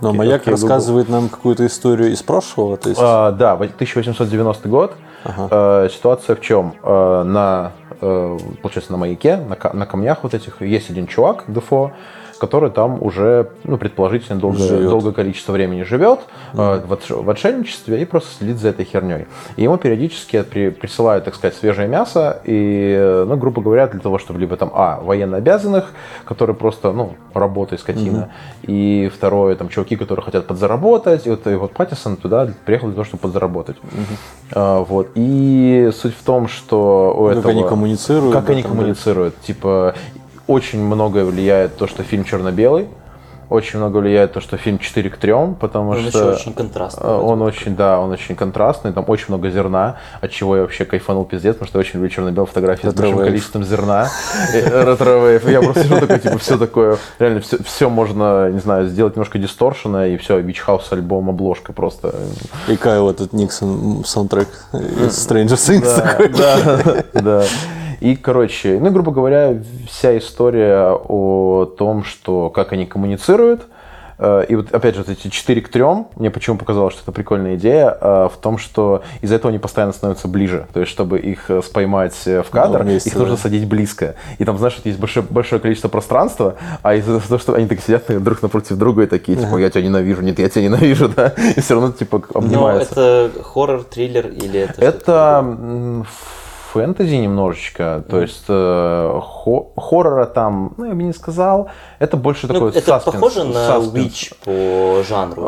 [0.00, 0.68] Но окей, Маяк окей, Google.
[0.68, 3.00] рассказывает нам какую-то историю из прошлого, то есть...
[3.02, 4.94] А, да, в 1890 год.
[5.24, 6.74] Э, ситуация в чем?
[6.82, 11.92] Э, на, э, получается, на маяке, на, на камнях вот этих, есть один чувак, Дефо,
[12.38, 14.90] который там уже, ну, предположительно, долгое, Живет.
[14.90, 16.20] долгое количество времени живет
[16.52, 19.26] э, в, отш- в отшельничестве и просто следит за этой херней.
[19.56, 24.00] И ему периодически при- присылают, так сказать, свежее мясо, и, э, ну, грубо говоря, для
[24.00, 25.92] того, чтобы либо там, а, военно обязанных,
[26.24, 28.30] которые просто, ну, работа и скотина,
[28.62, 32.94] и второе, там, чуваки, которые хотят подзаработать, и вот, и вот Паттисон туда приехал для
[32.94, 33.76] того, чтобы подзаработать.
[34.52, 35.08] А, вот.
[35.14, 37.50] И суть в том, что у Как этого...
[37.50, 39.40] они коммуницируют, Как да, они коммуницируют.
[39.40, 39.94] Типа,
[40.46, 42.88] очень многое влияет то, что фильм черно-белый.
[43.48, 46.06] Очень много влияет то, что фильм 4 к 3, потому Он что...
[46.08, 47.04] еще очень контрастный.
[47.04, 50.84] э, Он очень, да, он очень контрастный, там очень много зерна, от чего я вообще
[50.84, 54.08] кайфанул пиздец, потому что я очень люблю черно-белые фотографии с большим количеством зерна.
[54.52, 55.48] Э, Ретро-вейв.
[55.48, 60.08] Я просто сижу такой, типа, все такое, реально, все, можно, не знаю, сделать немножко дисторшена,
[60.08, 62.16] и все, Beach House альбом, обложка просто.
[62.66, 66.34] И Кайл этот Никсон саундтрек из Stranger Things.
[66.36, 67.44] Да, да.
[68.06, 69.58] И, короче, ну, грубо говоря,
[69.90, 73.62] вся история о том, что как они коммуницируют,
[74.20, 75.82] э, и вот, опять же, вот эти 4 к 3,
[76.14, 79.92] мне почему показалось, что это прикольная идея, э, в том, что из-за этого они постоянно
[79.92, 80.68] становятся ближе.
[80.72, 83.42] То есть, чтобы их э, споймать в кадр, Ну, вместе, их нужно да.
[83.42, 84.14] садить близко.
[84.38, 86.54] И там, знаешь, вот есть большое, большое количество пространства,
[86.84, 89.82] а из-за того, что они так сидят друг напротив друга и такие, типа, я тебя
[89.82, 92.92] ненавижу, нет, я тебя ненавижу, да, и все равно, типа, Но обнимаются.
[92.92, 96.04] это хоррор, триллер или это Это
[96.80, 102.46] фэнтези немножечко, то есть э, хо- хоррора там, ну, я бы не сказал, это больше
[102.46, 102.72] другое?
[102.72, 103.94] такой Ну, это саспенс, похоже на саспенс.
[103.94, 105.42] Witch по жанру?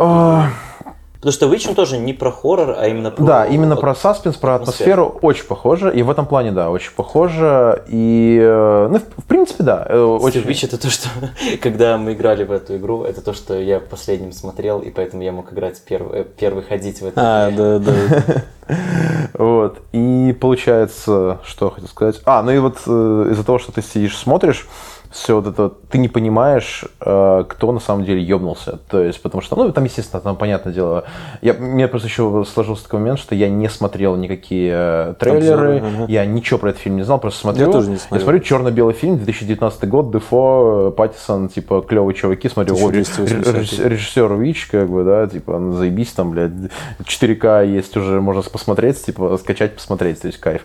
[1.20, 3.24] Потому что Witch он тоже не про хоррор, а именно про...
[3.24, 5.92] Да, именно про саспенс, про атмосферу очень похоже.
[5.92, 7.82] И в этом плане, да, очень похоже.
[7.88, 9.84] И, э, ну, в, в принципе, да.
[9.88, 10.42] э, Очень...
[10.42, 11.08] Witch это то, что...
[11.60, 15.32] Когда мы играли в эту игру, это то, что я последним смотрел, и поэтому я
[15.32, 18.44] мог играть первый, э, первый ходить в эту А, да, да.
[19.32, 19.78] Вот.
[19.92, 22.20] И получается, что я хотел сказать.
[22.26, 24.68] А, ну и вот из-за того, что ты сидишь, смотришь,
[25.10, 28.78] все вот это, ты не понимаешь, э, кто на самом деле ёбнулся.
[28.88, 31.04] То есть, потому что, ну, там, естественно, там, понятное дело,
[31.40, 36.02] я, мне просто еще сложился такой момент, что я не смотрел никакие э, трейлеры, Обзоры,
[36.02, 36.12] ага.
[36.12, 37.68] я ничего про этот фильм не знал, просто смотрел.
[37.68, 38.18] Я тоже не смотрел.
[38.18, 43.56] Я смотрю черно-белый фильм, 2019 год, Дефо, э, Паттисон, типа, клевые чуваки, смотрю, о, 1280.
[43.56, 46.52] режиссер, режиссер Вич, как бы, да, типа, ну, заебись, там, блядь,
[47.00, 50.64] 4К есть уже, можно посмотреть, типа, скачать, посмотреть, то есть кайф.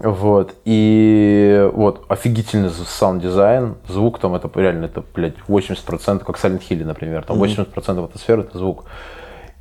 [0.00, 6.84] Вот, и вот, офигительный саунд-дизайн, звук там, это реально, это, блядь, 80%, как Silent Hill,
[6.84, 8.84] например, там 80% атмосферы это звук.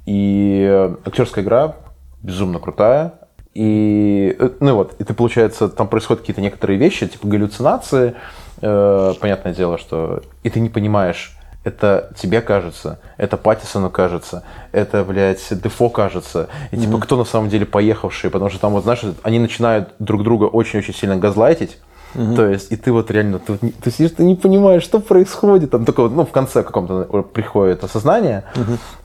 [0.06, 1.76] И актерская игра
[2.22, 3.14] безумно крутая,
[3.56, 8.14] и, э, ну вот, и ты, получается, там происходят какие-то некоторые вещи, типа галлюцинации,
[8.62, 11.37] э, понятное дело, что, и ты не понимаешь,
[11.68, 16.48] это тебе кажется, это Паттисону кажется, это, блядь, Дефо кажется.
[16.72, 20.24] И типа, кто на самом деле поехавший, потому что там, вот, знаешь, они начинают друг
[20.24, 21.78] друга очень-очень сильно газлайтить.
[22.14, 25.72] То есть, и ты вот реально, ты, ты сидишь, ты не понимаешь, что происходит.
[25.72, 28.44] Там только, ну, в конце каком-то приходит осознание.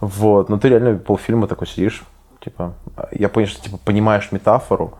[0.00, 2.04] Вот, но ты реально полфильма такой сидишь,
[2.42, 2.74] типа,
[3.10, 4.94] я понял, что, типа, понимаешь метафору,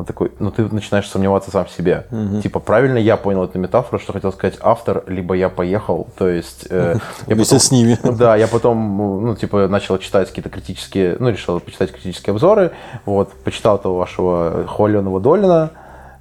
[0.00, 2.06] но такой, но ты начинаешь сомневаться сам в себе.
[2.42, 6.08] Типа, правильно я понял эту метафору, что хотел сказать автор, либо я поехал.
[6.16, 6.66] То есть...
[6.70, 6.96] э,
[7.26, 7.98] я Вместе потом- с ними.
[8.18, 12.70] Да, я потом, ну, типа, начал читать какие-то критические, ну, решил почитать критические обзоры.
[13.04, 15.70] Вот, почитал этого вашего Холлиного Долина.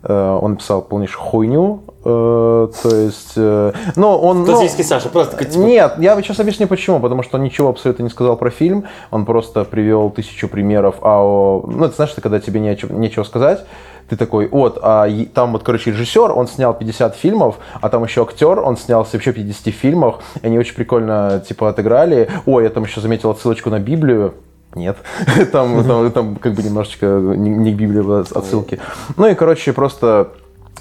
[0.03, 1.83] Э, Он написал полнейшую хуйню.
[2.05, 3.33] э, То есть...
[3.35, 4.39] э, Но он...
[4.39, 6.99] ну, Классический Саша, просто такой, типа, нет, я сейчас объясню почему.
[6.99, 8.85] Потому что он ничего абсолютно не сказал про фильм.
[9.11, 10.95] Он просто привел тысячу примеров.
[11.01, 13.65] А ну, это знаешь, когда тебе нечего, нечего сказать.
[14.09, 18.23] Ты такой, вот, а там вот, короче, режиссер, он снял 50 фильмов, а там еще
[18.23, 22.27] актер, он снялся в 50 фильмах, и они очень прикольно, типа, отыграли.
[22.47, 24.33] Ой, я там еще заметил отсылочку на Библию.
[24.75, 24.97] Нет.
[25.51, 28.79] Там, там, там как бы немножечко не, не к Библии а отсылки.
[29.17, 30.29] Ну и, короче, просто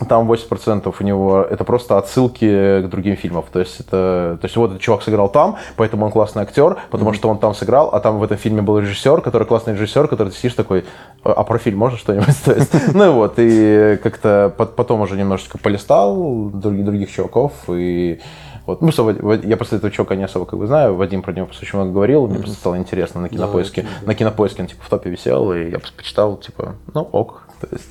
[0.06, 3.44] там 80% у него это просто отсылки к другим фильмам.
[3.50, 7.12] То есть, это, то есть вот этот чувак сыграл там, поэтому он классный актер, потому
[7.14, 10.30] что он там сыграл, а там в этом фильме был режиссер, который классный режиссер, который
[10.30, 10.84] ты сидишь такой,
[11.24, 12.36] а про фильм можно что-нибудь?
[12.44, 17.52] То есть, ну и вот, и как-то пот- потом уже немножечко полистал других, других чуваков,
[17.68, 18.20] и
[18.68, 21.46] вот, ну, что, я просто этого чувака не особо как бы знаю, Вадим про него
[21.46, 23.86] просто очень много говорил, мне просто стало интересно на кинопоиске.
[24.04, 27.48] На кинопоиске он типа в топе висел, и я просто почитал, типа, ну ок.
[27.62, 27.88] То есть,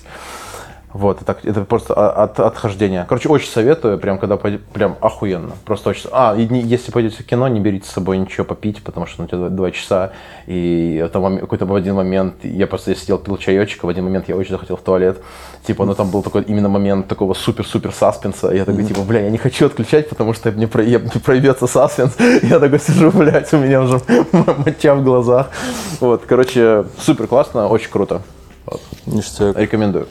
[0.98, 3.06] вот, так, это просто от, отхождение.
[3.07, 5.52] Короче, очень советую, прям когда пойдете, прям охуенно.
[5.64, 6.10] Просто очень...
[6.11, 9.22] А, и не- если пойдете в кино, не берите с собой ничего попить, потому что
[9.22, 10.11] ну, тебе два часа,
[10.48, 14.36] и там какой-то в один момент, я просто сидел, пил чаечек, в один момент я
[14.36, 15.22] очень захотел в туалет.
[15.68, 18.49] Типа, ну там был такой именно момент такого супер-супер саспенса.
[18.52, 20.82] Я такой, типа, бля, я не хочу отключать, потому что мне, про...
[20.84, 22.15] я- мне пройдется саспенс.
[22.41, 24.02] Я такой сижу, блядь, у меня уже
[24.65, 25.52] моча в глазах.
[25.99, 28.22] Вот, короче, супер классно, очень круто.
[28.65, 28.82] Вот.
[29.06, 29.56] Ништяк.
[29.57, 30.07] Рекомендую.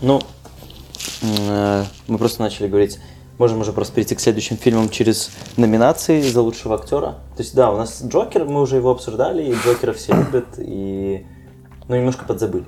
[0.00, 0.20] Ну,
[1.22, 2.98] э, мы просто начали говорить,
[3.38, 7.18] можем уже просто перейти к следующим фильмам через номинации за лучшего актера.
[7.36, 11.24] То есть, да, у нас Джокер, мы уже его обсуждали, и Джокера все любят, и
[11.88, 12.64] ну, немножко подзабыли.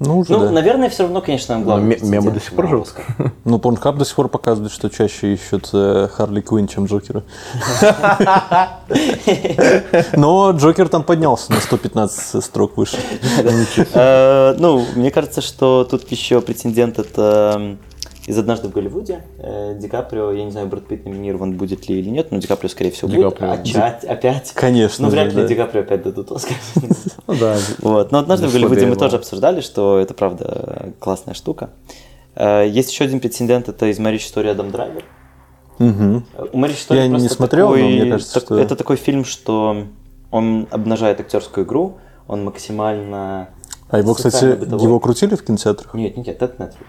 [0.00, 0.50] Ну, уже Ну, да.
[0.50, 2.94] наверное, все равно, конечно, главный ме- мемы претендент до сих пор живут?
[3.44, 7.22] Ну, Порнхаб до сих пор показывает, что чаще ищут э, Харли Квинн, чем Джокера.
[10.16, 12.98] Но Джокер там поднялся на 115 строк выше.
[13.94, 17.76] Э, Ну, мне кажется, что тут еще претендент это
[18.26, 19.22] из «Однажды в Голливуде».
[19.38, 22.46] Э, Ди Каприо, я не знаю, Брэд Питт номинирован будет ли или нет, но Ди
[22.46, 23.34] Каприо, скорее всего, Ди будет.
[23.38, 23.52] Каприо.
[23.52, 24.52] Опять, опять.
[24.54, 25.48] Конечно Ну, вряд же, ли да.
[25.48, 26.56] Ди Каприо опять дадут Оскар.
[27.26, 27.56] Ну да.
[27.80, 28.12] Вот.
[28.12, 31.70] Но однажды в Голливуде мы тоже обсуждали, что это правда классная штука.
[32.34, 35.04] Э, Есть еще один претендент, это из Marriage Story Адам Драйвер.
[35.78, 39.24] Э, У Marriage Story Я не смотрел, но мне кажется, так- что- Это такой фильм,
[39.24, 39.84] что
[40.30, 43.50] он обнажает актерскую игру, он максимально...
[43.90, 45.94] А его, кстати, его крутили в кинотеатрах?
[45.94, 46.86] Нет, нет, нет, это Netflix.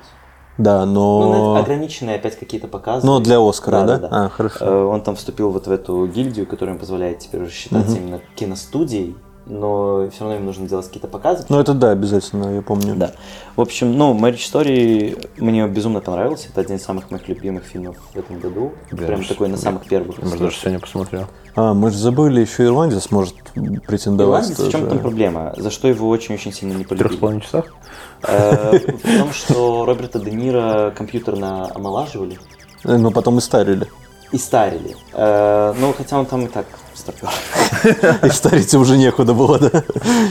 [0.58, 1.54] Да, Ну, но...
[1.56, 3.06] на- ограниченные опять какие-то показы.
[3.06, 4.08] Ну, для Оскара, да?
[4.10, 4.66] А, хорошо.
[4.66, 9.16] Э, Он там вступил вот в эту гильдию, которая позволяет теперь уже считаться именно киностудией,
[9.46, 11.46] но все равно им нужно делать какие-то показы.
[11.50, 12.96] Ну, это да, обязательно, я помню.
[12.96, 13.12] Да.
[13.56, 16.50] В общем, ну, Marriage Story мне безумно понравился.
[16.50, 18.74] Это один из самых моих любимых фильмов в этом году.
[18.92, 20.18] Да, Прям такой на самых первых.
[20.22, 21.26] Может, даже сегодня посмотрел.
[21.56, 23.36] А, мы же забыли, еще ирландец может
[23.88, 25.54] претендовать Ирландец, в чем там проблема?
[25.58, 27.20] За что его очень-очень сильно не В трех с полюбили?
[27.20, 27.66] половиной часах?
[28.24, 32.40] Э, В том, что Роберта Де Ниро компьютерно омолаживали
[32.84, 33.88] Э, Но потом и старили.
[34.32, 34.96] и старили.
[35.14, 36.66] Э, Ну, хотя он там и так
[37.06, 37.30] старпер.
[38.24, 39.84] И старить уже некуда было, да?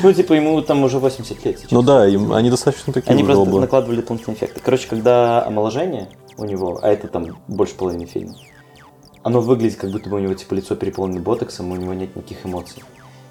[0.02, 1.70] Ну, типа, ему там уже 80 лет сейчас.
[1.70, 3.60] Ну да, им, они достаточно такие Они просто оба.
[3.60, 4.60] накладывали тонкие эффекты.
[4.64, 8.34] Короче, когда омоложение у него, а это там больше половины фильма,
[9.22, 12.44] оно выглядит, как будто бы у него типа лицо переполнено ботоксом, у него нет никаких
[12.44, 12.82] эмоций.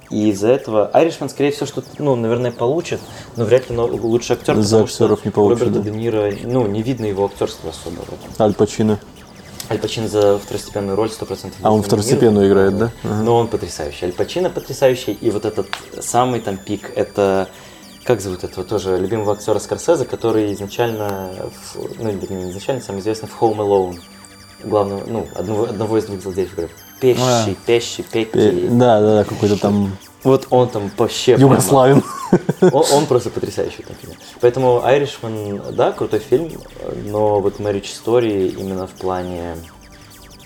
[0.09, 2.99] И из-за этого Айришман, скорее всего, что ну, наверное, получит,
[3.35, 5.89] но вряд ли лучший актер, За потому что актеров не получит, Роберта да.
[5.89, 8.03] Де Ниро, ну, не видно его актерства особо.
[8.39, 8.99] Аль Пачино.
[9.69, 12.91] Аль Пачино за второстепенную роль 100% А он второстепенную играет, да?
[13.03, 13.23] Ага.
[13.23, 14.05] Но он потрясающий.
[14.05, 15.13] Аль Пачино потрясающий.
[15.13, 15.67] И вот этот
[16.01, 17.47] самый там пик, это...
[18.03, 21.29] Как зовут этого тоже любимого актера Скорсезе, который изначально,
[21.73, 23.99] в- ну, не изначально, самый известный в Home Alone.
[24.65, 26.71] Главного, ну, одного, одного из двух злодеев играет.
[26.99, 27.55] Пещи, А.
[27.65, 28.67] Пещи, Э, Пекки.
[28.71, 32.03] Да, да, да, какой-то там Вот он там вообще Югославин.
[32.61, 34.15] он, он просто потрясающий в этом фильме.
[34.39, 36.49] Поэтому Айришман, да, крутой фильм,
[37.05, 39.55] но вот Marriage Story именно в плане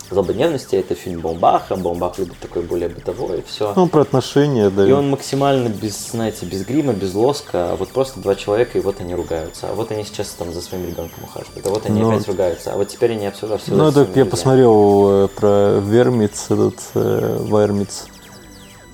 [0.10, 1.76] злободневности это фильм Бомбаха.
[1.76, 3.74] Бомбах любит такой более бытовой, все.
[3.76, 4.88] Ну, про отношения, да.
[4.88, 8.82] И он максимально без, знаете, без грима, без лоска, а вот просто два человека, и
[8.82, 9.68] вот они ругаются.
[9.70, 12.74] А вот они сейчас там за своим ребенком ухаживают, а вот они Ну, опять ругаются,
[12.74, 17.38] а вот теперь они обсуждают все Ну, это я посмотрел э, про Вермиц, этот э,
[17.42, 18.06] Вайрмиц,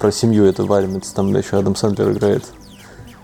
[0.03, 2.43] про семью это Вайрмиц, там еще Адам Сэндлер играет.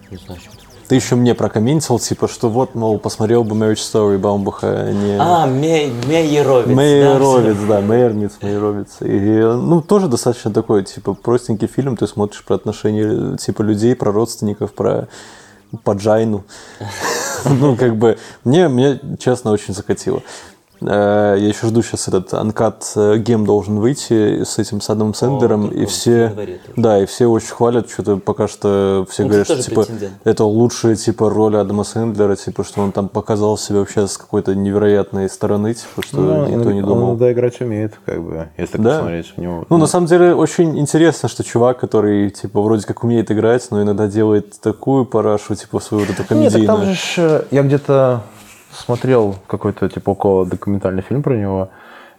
[0.10, 0.40] Не знаю.
[0.88, 5.18] Ты еще мне прокомментировал, типа, что вот, мол, посмотрел бы Marriage Story Баумбаха, а не...
[5.20, 6.68] А, Мей- Мейеровец.
[6.68, 8.88] да, Мейеровец, да, Мейермиц, Мейеровец.
[9.02, 14.14] И, ну, тоже достаточно такой, типа, простенький фильм, ты смотришь про отношения, типа, людей, про
[14.14, 15.10] родственников, про
[15.84, 16.46] поджайну.
[17.46, 20.22] Ну, как бы, мне, мне, честно, очень закатило.
[20.82, 25.78] Э, Я еще жду сейчас этот анкат гем должен выйти с этим Садом Сендером, только
[25.80, 26.34] и все,
[26.76, 30.14] да, и все очень хвалят, что-то пока что все Ну, говорят, что типа претендент.
[30.24, 34.56] это лучшая типа роль Адама Сэндлера, типа что он там показал себя вообще с какой-то
[34.56, 37.08] невероятной стороны, типа что Ну, никто не он думал.
[37.10, 38.92] иногда играть умеет, как бы, если так Да.
[38.96, 39.66] посмотреть в него.
[39.70, 43.82] Ну, на самом деле, очень интересно, что чувак, который, типа, вроде как умеет играть, но
[43.82, 46.68] иногда делает такую парашу, типа, свою вот эту Нет, так комедийную.
[46.68, 48.22] там же э, я где-то
[48.72, 51.70] смотрел какой-то типа около документальный фильм про него,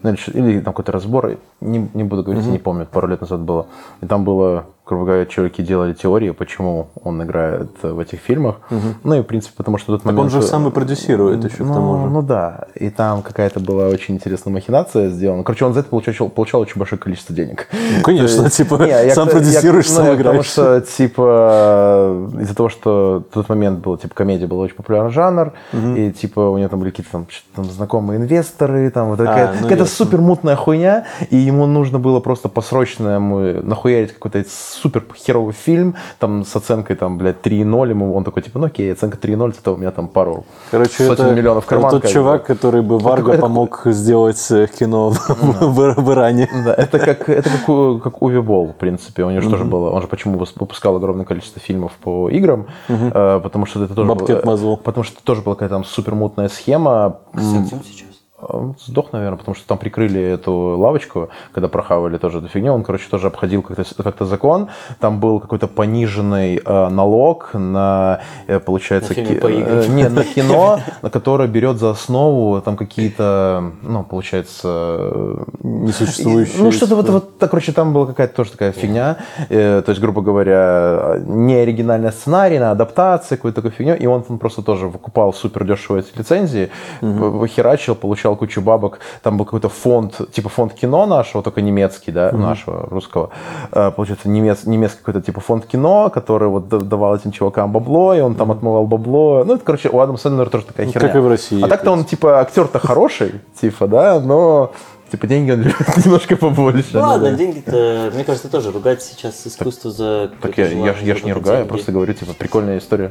[0.03, 3.21] ну, или, или там какой-то разбор, не, не буду говорить, я не помню, пару лет
[3.21, 3.67] назад было.
[4.01, 8.57] И там было, грубо говоря, чуваки делали теории, почему он играет в этих фильмах.
[9.05, 10.35] Ну и, в принципе, потому что тот Так момент...
[10.35, 12.11] он же сам и продюсирует еще к ну, тому же.
[12.11, 15.45] ну да, и там какая-то была очень интересная махинация сделана.
[15.45, 17.69] Короче, он за это получал, получал очень большое количество денег.
[17.73, 20.45] Ну, конечно, есть- типа, Не, я сам к- продюсируешь, я- сам ну, я к играешь.
[20.47, 25.53] что, типа, из-за того, что в тот момент был, типа, комедия был очень популярный жанр,
[25.73, 29.62] и, типа, у него там были какие-то там, там знакомые инвесторы, там, вот такая, ну,
[29.62, 34.45] какая-то супер мутная хуйня, и ему нужно было просто по-срочному нахуярить какой-то
[34.81, 38.93] супер херовый фильм, там, с оценкой, там, блядь, 3,0, ему он такой, типа, ну, окей,
[38.93, 41.90] оценка 3,0, это у меня там пару Короче, сотен это миллионов в карман.
[41.90, 46.48] тот как чувак, который бы Варга это- помог сделать э, кино в, в Иране.
[46.65, 49.24] Да, это как, это как, у- как Уви Болл, в принципе.
[49.24, 49.90] У него же тоже было.
[49.90, 54.43] Он же почему выпускал огромное количество фильмов по играм, э, потому что это тоже Бабкет
[54.43, 54.77] было- Мазул.
[54.77, 57.19] Потому что это тоже была какая-то там супер мутная схема.
[57.35, 58.10] Кстати, сейчас.
[58.43, 62.73] Он Сдох, наверное, потому что там прикрыли эту лавочку, когда прохавали тоже эту фигню.
[62.73, 64.69] Он, короче, тоже обходил как-то как закон.
[64.99, 70.81] Там был какой-то пониженный э, налог на, э, получается, На ки- э, не, на кино,
[71.03, 76.62] на которое берет за основу там какие-то, ну, получается, э, Несуществующие.
[76.62, 79.17] ну, что-то вот, вот, так, короче, там была какая-то тоже такая фигня.
[79.49, 83.97] Э, то есть, грубо говоря, не оригинальный сценарий, на адаптации, какую-то такую фигню.
[83.97, 88.98] И он там просто тоже выкупал супер дешево эти лицензии, mm херачил, получал кучу бабок.
[89.23, 93.31] Там был какой-то фонд, типа фонд кино нашего, только немецкий, да, нашего, русского.
[93.73, 98.15] Э, получается, немец, немецкий какой-то типа фонд кино, который вот да- давал этим чувакам бабло,
[98.15, 99.44] и он там отмывал бабло.
[99.44, 101.09] Ну, это, короче, у Адама Сэндлера тоже такая Ну, херня.
[101.09, 104.73] как и в России, А так-то он, типа, актер-то хороший, типа, да, но...
[105.11, 106.90] Типа деньги он любит немножко побольше.
[106.93, 110.31] Ну ладно, деньги-то, мне кажется, тоже ругать сейчас искусство за...
[110.40, 111.69] Так я, я, ж- я ж не ругаю, я деньги.
[111.69, 113.11] просто говорю, типа, прикольная история.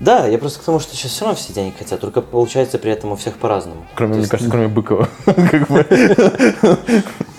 [0.00, 2.92] Да, я просто к тому, что сейчас все равно все денег хотят, только получается при
[2.92, 3.84] этом у всех по-разному.
[3.96, 5.08] Кроме, То мне есть, кажется, кроме Быкова.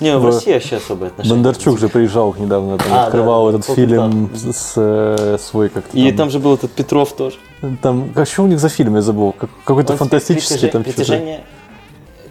[0.01, 1.35] Не, в России вообще особые отношения.
[1.35, 6.29] Бондарчук же приезжал недавно, там, А, открывал этот фильм с, э, свой как-то И там
[6.29, 7.37] же был этот Петров тоже.
[7.81, 9.33] Там, а что у них за фильм, я забыл?
[9.33, 10.95] Как- какой-то фантастический там что-то.
[10.97, 11.41] притяжение.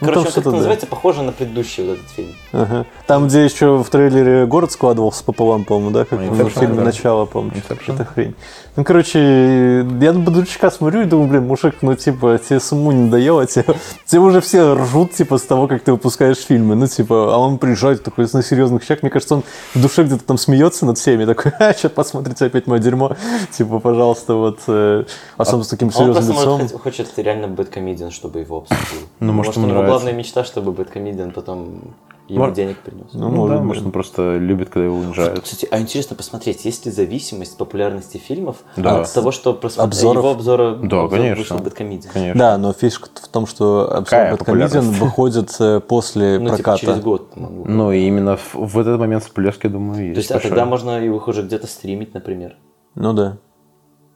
[0.00, 0.50] Ну, Короче, там да.
[0.52, 2.28] называется, похоже на предыдущий вот этот фильм.
[2.52, 2.86] Ага.
[3.06, 6.04] Там, где еще в трейлере город складывался пополам, по-моему, да?
[6.04, 6.84] Как в фильме да.
[6.84, 7.56] «Начало», по-моему.
[7.56, 7.94] Inception.
[7.94, 8.34] Это хрень.
[8.78, 13.06] Ну, короче, я на Бондарчука смотрю и думаю, блин, мужик, ну, типа, тебе самому не
[13.06, 13.64] надоело, тебе,
[14.06, 17.58] тебе уже все ржут, типа, с того, как ты выпускаешь фильмы, ну, типа, а он
[17.58, 19.42] приезжает такой на серьезных щах, мне кажется, он
[19.74, 23.16] в душе где-то там смеется над всеми, такой, а, что посмотрите опять мое дерьмо,
[23.50, 25.06] типа, пожалуйста, вот, э,
[25.36, 26.60] особенно с таким А он серьезным просто лицом.
[26.60, 29.08] может, хочет реально Бэткомедиан, чтобы его обсудил.
[29.18, 30.04] Ну, может, ему у него нравится.
[30.04, 31.80] главная мечта, чтобы Бэткомедиан потом
[32.28, 33.06] ему Может- денег принес.
[33.14, 35.40] Ну, Ну, может да, может, он просто любит, когда его унижают.
[35.40, 39.00] Кстати, а интересно посмотреть, есть ли зависимость популярности фильмов Да.
[39.00, 39.88] от того, что просмотр...
[39.88, 40.16] Обзоров?
[40.24, 41.36] его обзора Да, обзор конечно.
[41.42, 42.12] вышел Бэткомедиан?
[42.12, 42.38] Конечно.
[42.38, 46.78] Да, но фишка в том, что обзор Бэткомедиан выходит э, после Ну, типа проката.
[46.80, 47.36] через год.
[47.36, 47.64] могу.
[47.66, 50.14] Ну, и именно в, в этот момент всплеск, я думаю, есть.
[50.14, 50.50] То есть, а большой.
[50.50, 52.56] тогда можно его уже где-то стримить, например.
[52.94, 53.38] Ну да.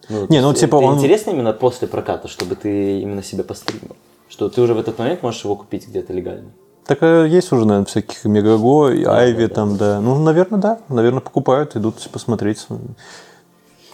[0.09, 3.97] Ну, Не, ну, типа это он- интересно именно после проката, чтобы ты именно себя постримил.
[4.28, 6.51] Что ты уже в этот момент можешь его купить где-то легально.
[6.86, 10.00] Так э, есть уже, наверное, всяких Мегаго, и Айви там, да.
[10.00, 10.78] Ну, наверное, да.
[10.88, 12.66] Наверное, покупают, идут посмотреть.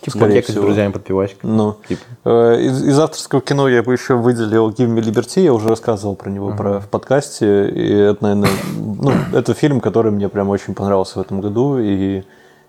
[0.01, 0.63] Типа скорее маньяк с всего.
[0.63, 1.39] друзьями под пивасик.
[1.43, 2.01] Ну, Типа.
[2.25, 6.15] э, из, из авторского кино я бы еще выделил Give Me Liberty, я уже рассказывал
[6.15, 10.75] про него про, в подкасте, и это, наверное, ну, это фильм, который мне прям очень
[10.75, 12.23] понравился в этом году, и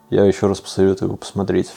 [0.10, 1.70] я еще раз посоветую его посмотреть.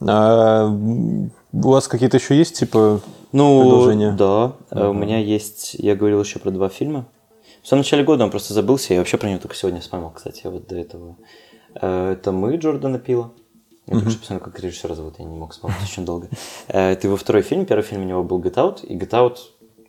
[0.00, 3.00] А, у вас какие-то еще есть, типа,
[3.30, 4.10] Ну, Предложение.
[4.12, 4.52] да.
[4.72, 5.74] Э, У меня есть...
[5.74, 7.06] Я говорил еще про два фильма.
[7.64, 8.92] В самом начале года он просто забылся.
[8.92, 11.16] Я вообще про него только сегодня вспомнил, кстати, вот до этого.
[11.74, 13.32] Э, Это «Мы» Джордана Пила.
[13.86, 16.28] Я только что посмотрел, как режиссера зовут, я не мог вспомнить очень долго.
[16.68, 17.64] Э, Это его второй фильм.
[17.64, 18.84] Первый фильм у него был «Get Out».
[18.84, 19.38] И «Get Out»,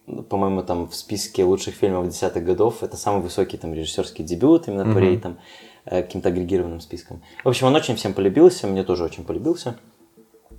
[0.08, 2.82] ну, по-моему, там в списке лучших фильмов десятых годов.
[2.82, 5.38] Это самый высокий там режиссерский дебют именно по рейтам,
[5.84, 7.24] э, каким-то агрегированным списком.
[7.44, 9.76] В общем, он очень всем полюбился, мне тоже очень полюбился.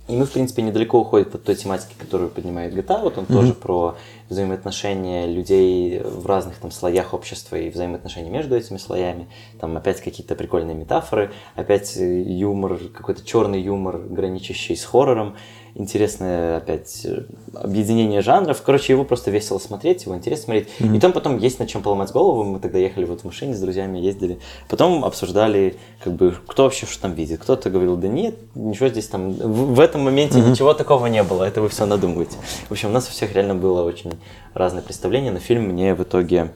[0.07, 3.01] И мы, в принципе, недалеко уходит от той тематики, которую поднимает GTA.
[3.01, 3.97] Вот он тоже про
[4.29, 9.27] взаимоотношения людей в разных там слоях общества и взаимоотношения между этими слоями.
[9.59, 15.35] Там опять какие-то прикольные метафоры, опять юмор, какой-то черный юмор, граничащий с хоррором.
[15.79, 18.63] Интересное опять э, объединение жанров.
[18.63, 20.69] Короче, его просто весело смотреть, его интересно смотреть.
[20.79, 22.43] И там потом есть над чем поломать голову.
[22.43, 24.39] Мы тогда ехали вот в машине с друзьями, ездили.
[24.69, 27.41] Потом обсуждали, как бы, кто вообще что там видит.
[27.41, 31.43] Кто-то говорил, да нет, ничего здесь там, в, в этом моменте ничего такого не было,
[31.43, 32.37] это вы все надумываете.
[32.69, 34.13] В общем, у нас у всех реально было очень
[34.55, 36.53] разное представление, но фильм мне в итоге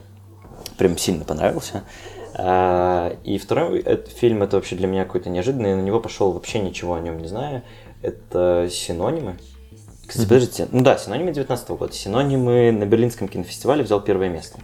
[0.77, 1.83] прям сильно понравился.
[2.33, 6.31] А, И второй этот фильм, это вообще для меня какой-то неожиданный, я на него пошел
[6.31, 7.61] вообще ничего о нем не знаю.
[8.01, 9.37] Это «Синонимы».
[10.07, 11.93] Кстати, подождите, ну да, «Синонимы» 19 года.
[11.93, 14.59] «Синонимы» на Берлинском кинофестивале взял первое место.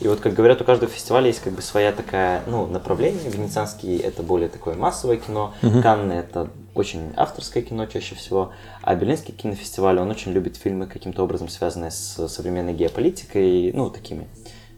[0.00, 3.30] И вот, как говорят, у каждого фестиваля есть как бы своя такая, ну, направление.
[3.30, 9.32] Венецианский– это более такое массовое кино, Канны– это очень авторское кино чаще всего, а Берлинский
[9.32, 14.28] кинофестиваль, он очень любит фильмы каким-то образом связанные с современной геополитикой, ну, такими,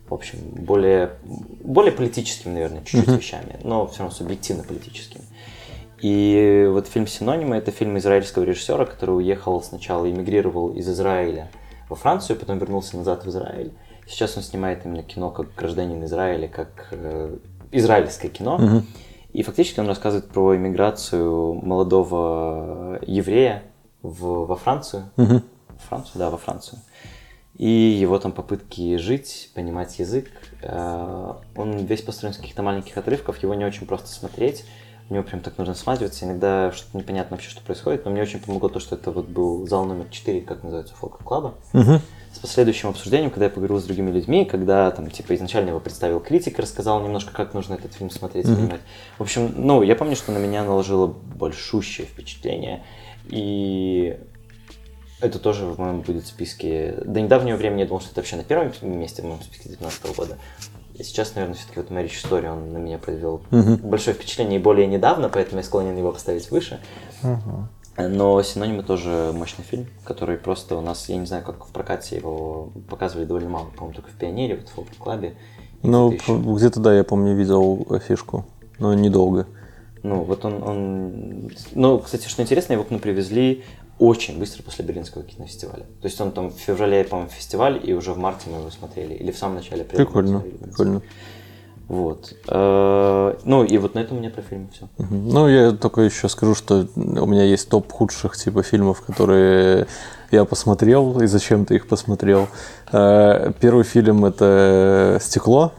[0.08, 5.24] в общем, более, более политическими, наверное, чуть-чуть вещами, но все равно субъективно политическими.
[6.00, 11.50] И вот фильм «Синонимы»— это фильм израильского режиссера, который уехал сначала, эмигрировал из Израиля
[11.88, 13.72] во Францию, потом вернулся назад в Израиль.
[14.06, 17.36] Сейчас он снимает именно кино как гражданин Израиля, как э,
[17.72, 18.82] израильское кино.
[19.32, 23.64] И фактически он рассказывает про иммиграцию молодого еврея
[24.02, 25.10] в, во Францию.
[25.16, 25.42] Мгм.
[25.88, 26.78] Францию, да, во Францию.
[27.56, 30.30] И его там попытки жить, понимать язык.
[30.62, 34.64] Э, Он весь построен с каких-то маленьких отрывков, его не очень просто смотреть.
[35.08, 36.26] В него прям так нужно всматриваться.
[36.26, 38.04] Иногда что-то непонятно вообще, что происходит.
[38.04, 41.18] Но мне очень помогло то, что это вот был зал номер 4, как называется, Фолк
[41.24, 41.54] Клаба.
[41.72, 42.00] Мгм.
[42.34, 46.20] С последующим обсуждением, когда я поговорил с другими людьми, когда там, типа, изначально его представил
[46.20, 48.80] критик, рассказал немножко, как нужно этот фильм смотреть, понимать.
[49.16, 52.84] В общем, ну, я помню, что на меня наложило большущее впечатление.
[53.28, 54.18] И
[55.20, 57.02] это тоже в моем будет списке.
[57.04, 60.16] До недавнего времени я думал, что это вообще на первом месте в моем списке 2019
[60.16, 60.38] года.
[60.98, 64.86] И сейчас, наверное, все-таки вот Marriage Story, он на меня произвел большое впечатление и более
[64.86, 66.80] недавно, поэтому я склонен его поставить выше.
[67.96, 72.16] Но «Синонимы» тоже мощный фильм, который просто у нас, я не знаю, как в прокате
[72.16, 75.34] его показывали довольно мало, по-моему, только в «Пионере», вот в «Фолк-клабе».
[75.82, 78.44] Ну, где-то где-то, да, я помню, видел фишку,
[78.78, 79.46] но недолго.
[80.04, 81.50] Ну, вот он, он...
[81.72, 83.64] Ну, кстати, что интересно, его к нам привезли
[83.98, 85.84] очень быстро после Берлинского кинофестиваля.
[86.00, 89.14] То есть он там в феврале, по-моему, фестиваль, и уже в марте мы его смотрели.
[89.14, 91.02] Или в самом начале Прикольно, прикольно.
[91.88, 92.34] Вот.
[92.48, 94.88] Э, Ну, и вот на этом у меня про фильм все.
[94.98, 99.86] Ну, я только еще скажу, что у меня есть топ худших типа фильмов, которые
[100.30, 102.48] я посмотрел и зачем ты их посмотрел.
[102.92, 105.72] Э, Первый фильм это «Стекло»,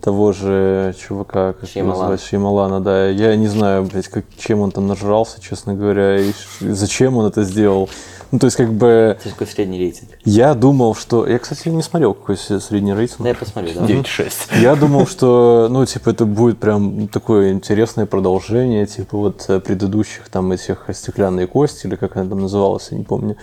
[0.00, 1.92] того же чувака, как его Шьямалана.
[1.98, 3.08] называют, Шьямалана, да.
[3.08, 7.42] Я не знаю, блядь, как, чем он там нажрался, честно говоря, и зачем он это
[7.44, 7.88] сделал.
[8.30, 8.86] Ну, то есть, как бы,
[9.20, 10.08] Это такой средний рейтинг.
[10.24, 11.26] я думал, что...
[11.26, 13.20] Я, кстати, не смотрел, какой средний рейтинг.
[13.20, 13.84] Да, я посмотрю, да.
[13.84, 14.32] 9-6.
[14.62, 20.30] Я думал, что, ну, типа, это будет прям такое интересное продолжение, типа, вот э, предыдущих
[20.30, 23.36] там этих «Стеклянные кости», или как она там называлась, я не помню.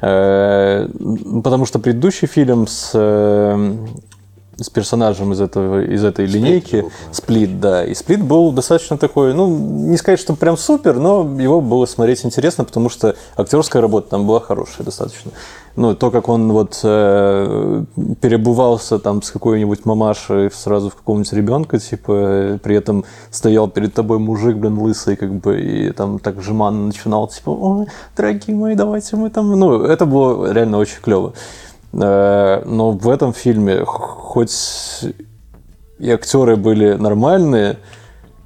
[0.00, 0.88] Э,
[1.44, 3.76] Потому что предыдущий фильм с э,
[4.60, 6.84] с персонажем из, этого, из этой линейки.
[7.12, 7.84] Сплит, да.
[7.84, 12.24] И Сплит был достаточно такой, ну, не сказать, что прям супер, но его было смотреть
[12.24, 15.32] интересно, потому что актерская работа там была хорошая достаточно.
[15.76, 17.84] Ну, то, как он вот э,
[18.20, 24.18] перебывался там с какой-нибудь мамашей сразу в какого-нибудь ребенка, типа, при этом стоял перед тобой
[24.18, 29.16] мужик, блин, лысый, как бы, и там так жеманно начинал, типа, ой, дорогие мои, давайте
[29.16, 29.58] мы там...
[29.58, 31.34] Ну, это было реально очень клево.
[31.92, 35.04] Э, но в этом фильме хоть
[35.98, 37.78] и актеры были нормальные,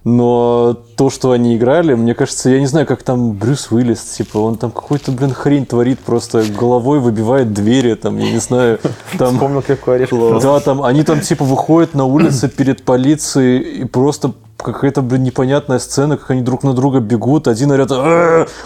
[0.05, 4.37] но то, что они играли, мне кажется, я не знаю, как там Брюс Уиллис, типа,
[4.37, 8.79] он там какой-то, блин, хрень творит, просто головой выбивает двери, там, я не знаю,
[9.19, 9.35] там...
[9.35, 10.43] Вспомнил, как орешек.
[10.43, 15.79] Да, там, они там, типа, выходят на улицы перед полицией и просто какая-то, блин, непонятная
[15.79, 17.91] сцена, как они друг на друга бегут, один орет,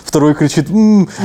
[0.04, 0.68] второй кричит,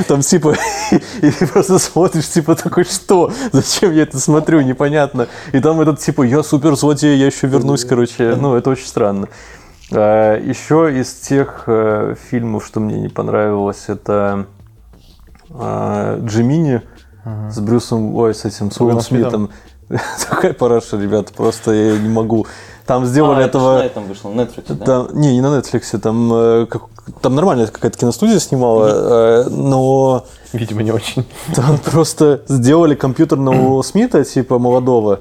[0.06, 0.56] там, типа,
[1.22, 3.32] и ты просто смотришь, типа, такой, что?
[3.50, 4.60] Зачем я это смотрю?
[4.60, 5.26] Непонятно.
[5.52, 9.28] И там этот, типа, я супер злодей, я еще вернусь, короче, ну, это очень странно.
[9.92, 14.46] А, Еще из тех э, фильмов, что мне не понравилось, это
[15.50, 16.82] а, Джимини
[17.50, 19.50] с Брюсом, ой, с этим, с Уиллом Смитом.
[20.28, 22.46] Такая параша, ребята, просто я не могу.
[22.86, 23.82] Там сделали А, этого...
[23.82, 24.84] Это там вышло, на Netflix, да?
[24.84, 26.82] Там, не, не на Netflix, там, э, как-
[27.22, 31.24] там нормальная какая-то киностудия снимала, э, но Видимо, не очень.
[31.54, 35.20] там просто сделали компьютерного Смита, типа молодого.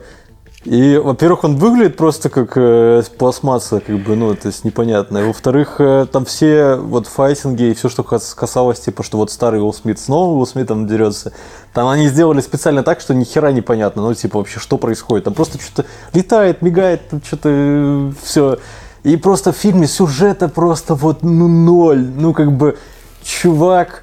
[0.66, 5.18] И, во-первых, он выглядит просто как э, пластмасса, как бы, ну, то есть непонятно.
[5.18, 9.30] И, во-вторых, э, там все вот файтинги и все, что кас- касалось, типа, что вот
[9.30, 11.34] старый Уилл Смит с новым Уилл Смитом дерется,
[11.74, 15.26] там они сделали специально так, что ни хера непонятно, ну, типа, вообще, что происходит.
[15.26, 18.58] Там просто что-то летает, мигает, там что-то все.
[19.04, 22.06] И просто в фильме сюжета просто вот, ну, ноль.
[22.16, 22.78] Ну, как бы,
[23.22, 24.03] чувак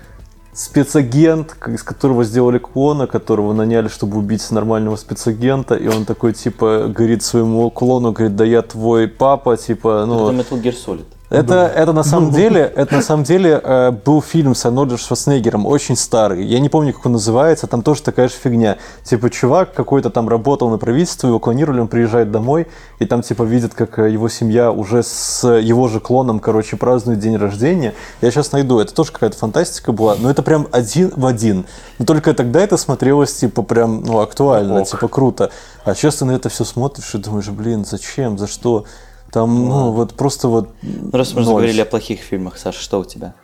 [0.61, 6.93] спецагент, из которого сделали клона, которого наняли, чтобы убить нормального спецагента, и он такой, типа,
[6.95, 10.28] говорит своему клону, говорит, да я твой папа, типа, ну...
[10.28, 11.07] Это Metal Gear Solid.
[11.31, 15.65] Это, это на самом деле, это на самом деле э, был фильм с Арнольдом Шварценеггером,
[15.65, 16.44] очень старый.
[16.44, 18.78] Я не помню, как он называется, там тоже такая же фигня.
[19.05, 22.66] Типа чувак какой-то там работал на правительстве, его клонировали, он приезжает домой,
[22.98, 27.20] и там типа видит, как э, его семья уже с его же клоном, короче, празднует
[27.20, 27.94] день рождения.
[28.20, 31.65] Я сейчас найду, это тоже какая-то фантастика была, но это прям один в один.
[32.01, 34.89] Но только тогда это смотрелось типа прям, ну, актуально, Ок.
[34.89, 35.51] типа круто.
[35.85, 38.85] А сейчас ты на это все смотришь и думаешь, блин, зачем, за что?
[39.32, 40.70] Там, ну, вот просто вот...
[40.82, 41.47] Ну, раз мы ноль.
[41.47, 43.35] заговорили о плохих фильмах, Саша, что у тебя?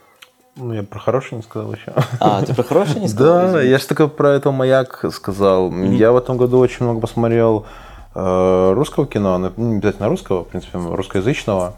[0.57, 1.93] Ну, я про хороший не сказал еще.
[2.19, 3.53] А, ты про хороший не сказал?
[3.53, 5.71] Да, я же только про этого маяк сказал.
[5.73, 7.67] Я в этом году очень много посмотрел
[8.15, 11.75] э, русского кино, ну, не обязательно русского, в принципе, русскоязычного.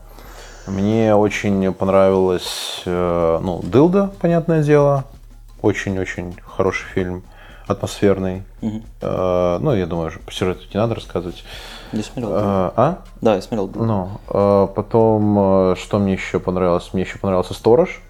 [0.69, 5.05] Мне очень понравилось, э, ну, Дылда, понятное дело.
[5.61, 7.25] Очень-очень хороший фильм,
[7.69, 8.43] атмосферный.
[9.01, 11.45] Э, ну, я думаю, по сюжету не надо рассказывать.
[11.93, 12.33] Я смотрел.
[12.33, 12.99] Э, а?
[13.21, 13.71] Да, я смотрел.
[13.75, 15.39] Ну, э, потом,
[15.73, 16.91] э, что мне еще понравилось?
[16.93, 18.01] Мне еще понравился Сторож.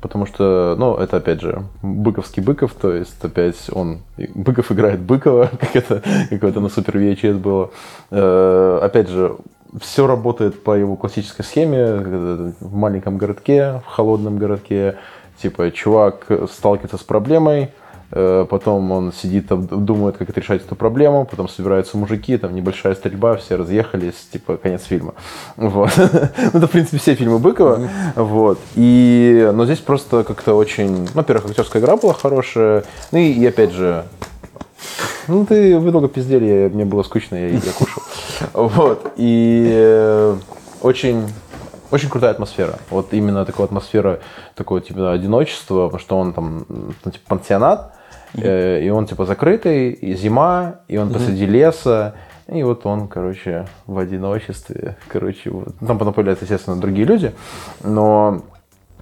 [0.00, 5.50] Потому что, ну, это опять же Быковский Быков, то есть опять он Быков играет Быкова,
[5.60, 7.70] как это какое-то на Супер VHS было.
[8.10, 9.36] Э, опять же,
[9.80, 14.96] все работает по его классической схеме э, в маленьком городке, в холодном городке.
[15.42, 17.70] Типа, чувак сталкивается с проблемой,
[18.10, 23.36] потом он сидит, думает, как это решать эту проблему, потом собираются мужики, там небольшая стрельба,
[23.36, 25.14] все разъехались, типа, конец фильма.
[25.56, 25.90] Вот.
[25.96, 26.04] Ну,
[26.58, 27.88] это, в принципе, все фильмы Быкова.
[28.14, 28.58] Вот.
[28.74, 31.02] И, но здесь просто как-то очень...
[31.02, 32.84] ну, Во-первых, актерская игра была хорошая.
[33.12, 34.04] Ну и, и опять же,
[35.28, 38.02] ну, ты, вы долго пиздели, я- мне было скучно, я, я кушал.
[38.52, 39.12] Вот.
[39.16, 40.36] И э,
[40.82, 41.24] очень,
[41.90, 42.78] очень крутая атмосфера.
[42.90, 44.20] Вот именно такая атмосфера,
[44.54, 47.94] такого типа одиночества, потому что он там, ну, типа, пансионат,
[48.34, 52.14] э, и он, типа, закрытый, и зима, и он посреди леса,
[52.48, 55.74] и вот он, короче, в одиночестве, короче, вот.
[55.86, 57.32] Там потом появляются, естественно, другие люди,
[57.82, 58.42] но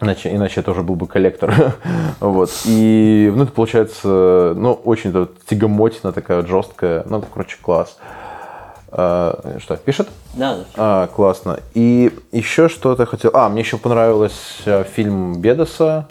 [0.01, 1.55] Иначе, иначе это уже был бы коллектор.
[2.20, 2.51] вот.
[2.66, 5.12] И, ну, это получается, ну, очень
[5.47, 7.05] тягомотина такая жесткая.
[7.09, 7.98] Ну, короче, класс.
[8.97, 10.09] А, что, пишет?
[10.35, 10.65] Да, да.
[10.77, 11.59] А, классно.
[11.75, 13.33] И еще что-то хотел...
[13.35, 16.07] А, мне еще понравился фильм Бедоса.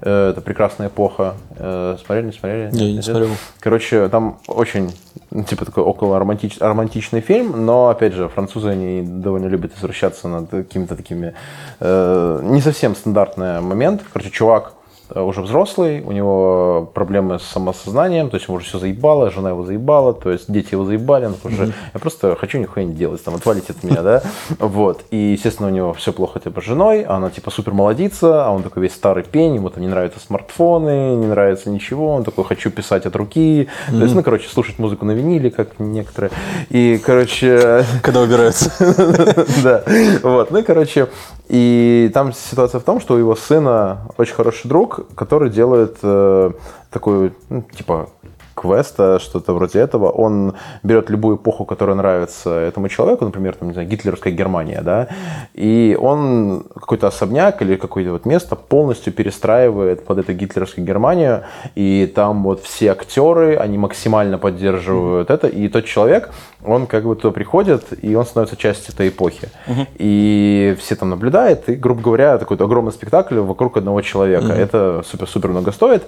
[0.00, 1.34] Э, Это «Прекрасная эпоха».
[1.56, 2.70] Э, Смотрели, не смотрели?
[2.72, 3.30] Не, не смотрел.
[3.58, 4.92] Короче, там очень,
[5.30, 6.58] ну, типа, такой около романтич...
[6.60, 11.34] романтичный фильм, но, опять же, французы, они довольно любят возвращаться над какими-то такими...
[11.80, 14.02] э, не совсем стандартный момент.
[14.12, 14.81] Короче, чувак э,
[15.14, 19.64] уже взрослый, у него проблемы с самосознанием, то есть ему уже все заебало, жена его
[19.64, 23.34] заебала, то есть дети его заебали, он уже, я просто хочу нихуя не делать, там,
[23.34, 24.22] отвалить от меня, да,
[24.58, 28.50] вот, и, естественно, у него все плохо, типа, с женой, она, типа, супер молодится, а
[28.50, 32.44] он такой весь старый пень, ему там не нравятся смартфоны, не нравится ничего, он такой,
[32.44, 36.30] хочу писать от руки, то есть, ну, короче, слушать музыку на виниле, как некоторые,
[36.70, 37.84] и, короче...
[38.02, 38.72] Когда убираются.
[39.62, 39.84] Да,
[40.22, 41.08] вот, ну, короче,
[41.48, 46.52] и там ситуация в том, что у его сына очень хороший друг, который делает э,
[46.90, 48.08] такую, ну, типа,
[48.54, 53.74] квеста, что-то вроде этого, он берет любую эпоху, которая нравится этому человеку, например, там, не
[53.74, 55.08] знаю, гитлеровская Германия, да,
[55.54, 61.42] и он какой-то особняк или какое-то вот место полностью перестраивает под эту гитлеровскую Германию,
[61.74, 66.30] и там вот все актеры, они максимально поддерживают это, и тот человек,
[66.64, 69.48] он как бы туда приходит, и он становится частью этой эпохи.
[69.66, 69.86] Mm-hmm.
[69.98, 74.46] И все там наблюдают, и, грубо говоря, такой огромный спектакль вокруг одного человека.
[74.46, 74.62] Mm-hmm.
[74.62, 76.04] Это супер-супер много стоит.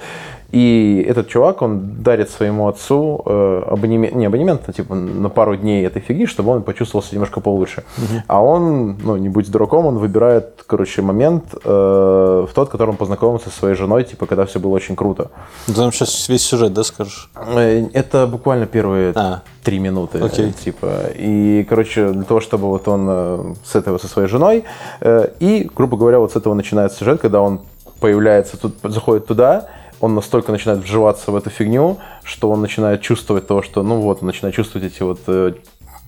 [0.52, 5.56] И этот чувак, он дарит своему отцу э, абонемент, не абонемент, а типа на пару
[5.56, 7.82] дней этой фиги, чтобы он почувствовал себя немножко получше.
[7.98, 8.22] Угу.
[8.28, 12.90] А он, ну, не будь дураком, он выбирает, короче, момент э, в тот, в котором
[12.90, 15.30] он познакомился со своей женой, типа, когда все было очень круто.
[15.74, 17.30] Там сейчас весь сюжет, да, скажешь?
[17.34, 19.42] Э, это буквально первые а.
[19.64, 20.52] Три минуты, Окей.
[20.52, 21.10] типа.
[21.16, 24.64] И, короче, для того, чтобы вот он э, с этого со своей женой,
[25.00, 27.60] э, и, грубо говоря, вот с этого начинается сюжет, когда он
[27.98, 29.68] появляется тут, заходит туда,
[30.00, 34.18] он настолько начинает вживаться в эту фигню, что он начинает чувствовать то, что, ну вот,
[34.20, 35.54] он начинает чувствовать эти вот э,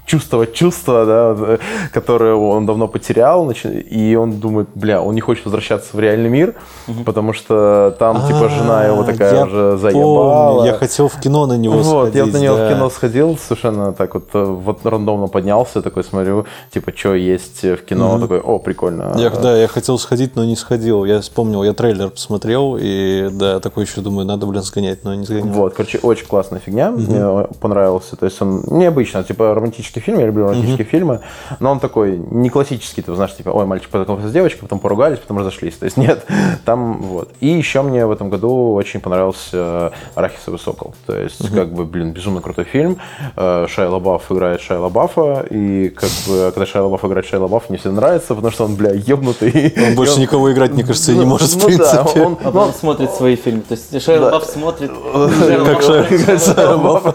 [0.06, 1.58] чувствовать чувства, да, э,
[1.92, 6.54] которые он давно потерял, и он думает, бля, он не хочет возвращаться в реальный мир,
[6.86, 7.04] угу.
[7.04, 10.64] потому что там, типа, жена его такая уже заебала.
[10.64, 12.26] Я хотел в кино на него вот, сходить.
[12.26, 12.66] я на него да.
[12.66, 17.64] в кино сходил, совершенно так вот, э, вот рандомно поднялся, такой смотрю, типа, что есть
[17.64, 18.20] в кино, угу.
[18.22, 19.14] такой, о, прикольно.
[19.16, 21.04] Я, да, я хотел сходить, но не сходил.
[21.04, 25.24] Я вспомнил, я трейлер посмотрел, и да, такой еще думаю, надо, блин, сгонять, но не
[25.24, 25.48] сгонял.
[25.48, 27.00] Вот, короче, очень классная фигня, угу.
[27.00, 28.14] мне понравился.
[28.14, 30.90] То есть он необычно, типа, романтический романтический фильм, я люблю романтические mm-hmm.
[30.90, 31.20] фильмы,
[31.60, 35.18] но он такой не классический, ты знаешь, типа, ой, мальчик познакомился с девочкой, потом поругались,
[35.18, 35.74] потом разошлись.
[35.74, 36.24] То есть нет,
[36.64, 37.30] там вот.
[37.40, 40.94] И еще мне в этом году очень понравился «Арахисовый сокол».
[41.06, 41.54] То есть, mm-hmm.
[41.54, 42.98] как бы, блин, безумно крутой фильм.
[43.36, 47.68] Э, Шайа Лабаф играет Шайа Лабафа, и как бы, когда Шайа Лабаф играет Шайа Лабаф,
[47.68, 49.74] мне все нравится, потому что он, бля, ебнутый.
[49.86, 50.20] Он больше он...
[50.20, 51.96] никого играть, мне кажется, и не ну, может, ну, в принципе.
[52.14, 53.62] Да, он, он, он смотрит свои фильмы.
[53.62, 54.26] То есть Шайа да.
[54.26, 57.14] Лабаф смотрит, как Шайа Лабаф.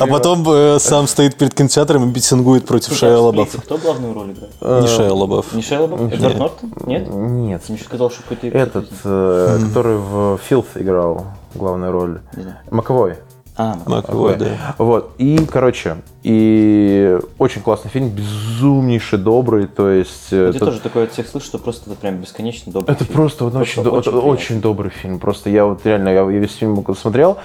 [0.00, 3.50] А потом э, сам стоит перед кинотеатром и митингует против Шайя Лабаф.
[3.62, 4.82] Кто главную роль играет?
[4.82, 5.52] Не Шайя Лабаф.
[5.52, 6.12] Не Шайя Лабаф?
[6.12, 6.72] Эдвард Нортон?
[6.86, 7.08] Нет?
[7.08, 7.62] Нет.
[7.68, 8.46] Мне сказал, что какой-то...
[8.46, 12.20] Этот, э, который в Филд играл главную роль.
[12.70, 13.16] Маковой.
[13.60, 14.76] А, Маковой, да.
[14.78, 15.14] Вот.
[15.18, 20.30] И, короче, и очень классный фильм, безумнейший, добрый, то есть...
[20.30, 20.60] Я это...
[20.60, 23.16] тоже такое от всех слышу, что просто это прям бесконечно добрый Это фильм.
[23.16, 25.18] просто, вот, просто очень, очень, очень добрый фильм.
[25.18, 27.38] Просто я вот реально, я, я весь фильм смотрел,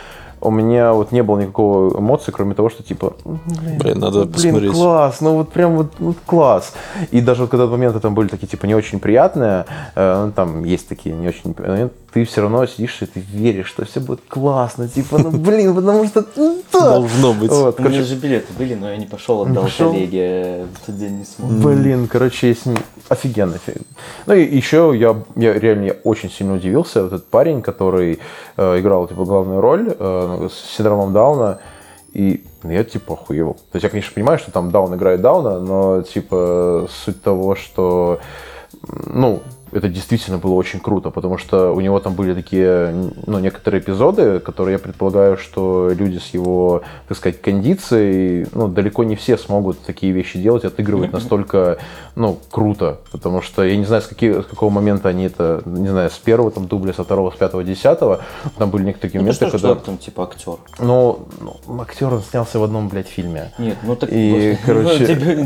[0.44, 4.34] у меня вот не было никакого эмоции, кроме того, что типа, блин, блин надо блин,
[4.34, 4.72] посмотреть.
[4.74, 6.74] класс, ну вот прям вот ну, класс.
[7.12, 9.66] И даже вот когда моменты там были такие типа не очень приятные,
[9.96, 13.68] э, ну, там есть такие не очень моменты, ты все равно сидишь и ты веришь,
[13.68, 16.80] что все будет классно, типа, ну блин, потому что ну, да.
[16.80, 17.50] должно быть.
[17.50, 19.92] Вот, У меня же билеты были, но я не пошел, отдал пошел.
[19.92, 21.52] коллеге, в тот день не смог.
[21.52, 22.66] Блин, короче, есть
[23.10, 23.86] офигенный фильм.
[24.28, 28.20] Ну и еще я, я реально я очень сильно удивился, вот этот парень, который
[28.58, 31.60] э, играл типа главную роль э, с синдромом Дауна,
[32.14, 33.56] и я типа охуел.
[33.72, 38.20] То есть я, конечно, понимаю, что там Даун играет Дауна, но типа суть того, что
[39.08, 39.42] ну,
[39.74, 42.94] это действительно было очень круто, потому что у него там были такие,
[43.26, 49.04] ну, некоторые эпизоды, которые я предполагаю, что люди с его, так сказать, кондицией, ну, далеко
[49.04, 51.78] не все смогут такие вещи делать, отыгрывать настолько,
[52.16, 55.90] ну, круто, потому что я не знаю, с, какие, с какого момента они это, не
[55.90, 58.22] знаю, с первого там дубля, со второго, с пятого, десятого,
[58.58, 59.58] там были некоторые такие моменты, когда...
[59.58, 60.56] Что там, типа, актер?
[60.80, 63.52] Ну, ну, актер, он снялся в одном, блядь, фильме.
[63.58, 65.04] Нет, ну, так, и, короче,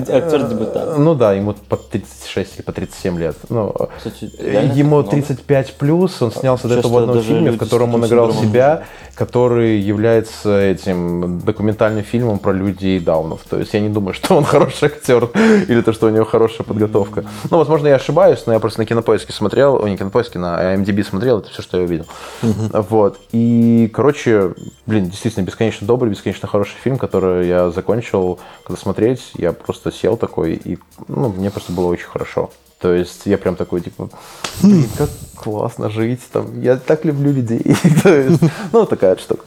[0.09, 0.97] актер дебютант.
[0.97, 3.37] Ну, да, ему по 36 или по 37 лет.
[3.49, 8.05] Ну, Кстати, Ему 35 плюс, он снялся до этого в одном фильме, в котором он
[8.05, 8.83] играл себя,
[9.17, 13.41] который является этим документальным фильмом про людей даунов.
[13.49, 15.29] То есть я не думаю, что он хороший актер
[15.67, 17.25] или то, что у него хорошая подготовка.
[17.49, 21.03] Ну, возможно, я ошибаюсь, но я просто на кинопоиске смотрел, о, не кинопоиске, на IMDb
[21.03, 22.05] смотрел, это все, что я увидел.
[22.41, 23.19] Вот.
[23.31, 24.53] И, короче,
[24.85, 30.15] блин, действительно, бесконечно добрый, бесконечно хороший фильм, который я закончил, когда смотреть, я просто сел
[30.17, 30.77] такой, и
[31.07, 32.51] ну, мне просто было очень хорошо.
[32.79, 34.09] То есть я прям такой, типа,
[34.61, 37.63] блин, как классно жить, там, я так люблю людей.
[38.03, 38.41] То есть,
[38.71, 39.45] ну, такая штука.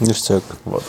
[0.00, 0.42] Ништяк.
[0.64, 0.84] Вот.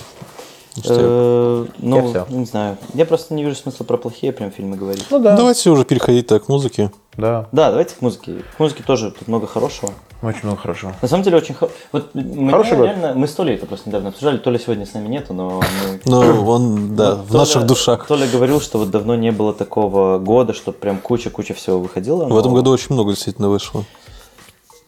[0.83, 2.77] Э, Ну, не знаю.
[2.93, 5.05] Я просто не вижу смысла про плохие прям фильмы говорить.
[5.09, 5.35] Ну да.
[5.37, 6.91] Давайте уже переходить так к музыке.
[7.17, 8.43] Да, Да, давайте к музыке.
[8.57, 9.93] К музыке тоже тут много хорошего.
[10.21, 10.91] очень много хорошо.
[11.01, 11.75] На самом деле очень хорошо.
[11.93, 12.09] Вот
[12.51, 12.87] Хороший год.
[12.87, 15.99] реально, мы с Толей это просто недавно обсуждали, Толя сегодня с нами нету, но мы...
[16.05, 16.19] Но
[16.49, 18.05] он, да, в Толя- наших душах.
[18.07, 22.25] Толя говорил, что вот давно не было такого года, что прям куча-куча всего выходило.
[22.25, 23.85] В этом но- году очень много действительно вышло.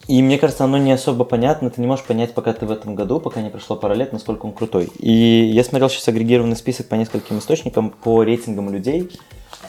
[0.08, 1.68] И мне кажется, оно не особо понятно.
[1.68, 4.46] Ты не можешь понять, пока ты в этом году, пока не прошло пара лет, насколько
[4.46, 4.90] он крутой.
[4.98, 9.12] И я смотрел сейчас агрегированный список по нескольким источникам, по рейтингам людей.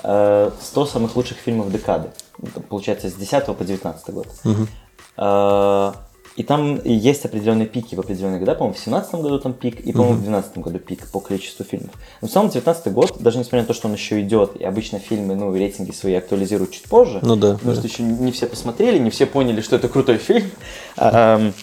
[0.02, 2.12] Э, 100 самых лучших фильмов декады.
[2.70, 4.28] Получается, с 10 по 19 год.
[5.18, 5.92] Э,
[6.40, 8.56] И там есть определенные пики в определенные года.
[8.56, 11.92] По-моему, в 17 году там пик, и, по-моему, в 12 году пик по количеству фильмов.
[12.22, 15.00] Но в целом 19 год, даже несмотря на то, что он еще идет, и обычно
[15.00, 17.80] фильмы, ну, рейтинги свои актуализируют чуть позже, Ну да, потому да.
[17.82, 20.50] что еще не все посмотрели, не все поняли, что это крутой фильм.
[20.96, 21.54] Ам,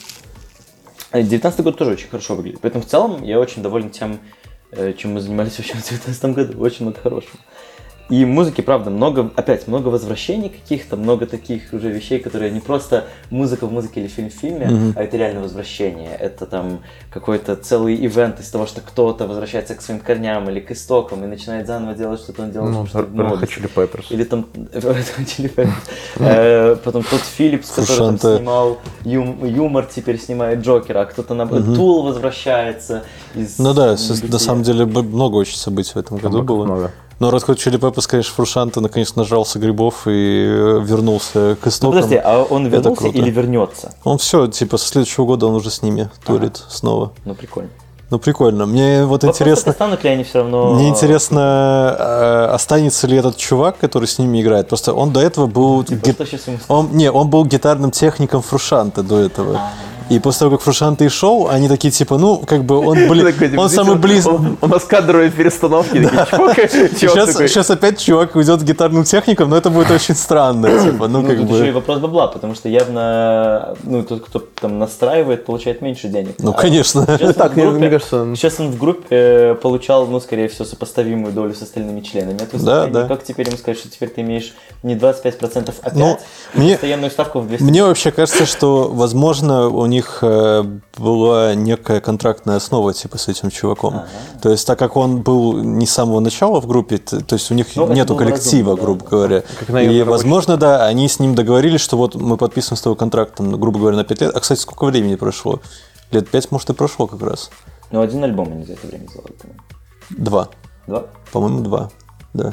[1.15, 2.61] 19 год тоже очень хорошо выглядит.
[2.61, 4.19] Поэтому в целом я очень доволен тем,
[4.73, 6.61] э, чем мы занимались вообще в 19 году.
[6.61, 7.39] Очень много хорошего.
[8.09, 13.07] И музыки, правда, много, опять, много возвращений каких-то, много таких уже вещей, которые не просто
[13.31, 16.11] музыка в музыке или фильм в фильме, а это реально возвращение.
[16.21, 16.81] Это там
[17.11, 21.27] какой-то целый ивент из того, что кто-то возвращается к своим корням или к истокам и
[21.27, 22.69] начинает заново делать что-то он делал.
[22.69, 23.09] Ну, что-то.
[23.47, 24.05] Chili Peppers.
[24.11, 25.73] Или там Chili Peppers.
[26.21, 31.47] Э, Потом тот Филлипс, который там снимал юм- юмор, теперь снимает Джокера, а кто-то на
[31.75, 33.03] Тул возвращается.
[33.59, 33.97] Ну да,
[34.31, 36.91] на самом деле много очень событий в этом году было.
[37.19, 41.71] Но Red Hot Chili Peppers, конечно, Фрушанта наконец нажрался грибов и э, вернулся к Ну
[41.71, 41.95] истокам.
[41.97, 43.19] подожди, а он Это вернулся круто.
[43.19, 43.95] или вернется?
[44.05, 47.13] Он все, типа, со следующего года он уже с ними турит снова.
[47.25, 47.71] Ну прикольно.
[48.09, 48.67] Ну, прикольно.
[48.67, 50.75] Мне вот Вопрос, интересно, станут ли они все равно...
[50.75, 54.69] мне интересно, э, останется ли этот чувак, который с ними играет.
[54.69, 55.83] Просто он до этого был...
[55.83, 56.41] Типа, гит-.
[56.69, 59.61] Он, не, он был гитарным техником Фрушанта до этого.
[60.09, 63.59] И после того, как Фрушанта и шел, они такие, типа, ну, как бы он, блин,
[63.59, 64.31] он самый близкий.
[64.61, 66.01] У нас кадровые перестановки.
[66.01, 66.57] такие, чувак,
[66.97, 70.69] Сейчас, такой, сейчас опять чувак уйдет гитарным техником, но это будет очень странно.
[70.85, 71.75] Типа, ну, Ну, как тут еще и бы.
[71.75, 76.37] вопрос бабла, потому что явно, ну, тот, кто там настраивает, получает меньше денег.
[76.39, 77.05] Ну, А конечно.
[77.07, 81.33] сейчас он Так, группе- мне кажется- Сейчас он в группе получал, ну, скорее всего, сопоставимую
[81.33, 82.37] долю с остальными членами.
[82.43, 82.93] От выступления.
[82.93, 83.09] да.
[83.09, 84.55] Как теперь ему сказать, что теперь ты имеешь
[84.85, 86.19] не 25%, а 5%, Ну,
[86.55, 90.63] а мне- постоянную ставку в 200 Мне вообще кажется, что, возможно, у них э,
[90.99, 94.03] была некая контрактная основа, типа, с этим чуваком.
[94.43, 97.55] То есть, так как он был не с самого начала в группе, то есть у
[97.55, 98.83] них Ну, нету коллектива, разумно, да.
[98.83, 99.43] грубо говоря.
[99.59, 100.11] Как наемный И, рабочий.
[100.13, 103.79] возможно, да, они с ним договорились, что вот мы подписываем с тобой контракт, там, грубо
[103.79, 104.37] говоря, на 5 лет.
[104.37, 105.61] А, кстати, сколько времени прошло?
[106.13, 107.51] Лет 5, может, и прошло как раз.
[107.91, 109.33] Ну, один альбом они за это время сделали.
[109.33, 109.61] по-моему.
[110.11, 110.49] Два.
[110.87, 111.05] Два?
[111.33, 111.91] По-моему, два.
[112.35, 112.53] Да.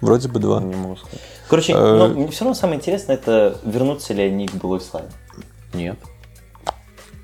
[0.00, 0.60] Вроде бы два.
[0.60, 1.20] Не могу сказать.
[1.48, 5.08] Короче, Э, ну, мне все равно самое интересное, это вернутся ли они к былой славе.
[5.74, 5.96] Нет.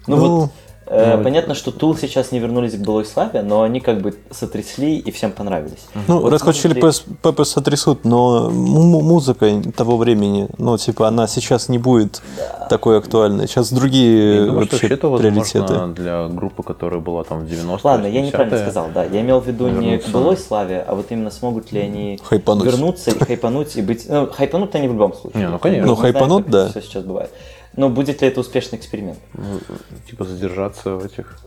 [0.08, 0.50] Ну, Ну, вот,
[0.86, 4.14] э, ну, понятно, что Тул сейчас не вернулись к былой славе, но они как бы
[4.30, 5.86] сотрясли и всем понравились.
[6.08, 6.80] Ну, Вот Red Hot Chili
[7.22, 12.22] Peppers сотрясут, но му- музыка того времени, ну, типа, она сейчас не будет
[12.70, 13.46] такой актуальной.
[13.48, 15.60] Сейчас другие Я думаю, что вообще вообще это приоритеты.
[15.60, 17.80] возможно для группы, которая была там в 90-е.
[17.84, 18.62] Ладно, я неправильно 80-е.
[18.64, 19.04] сказал, да.
[19.04, 20.10] Я имел в виду не к Вернуться.
[20.10, 22.64] былой славе, а вот именно смогут ли они Хайпануть.
[22.64, 24.08] вернуться и хайпануть и быть...
[24.08, 25.42] Ну, хайпанут они в любом случае.
[25.44, 25.86] Не, ну, конечно.
[25.86, 26.68] Ну, знаем, хайпанут, как да.
[26.70, 27.30] Все сейчас бывает.
[27.78, 29.20] Но будет ли это успешный эксперимент?
[29.34, 29.60] Ну,
[30.10, 31.38] Типа задержаться в этих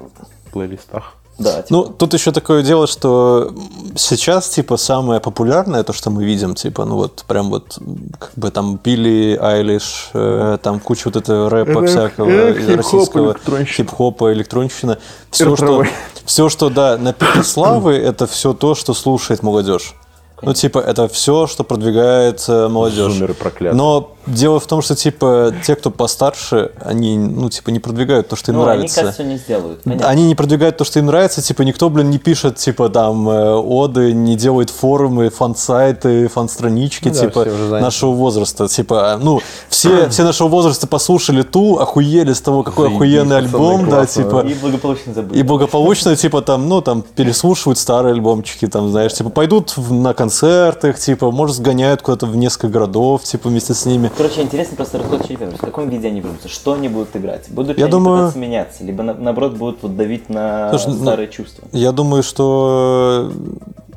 [0.53, 1.15] плейлистах.
[1.37, 3.53] Да, типа, Ну, тут еще такое дело, что
[3.97, 7.79] сейчас, типа, самое популярное, то, что мы видим, типа, ну вот, прям вот,
[8.17, 13.35] как бы там Билли Айлиш, э, там куча вот этого рэпа всякого, э, российского
[13.65, 14.99] хип-хопа, электронщина.
[15.31, 15.83] Все, что,
[16.23, 19.95] все, что, да, на пике славы, это все то, что слушает молодежь.
[20.41, 23.13] Ну, типа, это все, что продвигает молодежь.
[23.13, 23.73] Зумеры проклятые.
[23.73, 28.35] Но дело в том, что, типа, те, кто постарше, они, ну, типа, не продвигают то,
[28.35, 29.01] что им ну, они, нравится.
[29.01, 29.83] кажется, не сделают.
[29.83, 30.07] Понятно.
[30.07, 33.53] Они не продвигают то, что им нравится, типа никто, блин, не пишет, типа там э,
[33.55, 37.81] оды, не делает форумы, фан-сайты, фан-странички, Ну да, типа заняты.
[37.81, 42.95] нашего возраста, типа, ну все, все нашего возраста послушали ту, охуели с того, какой Заебись,
[42.95, 44.45] охуенный альбом, да, типа.
[44.47, 45.39] И благополучно забыли.
[45.39, 50.93] И благополучно, типа, там, ну, там, переслушивают старые альбомчики, там, знаешь, типа, пойдут на концерты,
[50.93, 54.09] типа, может, сгоняют куда-то в несколько городов, типа, вместе с ними.
[54.15, 55.57] Короче, интересно просто Red Hot Chili Peppers.
[55.57, 56.47] В каком виде они вернутся?
[56.47, 57.49] Что они будут играть?
[57.49, 58.83] Будут ли Я они думаю- пытаться меняться?
[58.83, 61.67] Либо, на- наоборот, будут вот давить на Слушай, ну, старые чувства?
[61.73, 63.31] Я думаю, что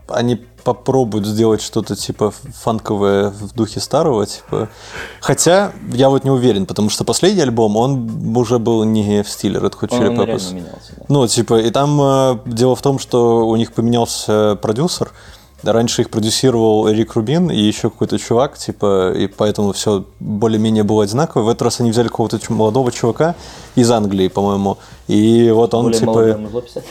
[0.08, 2.32] они попробуют сделать что-то типа
[2.62, 4.68] фанковое в духе старого, типа.
[5.20, 9.60] Хотя я вот не уверен, потому что последний альбом, он уже был не в стиле
[9.60, 10.52] Red Hot Chili Peppers.
[10.54, 11.04] да.
[11.08, 15.12] Ну, типа, и там э, дело в том, что у них поменялся продюсер,
[15.64, 21.04] раньше их продюсировал Эрик Рубин и еще какой-то чувак, типа, и поэтому все более-менее было
[21.04, 21.42] одинаково.
[21.42, 23.34] В этот раз они взяли какого-то молодого чувака
[23.74, 26.40] из Англии, по-моему, и вот он, Более типа...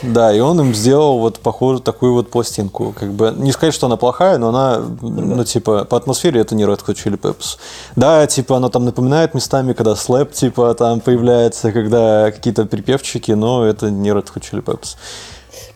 [0.02, 2.94] Да, и он им сделал вот похоже такую вот пластинку.
[2.96, 6.62] Как бы не сказать, что она плохая, но она, ну, типа, по атмосфере это не
[6.62, 7.58] Red Hot Chili Peppers.
[7.96, 13.64] Да, типа, она там напоминает местами, когда слэп, типа, там появляется, когда какие-то припевчики, но
[13.64, 14.96] это не Red Hot Chili Peppers.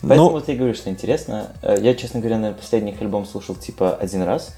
[0.01, 1.51] Поэтому Ну, вот я и говорю, что интересно.
[1.61, 4.55] Э, Я, честно говоря, на последний их альбом слушал типа один раз.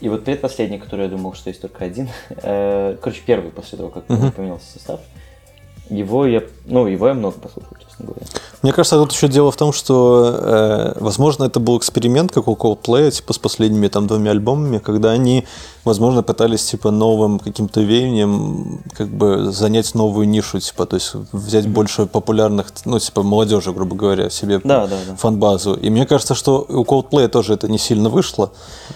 [0.00, 3.90] И вот предпоследний, который я думал, что есть только один, э, короче, первый после того,
[3.90, 5.00] как поменялся состав,
[5.90, 8.22] его я, ну, его я много послушал, честно говоря.
[8.62, 12.54] Мне кажется, тут еще дело в том, что, э, возможно, это был эксперимент, как у
[12.54, 15.44] Coldplay, типа, с последними там двумя альбомами, когда они,
[15.84, 21.68] возможно, пытались, типа, новым каким-то веянием, как бы, занять новую нишу, типа, то есть взять
[21.68, 25.16] больше популярных, ну, типа, молодежи, грубо говоря, себе Да, да, да.
[25.16, 25.74] фан-базу.
[25.74, 28.50] И мне кажется, что у Coldplay тоже это не сильно вышло.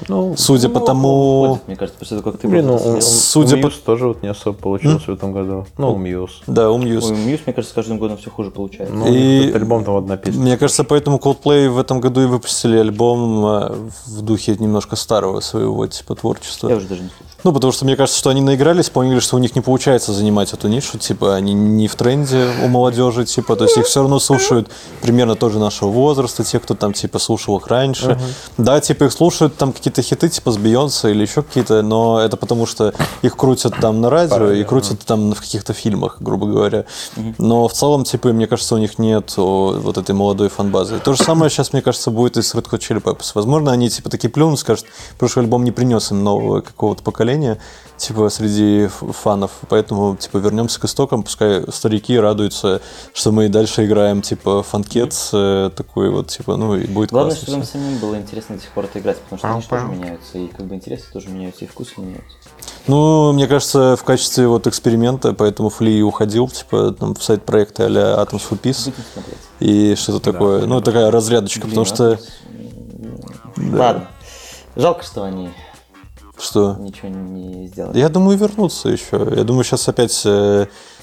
[0.09, 1.43] Ну, Судя по тому...
[1.43, 3.01] Выходит, мне кажется, после того, как ты блин, ну.
[3.03, 5.67] Судя у по- тоже вот не особо получилось в этом году.
[5.77, 6.31] Ну, у Muse.
[6.47, 7.11] Да, у Muse.
[7.11, 8.88] у Muse, мне кажется, с каждым годом все хуже получается.
[8.91, 10.41] Ну, И- альбом там одна песня.
[10.41, 15.41] Мне кажется, поэтому Coldplay в этом году и выпустили альбом э, в духе немножко старого
[15.41, 16.69] своего типа творчества.
[16.69, 17.11] Я уже даже не.
[17.45, 20.53] Ну, потому что мне кажется, что они наигрались, поняли, что у них не получается занимать
[20.53, 24.19] эту нишу, типа, они не в тренде у молодежи, типа, то есть их все равно
[24.19, 24.69] слушают
[25.03, 28.19] примерно тоже нашего возраста, те, кто там, типа, слушал их раньше.
[28.57, 32.37] Да, типа, их слушают там какие-то хиты, типа, с Бейонсе или еще какие-то, но это
[32.37, 32.93] потому что
[33.23, 36.87] их крутят там на радио и крутят там в каких-то фильмах, грубо говоря.
[37.39, 40.99] Но в целом, типа, мне кажется, у них нет вот этой молодой фан-базы.
[40.99, 43.31] То же самое сейчас, мне кажется, будет и с Red Hot Chili Peppers.
[43.35, 44.87] Возможно, они, типа, такие плюнут, скажут,
[45.19, 47.28] прошлый альбом не принес им нового какого-то поколения,
[47.97, 49.51] типа, среди фанов.
[49.69, 52.81] Поэтому, типа, вернемся к истокам, пускай старики радуются,
[53.13, 57.35] что мы и дальше играем, типа, фанкет э, такой вот, типа, ну, и будет Главное,
[57.35, 57.47] классно.
[57.47, 59.87] чтобы им самим было интересно до сих пор это играть, потому что они же тоже
[59.87, 62.37] меняются, и как бы интересы тоже меняются, и вкусы меняются.
[62.87, 67.85] Ну, мне кажется, в качестве вот эксперимента, поэтому Фли уходил, типа, там, в сайт проекта
[67.87, 68.93] а-ля Atoms for Peace
[69.61, 70.67] и что-то такое.
[70.67, 72.19] Ну, такая разрядочка, Блин, потому что...
[73.57, 74.09] М, Ладно.
[74.77, 75.51] Жалко, что они
[76.41, 76.77] Что?
[76.79, 77.99] ничего не сделали.
[77.99, 79.27] Я думаю, вернутся еще.
[79.37, 80.27] Я думаю, сейчас опять...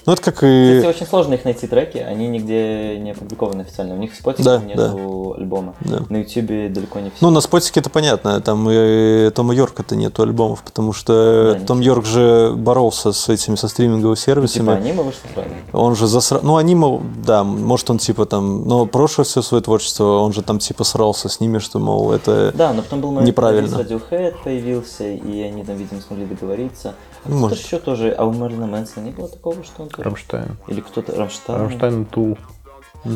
[0.06, 0.88] Ну, это как Кстати, и...
[0.88, 3.96] очень сложно их найти треки, они нигде не опубликованы официально.
[3.96, 5.76] У них в Spotify Да, нету альбома.
[5.82, 6.02] Да.
[6.10, 7.18] На YouTube далеко не все.
[7.22, 11.68] Ну, на спотике это понятно, там и Тома Йорка-то нету альбомов, потому что Да, нет.
[11.68, 14.74] Том Йорк же боролся с этими, со стриминговыми типа сервисами.
[14.74, 15.58] аниме вышло правильно.
[15.74, 16.42] Он же засрал...
[16.44, 18.68] Ну, они, мол, да, может, он типа там...
[18.68, 22.52] Но прошлое все свое творчество, он же там типа срался с ними, что, мол, это...
[22.56, 23.78] Да, но потом был момент, Неправильно.
[23.78, 26.94] когда Radiohead появился, и они там, видимо, смогли договориться.
[27.28, 27.58] Ну, может.
[27.60, 29.90] еще тоже, а у Мэрилина Мэнсона не было такого, что он.
[29.98, 30.58] Рамштайн.
[30.68, 31.60] Или кто-то, Рамштайн?
[31.62, 32.38] Рамштайн Тул.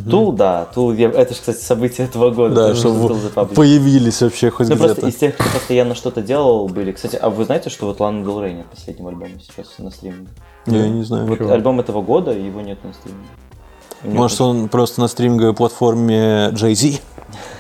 [0.10, 2.74] Тул, да, Тул, я- это же, кстати, событие этого года.
[2.74, 3.56] Да, Тул запаблишил.
[3.56, 5.08] появились вообще хоть Ну, просто где-то.
[5.08, 6.92] из тех, кто постоянно что-то делал, были.
[6.92, 10.30] Кстати, а вы знаете, что вот Лана Дел Рей нет последнего альбома сейчас на стриминге?
[10.68, 11.26] Я не знаю.
[11.26, 11.52] Вот Чего?
[11.52, 13.26] альбом этого года, его нет на стриминге.
[14.04, 17.00] Может, он просто на стриминговой платформе Jay-Z?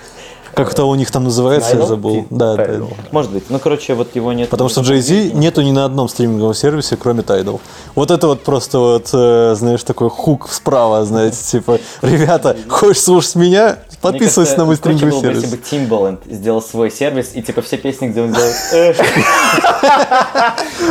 [0.60, 1.88] Как это у них там называется, я Tidal?
[1.88, 2.26] забыл.
[2.30, 2.94] Да, Tidal.
[3.11, 3.44] Может быть.
[3.49, 4.49] Ну, короче, вот его нет.
[4.49, 7.61] Потому что Jay-Z нету ни на одном стриминговом сервисе, кроме Tidal.
[7.95, 13.36] Вот это вот просто вот, э, знаешь, такой хук справа, знаете, типа, ребята, хочешь слушать
[13.36, 13.77] меня?
[14.02, 15.44] Подписывайся на мой стриминговый было бы, сервис.
[15.44, 18.56] если бы Timbaland сделал свой сервис, и типа все песни, где он делает...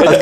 [0.01, 0.15] Это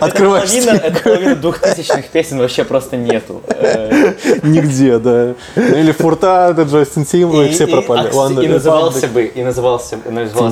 [0.00, 3.42] открываешь Это половина двухтысячных песен вообще просто нету.
[3.48, 5.34] Э, Нигде, да.
[5.56, 7.18] Нелли Фуртадо, Джастин все
[7.64, 8.08] и- пропали.
[8.12, 9.96] а, Ладно, И назывался бы, и назывался,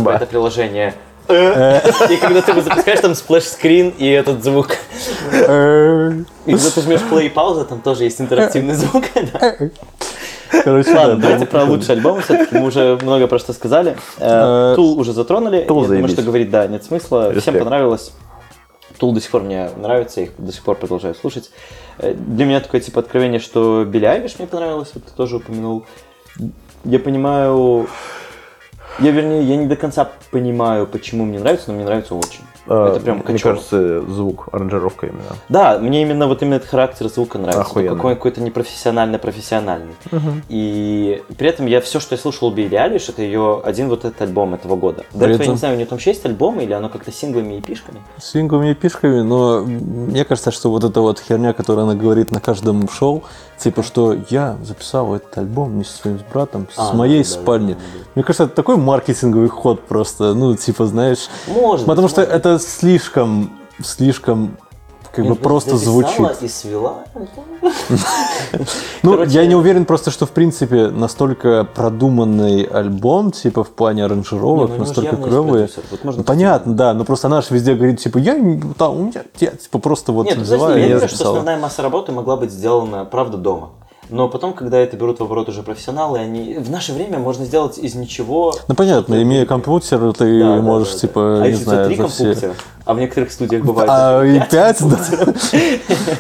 [0.04, 1.11] бы это приложение «Э».
[1.28, 4.76] И когда ты его запускаешь, там splash screen и этот звук.
[5.32, 6.12] Э,
[6.46, 9.04] И когда ты жмешь play и пауза, там тоже есть интерактивный звук.
[10.64, 12.20] Короче, Ладно, да, давайте про лучший альбом.
[12.20, 13.96] Все-таки мы уже много про что сказали.
[14.18, 15.58] Э, Тул уже затронули.
[15.58, 15.66] Я
[15.96, 17.32] думаю, что говорить, да, нет смысла.
[17.40, 18.12] Всем понравилось.
[18.98, 21.50] Тул до сих пор мне нравится, я их до сих пор продолжаю слушать.
[21.98, 25.84] Э, Для меня такое типа откровение, что Билли Айлиш мне понравилось, вот ты тоже упомянул.
[26.84, 27.88] Я понимаю...
[28.98, 32.44] Я, вернее, я не до конца понимаю, почему мне нравится, но мне нравится очень.
[32.66, 35.22] Это прям Мне кажется, звук, аранжировка именно.
[35.48, 37.62] Да, мне именно вот именно этот характер звука нравится.
[37.62, 37.96] Охуенно.
[37.96, 39.94] Какой какой-то непрофессионально-профессиональный.
[40.48, 44.04] И при этом я все, что я слушал у Билли Айлиш, это ее один вот
[44.04, 45.04] этот альбом этого года.
[45.12, 47.60] До этого, я не знаю, у нее там есть альбомы, или оно как-то синглами и
[47.60, 48.00] пишками?
[48.18, 52.30] с синглами и пишками, но мне кажется, что вот эта вот херня, которую она говорит
[52.30, 53.22] на каждом шоу,
[53.58, 57.30] типа, что я записал этот альбом вместе со своим братом с А, моей да, да,
[57.30, 57.72] спальни.
[57.74, 62.12] да, да, Мне кажется, это такой маркетинговый ход просто, ну, типа, знаешь, Может потому быть,
[62.12, 63.50] что может это слишком,
[63.82, 64.56] слишком
[65.12, 66.42] как бы просто звучит.
[66.42, 67.04] и свела.
[69.02, 74.70] Ну, я не уверен просто, что в принципе настолько продуманный альбом, типа в плане аранжировок,
[74.70, 75.68] ну, настолько клевые.
[76.04, 78.34] Ну, Понятно, да, но просто она же везде говорит, типа, я
[78.78, 81.38] там, у меня, типа, просто вот взяла и я записала.
[81.38, 83.70] основная масса работы могла быть сделана, правда, дома.
[84.12, 86.54] Но потом, когда это берут в оборот уже профессионалы, они...
[86.58, 88.54] В наше время можно сделать из ничего...
[88.68, 91.00] Ну, понятно, имея компьютер, ты Да, можешь, да, да.
[91.00, 92.24] типа, а не знаю, три за все...
[92.24, 95.32] компьютера, а в некоторых студиях бывает А и пять да?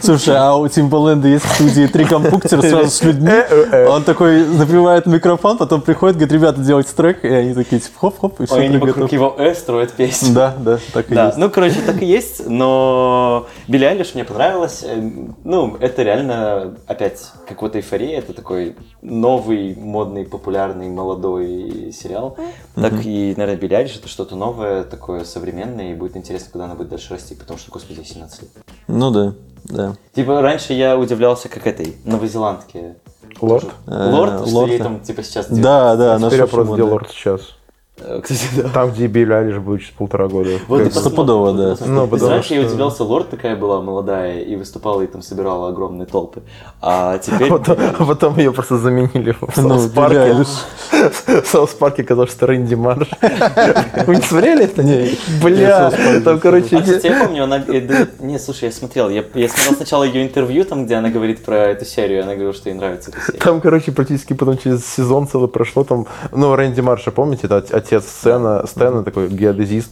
[0.00, 3.30] Слушай, а у Тимбаленда есть в студии три компьютера сразу с людьми.
[3.30, 7.98] Э, Он такой напивает микрофон, потом приходит, говорит, ребята, делайте трек, и они такие, типа,
[7.98, 10.34] хоп-хоп, и все, они вокруг его «э» строят песню.
[10.34, 11.36] Да, да, так и есть.
[11.36, 14.84] ну, короче, так и есть, но Билли Айлиш мне понравилось.
[14.86, 22.36] Эм, Ну, это реально, опять, как вот эйфория, это такой новый, модный, популярный, молодой сериал.
[22.74, 26.88] Так и, наверное, Айлиш это что-то новое, такое современное, и будет интересно, куда она будет
[26.88, 28.50] дальше расти, потому что, господи, ей 17 лет.
[28.88, 29.34] Ну да,
[29.64, 29.96] да.
[30.14, 32.96] Типа, раньше я удивлялся, как этой, новозеландке.
[33.40, 33.70] Лорд?
[33.86, 34.84] Лорд, Э, что Лорд, ей да.
[34.84, 37.40] там, типа, сейчас Да, да, она Теперь я очень просто делал Лорд сейчас.
[37.98, 38.68] Э, Кстати, да.
[38.70, 40.50] Там, где Билли Айлиш будет через полтора года.
[40.66, 41.76] Вот и Как- Стопудово, и да.
[41.86, 45.68] Ну, потому раньше я что- удивлялся, Лорд такая была молодая и выступала и там собирала
[45.68, 46.40] огромные толпы.
[46.80, 47.50] А теперь...
[47.50, 50.18] Потом, а потом ее просто заменили в Ну, Саус Билли Парке.
[50.20, 50.46] Айлиш.
[51.26, 53.08] В Саус Парке казалось, что Рэнди Марш.
[54.06, 54.82] Вы не смотрели это?
[54.82, 55.92] Не, Бля,
[56.24, 57.58] там, короче, А, кстати, я помню, она...
[57.58, 59.10] э, да, Не, слушай, я смотрел.
[59.10, 62.22] Я, я смотрел сначала ее интервью, там, где она говорит про эту серию.
[62.22, 63.38] Она говорила, что ей нравится эта серия.
[63.38, 65.84] Там, короче, практически потом через сезон целый прошло.
[65.84, 69.90] Там, ну, Рэнди Марша, помните, от- отец Сцена, Стэна, такой геодезист.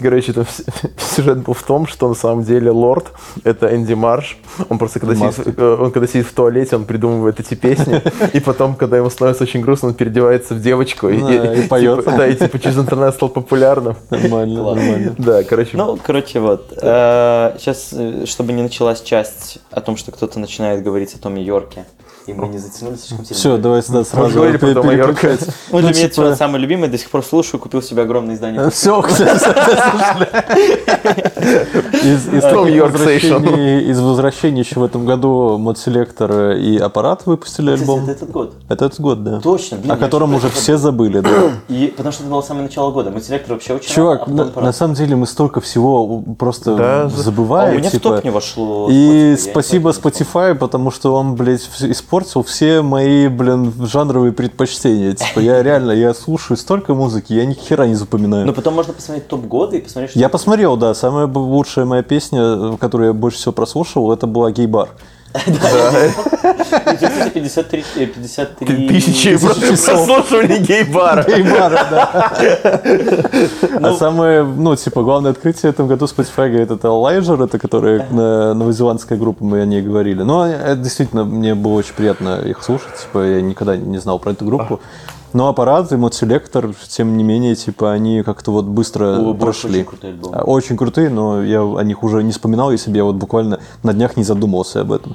[0.00, 0.46] Короче, там
[0.98, 3.12] сюжет был в том, что на самом деле Лорд—
[3.44, 4.38] это Энди Марш.
[4.68, 8.02] Он просто, когда сидит, э, он когда сидит в туалете, он придумывает эти песни.
[8.32, 11.08] И потом, когда ему становится очень грустно, он переодевается в девочку.
[11.08, 12.00] Да, и поет.
[12.00, 13.96] типа, Да, и типа через интернет стал популярным.
[14.10, 15.14] Нормально, нормально.
[15.18, 16.72] Да, короче, Ну, короче, вот.
[16.76, 17.94] Сейчас,
[18.24, 21.84] чтобы не началась часть о том, что кто-то начинает говорить о Томе Йорке,
[22.26, 23.38] и мы не затянули слишком сильно.
[23.38, 24.58] Все, давай сюда сразу Йорка.
[24.66, 25.40] переключать.
[25.70, 28.68] Ну, для меня это типа- самый любимый, до сих пор слушаю, купил себе огромное издание.
[28.70, 29.00] Все,
[32.02, 32.28] из,
[33.90, 38.02] из возвращений еще в этом году Модселектор и Аппарат выпустили Кстати, альбом.
[38.04, 38.54] это этот год.
[38.68, 39.40] Это этот год, да.
[39.40, 39.78] Точно.
[39.88, 41.30] О котором уже все забыли, да.
[41.68, 43.10] И потому что это было самое начало года.
[43.10, 47.76] Модселектор вообще очень Чувак, на, самом деле мы столько всего просто Да, А забываем.
[47.76, 48.88] у меня в типа, топ не вошло.
[48.90, 55.12] И спасибо Spotify, потому что он, блядь, вс- испортил все мои, блин, жанровые предпочтения.
[55.12, 58.46] Типа, я реально, я слушаю столько музыки, я ни хера не запоминаю.
[58.46, 62.02] Но потом можно посмотреть топ года и посмотреть, что Я посмотрел, да, самая лучшая моя
[62.02, 64.88] песня, которую я больше всего прослушал, это была «Гей-бар».
[65.46, 71.24] У тебя, кстати, 53, э, 53 тысячи прослушиваний гей-бара.
[71.24, 72.32] Гей-бара, да.
[73.82, 78.06] А самое, ну, типа, главное открытие в этом году Spotify говорит, это Leisure, это которая
[78.10, 80.22] новозеландская группа, мы о ней говорили.
[80.22, 84.32] Но это действительно, мне было очень приятно их слушать, типа, я никогда не знал про
[84.32, 84.80] эту группу.
[85.36, 89.80] Но аппарат и модселектор, тем не менее, типа, они как-то вот быстро О, прошли.
[89.80, 90.32] очень крутой альбом.
[90.34, 93.60] А, Очень крутые, но я о них уже не вспоминал, если бы я вот буквально
[93.82, 95.14] на днях не задумывался об этом.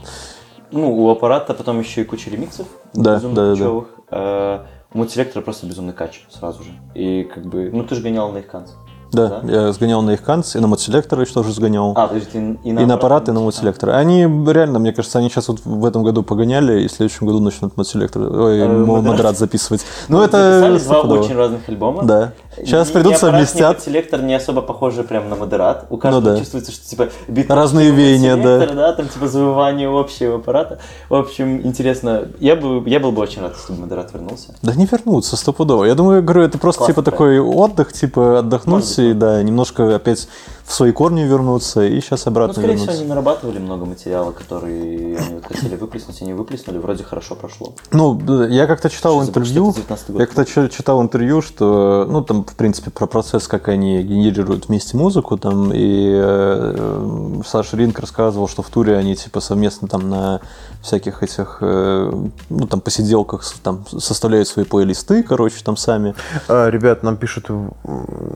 [0.71, 2.67] Ну, у аппарата потом еще и куча ремиксов.
[2.93, 4.65] Да, да, да, да.
[4.93, 6.69] У модселектора просто безумный кач сразу же.
[6.93, 8.69] И как бы, ну ты же гонял на их конц.
[9.11, 9.51] Да, Да?
[9.67, 11.93] я сгонял на их конц, и на модселектор еще тоже сгонял.
[11.95, 13.89] А, подожди, ты и на, и на аппарат, и на модселектор.
[13.91, 17.39] Они реально, мне кажется, они сейчас вот в этом году погоняли, и в следующем году
[17.39, 19.85] начнут модселектор, ой, Э, модерат записывать.
[20.07, 22.03] Ну, это два очень разных альбома.
[22.03, 22.31] Да.
[22.57, 23.77] Сейчас Ни- придут, ни совместят.
[23.79, 25.85] Модселектор не особо похожи прям на модерат.
[25.89, 26.39] У каждого Ну да.
[26.39, 28.65] чувствуется, что типа бит Разные общего веяния, да.
[28.73, 30.79] да, там типа завывание общего аппарата.
[31.09, 32.23] В общем, интересно.
[32.39, 34.53] Я бы, я был бы очень рад, если бы модерат вернулся.
[34.61, 35.85] Да не вернутся, стопудово.
[35.85, 39.95] Я думаю, говорю, это просто типа такой отдых, типа отдохнуть Может быть, и да, немножко
[39.95, 40.27] опять
[40.71, 43.01] в свои корни вернуться, и сейчас Ну, обратно скорее всего, вернуться.
[43.01, 47.73] они нарабатывали много материала, который они вот хотели выплеснуть, они выплеснули, вроде хорошо прошло.
[47.91, 48.17] Ну,
[48.47, 50.19] я как-то читал Что интервью, что это 19-й год?
[50.21, 54.95] я как-то читал интервью, что, ну, там, в принципе, про процесс, как они генерируют вместе
[54.95, 60.39] музыку, там, и э, Саша Ринк рассказывал, что в туре они, типа, совместно там на
[60.81, 62.13] всяких этих, э,
[62.49, 66.15] ну, там, посиделках там составляют свои плейлисты, короче, там сами.
[66.47, 67.47] А, ребят, нам пишут...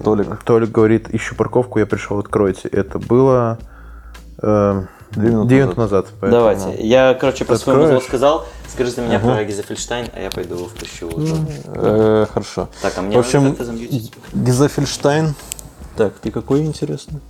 [0.03, 0.43] Толик.
[0.43, 2.67] Толик говорит, ищу парковку, я пришел, откройте.
[2.67, 3.57] Это было...
[4.41, 6.07] э, Две минуты две минуты назад.
[6.19, 6.85] поэтому- Давайте.
[6.85, 7.89] Я, короче, про Откроешь?
[7.93, 8.45] музло сказал.
[8.67, 11.09] Скажи за меня про Гизефельштайн, а я пойду впущу.
[11.67, 12.67] Э, хорошо.
[12.81, 13.55] Так, а мне В общем.
[14.33, 15.33] Гизефельштайн.
[15.95, 17.21] Так, ты какой интересный?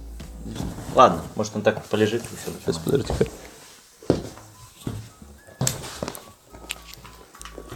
[0.95, 2.51] Ладно, может он так полежит и все.
[2.63, 3.25] Сейчас, подожди-ка.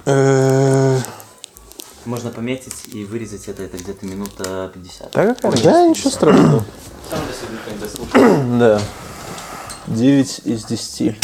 [0.06, 0.98] Э,
[2.06, 5.12] Можно пометить и вырезать это, это где-то минута 50.
[5.12, 6.66] Да, какая Да, ничего страшного.
[7.10, 8.60] Сам для себя когда слушаю.
[8.60, 8.82] Да.
[9.88, 11.18] 9 из 10.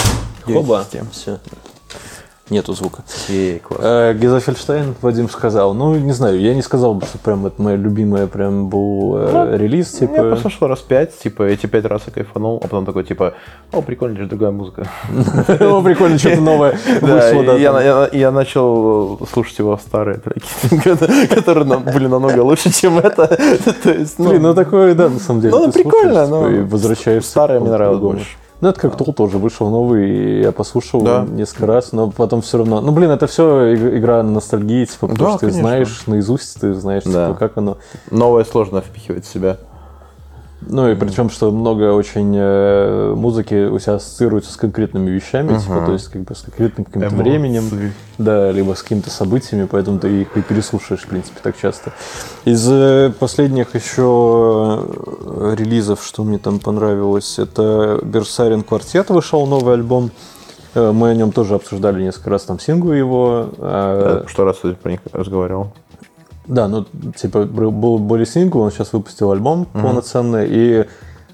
[0.43, 0.87] Хоба.
[1.11, 1.39] Все.
[2.51, 3.01] Нету звука.
[3.25, 3.79] Окей, класс.
[3.81, 5.73] Э, Гезофельштейн Вадим сказал.
[5.73, 9.57] Ну, не знаю, я не сказал бы, что прям это моя любимая прям был э,
[9.57, 9.99] релиз.
[9.99, 13.33] Я Типа, послушал раз пять, типа, эти пять раз я кайфанул, а потом такой, типа,
[13.71, 14.87] о, прикольно, лишь другая музыка.
[15.59, 17.57] о, прикольно, что-то новое вышло.
[17.57, 20.45] и я, я- я начал слушать его старые треки,
[21.33, 23.39] которые, были намного лучше, чем это.
[24.19, 25.51] Ну, Блин, ну такое, да, на самом деле.
[25.55, 27.27] Ну, прикольно, но типа, и возвращаешься.
[27.27, 28.27] старое к мне нравилось больше.
[28.61, 31.25] Ну, это как Тул тоже вышел новый, и я послушал Да.
[31.29, 32.79] несколько раз, но потом все равно...
[32.81, 35.61] Ну, блин, это все игра на ностальгии, типа, потому Да, что ты конечно.
[35.61, 37.27] знаешь наизусть, ты знаешь, Да.
[37.27, 37.77] типа, как оно...
[38.11, 39.57] новое сложно впихивать в себя.
[40.67, 45.83] Ну, и причем, что много очень э, музыки у себя ассоциируется с конкретными вещами, типа,
[45.85, 47.21] то есть, как бы, с конкретным каким-то Эмоции.
[47.21, 51.91] временем, да, либо с какими-то событиями, поэтому ты их и переслушаешь, в принципе, так часто.
[52.45, 59.75] Из э, последних еще э, релизов, что мне там понравилось, это Берсарин Квартет вышел новый
[59.75, 60.11] альбом.
[60.73, 63.47] Мы о нем тоже обсуждали несколько раз, там сингу его.
[64.27, 65.71] Что раз я про них разговаривал.
[66.47, 66.85] Да, ну,
[67.15, 70.85] типа, был более сингл, он сейчас выпустил альбом полноценный, и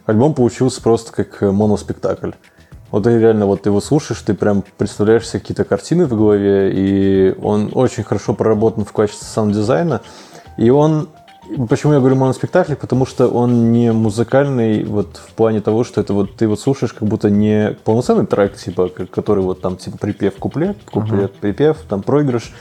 [0.05, 2.31] альбом получился просто как моноспектакль.
[2.91, 7.35] Вот ты реально, вот его слушаешь, ты прям представляешь себе какие-то картины в голове, и
[7.41, 10.01] он очень хорошо проработан в качестве саунд-дизайна,
[10.57, 11.07] и он
[11.69, 12.75] Почему я говорю моноспектакль?
[12.75, 16.93] Потому что он не музыкальный вот в плане того, что это вот ты вот слушаешь
[16.93, 22.03] как будто не полноценный трек, типа, который вот там типа припев куплет, куплет, припев, там
[22.03, 22.53] проигрыш,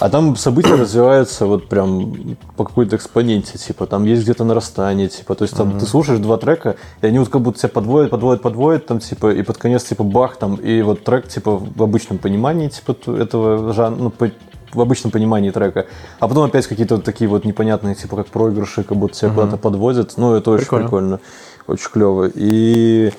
[0.00, 5.34] а там события развиваются вот прям по какой-то экспоненте, типа там есть где-то нарастание, типа,
[5.34, 8.42] то есть там ты слушаешь два трека, и они вот как будто тебя подводят, подводят,
[8.42, 12.18] подводят, там типа, и под конец типа бах там, и вот трек типа в обычном
[12.18, 14.30] понимании типа этого жанра, ну, по-
[14.72, 15.86] в обычном понимании трека,
[16.18, 19.56] а потом опять какие-то вот такие вот непонятные, типа как проигрыши, как будто тебя куда-то
[19.56, 20.84] подводят, ну это очень Прикольно.
[20.84, 21.20] прикольно,
[21.68, 22.30] очень клево.
[22.34, 23.12] И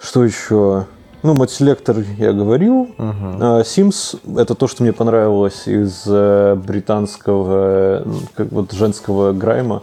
[0.00, 0.86] что еще?
[1.22, 2.88] Ну, модселектор я говорил.
[2.98, 9.82] А, Simz это то, что мне понравилось из э, британского, как вот женского грайма.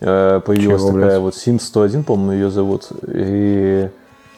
[0.00, 1.20] Э, Появилась Чего, такая блядь?
[1.20, 2.88] вот Simz 101, по-моему, ее зовут.
[3.06, 3.88] И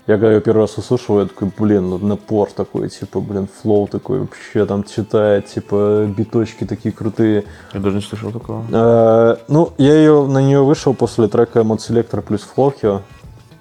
[0.07, 3.87] я когда ее первый раз услышал, я такой, блин, ну напор такой, типа, блин, flow
[3.89, 7.45] такой вообще там читает, типа, биточки такие крутые.
[7.75, 8.65] Я даже не слышал такого.
[8.73, 13.01] Э, Ну, я ее, на нее вышел после трека Modeselektor плюс Flohio,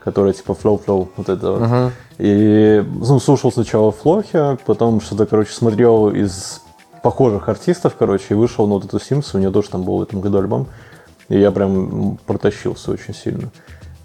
[0.09, 1.91] который типа Flow Flow, вот это вот.
[2.17, 6.61] И, ну, слушал сначала Flowhio, потом что-то, короче, смотрел из
[7.01, 10.01] похожих артистов, короче, и вышел на вот эту Sims, у нее тоже там был в
[10.01, 10.67] этом году альбом,
[11.29, 13.49] и я прям протащился очень сильно.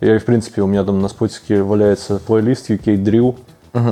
[0.01, 3.37] Я, в принципе, у меня там на спотике валяется плейлист UK Drill,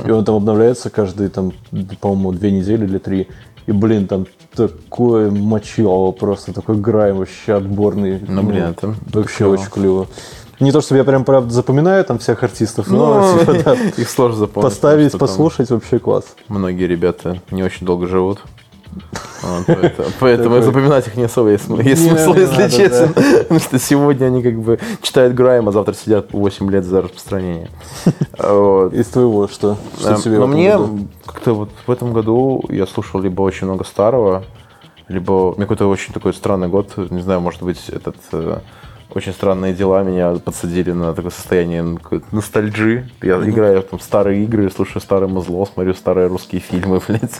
[0.07, 1.51] и он там обновляется каждые, там,
[1.99, 3.27] по-моему, две недели или три.
[3.65, 8.19] И, блин, там такое мочилово просто, такой грайм вообще отборный.
[8.25, 9.53] Ну, блин, это Вообще клево.
[9.53, 10.07] очень клево.
[10.63, 14.37] Не то, чтобы я прям, правда, запоминаю там всех артистов, но типа, да, их сложно
[14.37, 14.71] запомнить.
[14.71, 16.23] поставить, потому послушать вообще класс.
[16.47, 18.39] Многие ребята не очень долго живут.
[19.41, 23.07] Вот, поэтому запоминать их не особо есть, смысл, если честно.
[23.39, 27.69] Потому что сегодня они как бы читают Грайм, а завтра сидят 8 лет за распространение.
[28.37, 28.93] Вот.
[28.93, 29.77] Из твоего что?
[30.25, 30.77] Но мне
[31.25, 34.43] как-то вот в этом году я слушал либо очень много старого,
[35.09, 38.59] либо мне какой-то очень такой странный год, не знаю, может быть, этот э,
[39.15, 41.97] очень странные дела меня подсадили на такое состояние
[42.31, 43.09] ностальджи.
[43.21, 47.39] Я играю там в старые игры, слушаю старое музло, смотрю старые русские фильмы, блядь.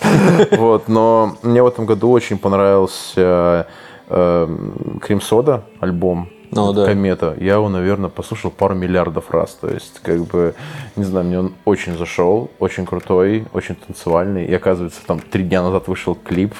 [0.51, 3.67] Вот, но мне в этом году очень понравился
[4.07, 6.29] Крим Сода альбом.
[6.55, 6.85] Ну, да.
[6.85, 7.35] Комета.
[7.39, 9.57] Я его, наверное, послушал пару миллиардов раз.
[9.59, 10.53] То есть, как бы,
[10.95, 14.45] не знаю, мне он очень зашел, очень крутой, очень танцевальный.
[14.45, 16.53] И оказывается, там три дня назад вышел клип.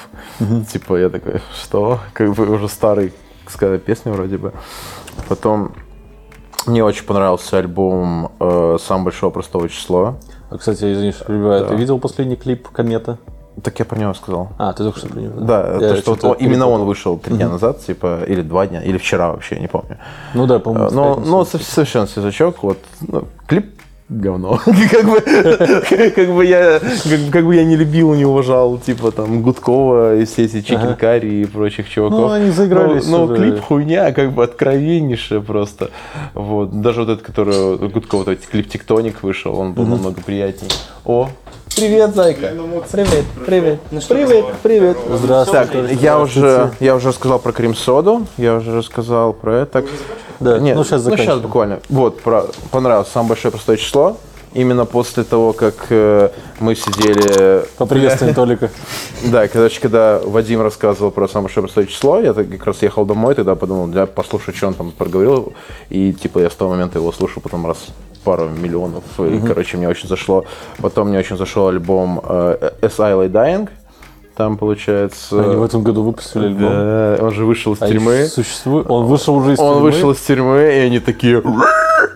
[0.72, 2.00] Типа, я такой, что?
[2.12, 3.12] Как бы уже старый,
[3.46, 4.52] сказать, песня вроде бы.
[5.28, 5.72] Потом
[6.66, 10.16] мне очень понравился альбом э, «Самое большое простого число».
[10.50, 11.62] А, кстати, извини, что перебиваю.
[11.62, 11.68] Да.
[11.68, 13.18] Ты видел последний клип «Комета»?
[13.62, 14.48] Так я про него сказал.
[14.58, 15.40] А, ты только что про него?
[15.40, 18.82] Да, Я то, что вот именно он вышел три дня назад, типа, или два дня,
[18.82, 19.98] или вчера вообще, не помню.
[20.34, 21.30] Ну да, по-моему, Ну, пятницу.
[21.30, 22.62] ну, сов- совершенно свежачок.
[22.62, 24.60] Вот, ну, клип говно.
[24.90, 25.20] как, бы,
[26.10, 30.24] как, бы я, как, как бы я не любил, не уважал, типа, там, Гудкова и
[30.24, 32.20] все эти Чикенкари и прочих чуваков.
[32.20, 33.36] Ну, они заигрались Но, уже.
[33.36, 35.90] клип хуйня, как бы откровеннейшая просто.
[36.34, 36.80] Вот.
[36.80, 40.70] Даже вот этот, который Гудкова, вот, клип «Тектоник» вышел, он был намного приятней.
[41.04, 41.30] О,
[41.76, 42.52] Привет, зайка.
[42.92, 44.96] Привет, привет, привет, привет.
[45.10, 45.88] Здравствуйте.
[45.88, 49.84] Так, я уже, я уже рассказал про крем соду, я уже рассказал про это.
[50.38, 51.40] Да, Нет, ну, щас ну, сейчас заканчиваем.
[51.40, 51.80] буквально.
[51.88, 54.16] Вот, про, понравилось самое большое простое число.
[54.52, 56.30] Именно после того, как э,
[56.60, 57.64] мы сидели...
[57.76, 58.70] Поприветствуем Толика.
[59.24, 63.34] Да, короче, когда Вадим рассказывал про самое большое простое число, я как раз ехал домой,
[63.34, 65.54] тогда подумал, я послушаю, что он там проговорил.
[65.90, 67.78] И типа я с того момента его слушаю потом раз
[68.24, 69.04] пару миллионов.
[69.18, 70.44] И, короче, мне очень зашло.
[70.78, 73.68] Потом мне очень зашел альбом э, As I Lay Dying.
[74.36, 75.40] Там, получается...
[75.44, 76.70] Они в этом году выпустили альбом.
[76.70, 78.12] Да, он же вышел из А тюрьмы.
[78.14, 78.90] еще существует?
[78.90, 79.82] Он вышел уже из Он тюрьмы?
[79.82, 81.40] вышел из тюрьмы, и они такие...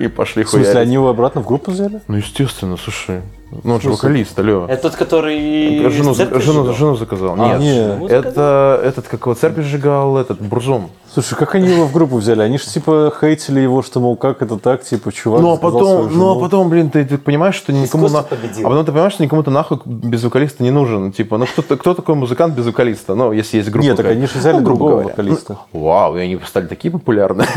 [0.00, 0.86] И пошли В смысле, хуярить.
[0.86, 2.00] они его обратно в группу взяли?
[2.08, 3.20] Ну, естественно, слушай.
[3.50, 4.66] Ну, он же вокалист, алло.
[4.68, 5.88] Это тот, который...
[5.90, 6.74] Жену, жену, сжигал?
[6.74, 7.34] жену заказал.
[7.38, 7.74] А, Нет, не.
[7.74, 10.90] Жену это этот, как его, церковь сжигал, этот, Бурзум.
[11.12, 12.42] Слушай, как они его в группу взяли?
[12.42, 15.80] Они же типа хейтили его, что, мол, как это так, типа, чувак Ну, а потом,
[15.80, 16.40] свою ну, а жену.
[16.40, 18.08] потом, блин, ты, ты понимаешь, что никому...
[18.08, 18.18] На...
[18.20, 21.10] А потом ты понимаешь, что никому-то нахуй без вокалиста не нужен.
[21.12, 23.14] Типа, ну, кто, кто такой музыкант без вокалиста?
[23.14, 23.86] Ну, если есть группа.
[23.86, 25.08] Нет, так они же взяли Ну, другого говоря.
[25.08, 25.56] вокалиста.
[25.72, 27.48] Ну, Вау, и они стали такие популярные.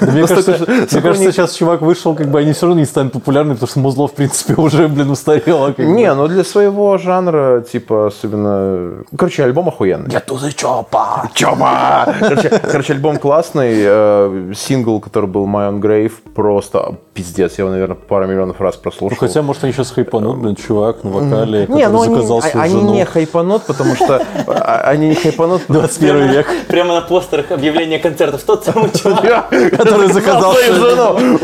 [0.00, 3.12] Да мне кажется, мне кажется, сейчас чувак вышел, как бы они все равно не станут
[3.12, 5.66] популярны, потому что музло, в принципе, уже, блин, устарело.
[5.68, 5.84] как бы.
[5.92, 9.04] Не, ну для своего жанра, типа, особенно...
[9.16, 10.10] Короче, альбом охуенный.
[10.10, 11.28] Я тузы чопа!
[11.34, 12.06] Чома!
[12.20, 13.74] Короче, короче, альбом классный.
[13.84, 17.58] э, Сингл, который был My Own Grave, просто пиздец.
[17.58, 19.16] Я его, наверное, пару миллионов раз прослушал.
[19.20, 22.38] Ну, хотя, может, они сейчас хайпанут, блин, чувак на вокале, Не, который ну они, заказал
[22.38, 22.92] а- свою они жену.
[22.94, 25.62] не хайпанут, потому что а, они не хайпанут.
[25.68, 28.42] 21 век, Прямо на постерах объявления концертов.
[28.42, 31.38] Тот самый чувак который заказал свою жену,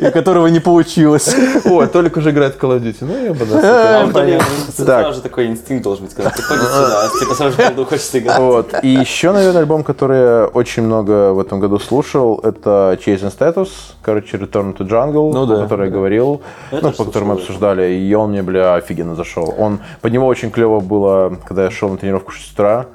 [0.00, 1.34] и которого не получилось.
[1.64, 2.96] Ой, Толик уже играет в Call of Duty.
[3.00, 4.38] Ну, я бы А да.
[4.86, 5.02] Так.
[5.02, 8.38] сразу же такой инстинкт должен быть, когда приходит сюда, типа сразу же голду хочется играть.
[8.38, 8.74] Вот.
[8.82, 13.68] И еще, наверное, альбом, который я очень много в этом году слушал, это Chasing Status,
[14.02, 15.60] короче, Return to Jungle, Ну да.
[15.60, 19.14] о котором я говорил, ну, тоже по которому мы обсуждали, и он мне, бля, офигенно
[19.14, 19.54] зашел.
[19.58, 22.86] Он, под него очень клево было, когда я шел на тренировку в 6 утра,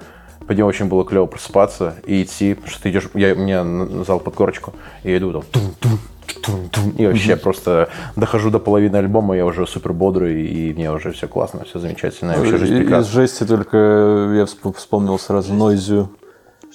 [0.47, 3.63] под него очень было клево просыпаться и идти, потому что ты идешь, я, мне
[4.05, 4.73] зал под корочку,
[5.03, 5.99] и я иду там, тум-тум,
[6.43, 11.11] тум-тум, и вообще просто дохожу до половины альбома, я уже супер бодрый, и мне уже
[11.11, 13.11] все классно, все замечательно, и вообще жизнь Из прекрасна.
[13.11, 16.09] жести только я всп- вспомнил сразу Нойзю.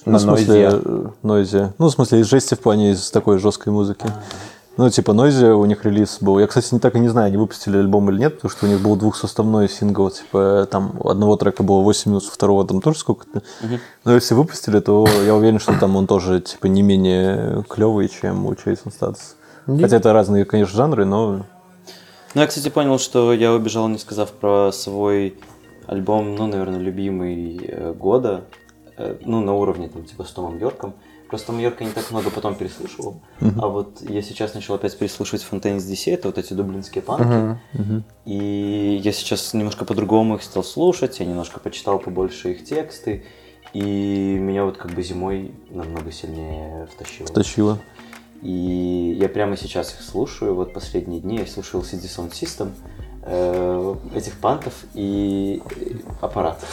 [0.06, 0.68] Ну, в смысле,
[1.22, 1.72] Noisia.
[1.78, 4.06] Ну, в смысле, из жести в плане из такой жесткой музыки.
[4.76, 6.38] Ну, типа, Noisia, у них релиз был.
[6.38, 8.68] Я, кстати, не так и не знаю, они выпустили альбом или нет, потому что у
[8.68, 10.08] них был двухсоставной сингл.
[10.08, 13.42] Типа, там одного трека было 8 минут, второго там тоже сколько-то.
[14.04, 18.46] Но если выпустили, то я уверен, что там он тоже, типа, не менее клевый, чем
[18.46, 18.92] у Chasing
[19.68, 19.82] Status.
[19.82, 21.46] Хотя это разные, конечно, жанры, но
[22.34, 25.38] Ну, я, кстати, понял, что я убежал, не сказав про свой
[25.86, 28.44] альбом, ну, наверное, любимый э, года,
[28.96, 30.94] э, ну, на уровне, там, типа, с Томом Йорком.
[31.28, 33.20] Просто Том Йорка не так много потом переслушивал.
[33.60, 37.60] А вот я сейчас начал опять переслушивать Fontaines DC, это вот эти дублинские панки.
[38.24, 43.24] И я сейчас немножко по-другому их стал слушать, я немножко почитал побольше их тексты.
[43.74, 47.26] И меня вот как бы зимой намного сильнее втащило.
[47.26, 47.78] втащило.
[48.42, 52.70] И я прямо сейчас их слушаю, вот последние дни я слушал CD Sound System,
[53.22, 55.60] э, этих пантов и
[56.20, 56.64] аппарат.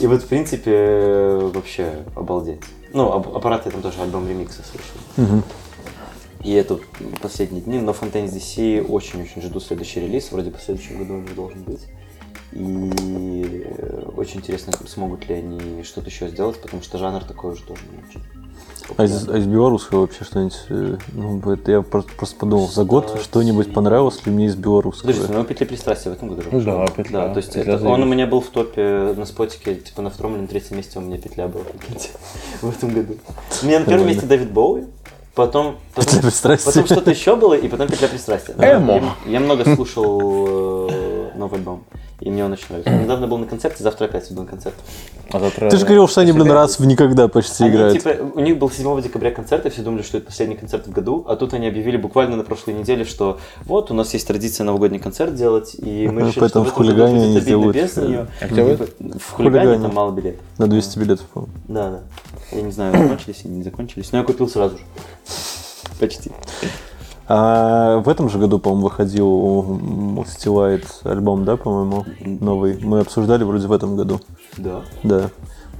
[0.00, 2.60] И вот, в принципе, вообще обалдеть.
[2.92, 5.42] Ну, ап- аппарат я там тоже альбом ремикса слушал.
[6.44, 6.78] И это
[7.20, 11.24] последние дни, но Fontaines DC очень-очень жду следующий релиз, вроде бы в следующем году он
[11.24, 11.80] уже должен быть.
[12.52, 17.62] И э, очень интересно, смогут ли они что-то еще сделать, потому что жанр такой уже
[17.62, 18.22] тоже не очень.
[18.96, 20.56] А из, а из белорусского вообще что-нибудь?
[20.70, 25.08] э, Ну, это я просто, просто подумал, за год что-нибудь понравилось ли мне из белорусского?
[25.08, 26.86] Подождите, ну «Петля пристрастия» в этом году же Да, вышла.
[26.96, 27.26] «Петля».
[27.26, 30.08] Да, то есть «Петля» это- он у меня был в топе на спотике, типа на
[30.08, 31.64] втором или на третьем месте у меня «Петля» была
[32.62, 33.14] в этом году.
[33.62, 34.84] У меня на первом месте Дэвид Боуи,
[35.34, 35.76] потом...
[35.94, 36.66] потом- «Петля пристрастия».
[36.72, 38.54] Потом что-то еще было, и потом «Петля пристрастия».
[38.54, 38.94] Эмо.
[39.26, 41.84] Я, я много слушал э, новый альбом,
[42.20, 42.90] и мне он очень нравится.
[42.92, 44.74] Я недавно был на концерте, завтра опять иду на концерт.
[45.30, 47.98] А завтра- Ты же говорил, что они, блин, раз в никогда почти Они, играют.
[47.98, 50.90] типа, у них был 7 декабря концерт, и все думали, что это последний концерт в
[50.90, 54.64] году, а тут они объявили буквально на прошлой неделе, что вот, у нас есть традиция
[54.64, 58.26] новогодний концерт делать, и мы решили, Поэтому что в в хулигане они сделают, без нее.
[58.40, 58.76] А где вы?
[58.76, 59.82] В хулигане хулигане.
[59.82, 60.40] там мало билетов.
[60.56, 61.52] На 200 билетов, по-моему.
[61.68, 62.00] Да, да.
[62.50, 64.82] Я не знаю, закончились или не закончились, но я купил сразу же.
[66.00, 66.30] Почти.
[67.30, 72.78] А в этом же году, по-моему, выходил у Stilight альбом, да, по-моему, новый.
[72.82, 74.20] Мы обсуждали вроде в этом году.
[74.56, 74.80] Да.
[75.02, 75.30] Да.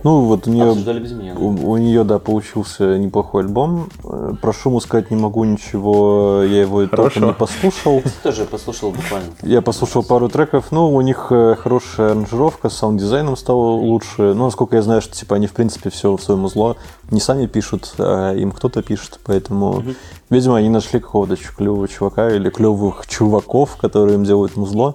[0.04, 0.74] Ну, вот у нее...
[1.00, 1.34] Без меня.
[1.34, 3.88] У, у нее, да, получился неплохой альбом.
[4.04, 7.20] Э, Про шуму сказать не могу ничего, я его Хорошо.
[7.26, 8.02] не послушал.
[8.22, 9.28] Тоже послушал буквально.
[9.42, 14.34] Я послушал пару треков, ну, у них э, хорошая аранжировка, с саунд-дизайном стало лучше.
[14.34, 16.76] Ну, насколько я знаю, что, типа, они, в принципе, все в своем узло
[17.10, 19.82] не сами пишут, а им кто-то пишет, поэтому,
[20.30, 24.94] видимо, они нашли какого-то клевого чувака или клевых чуваков, которые им делают музло.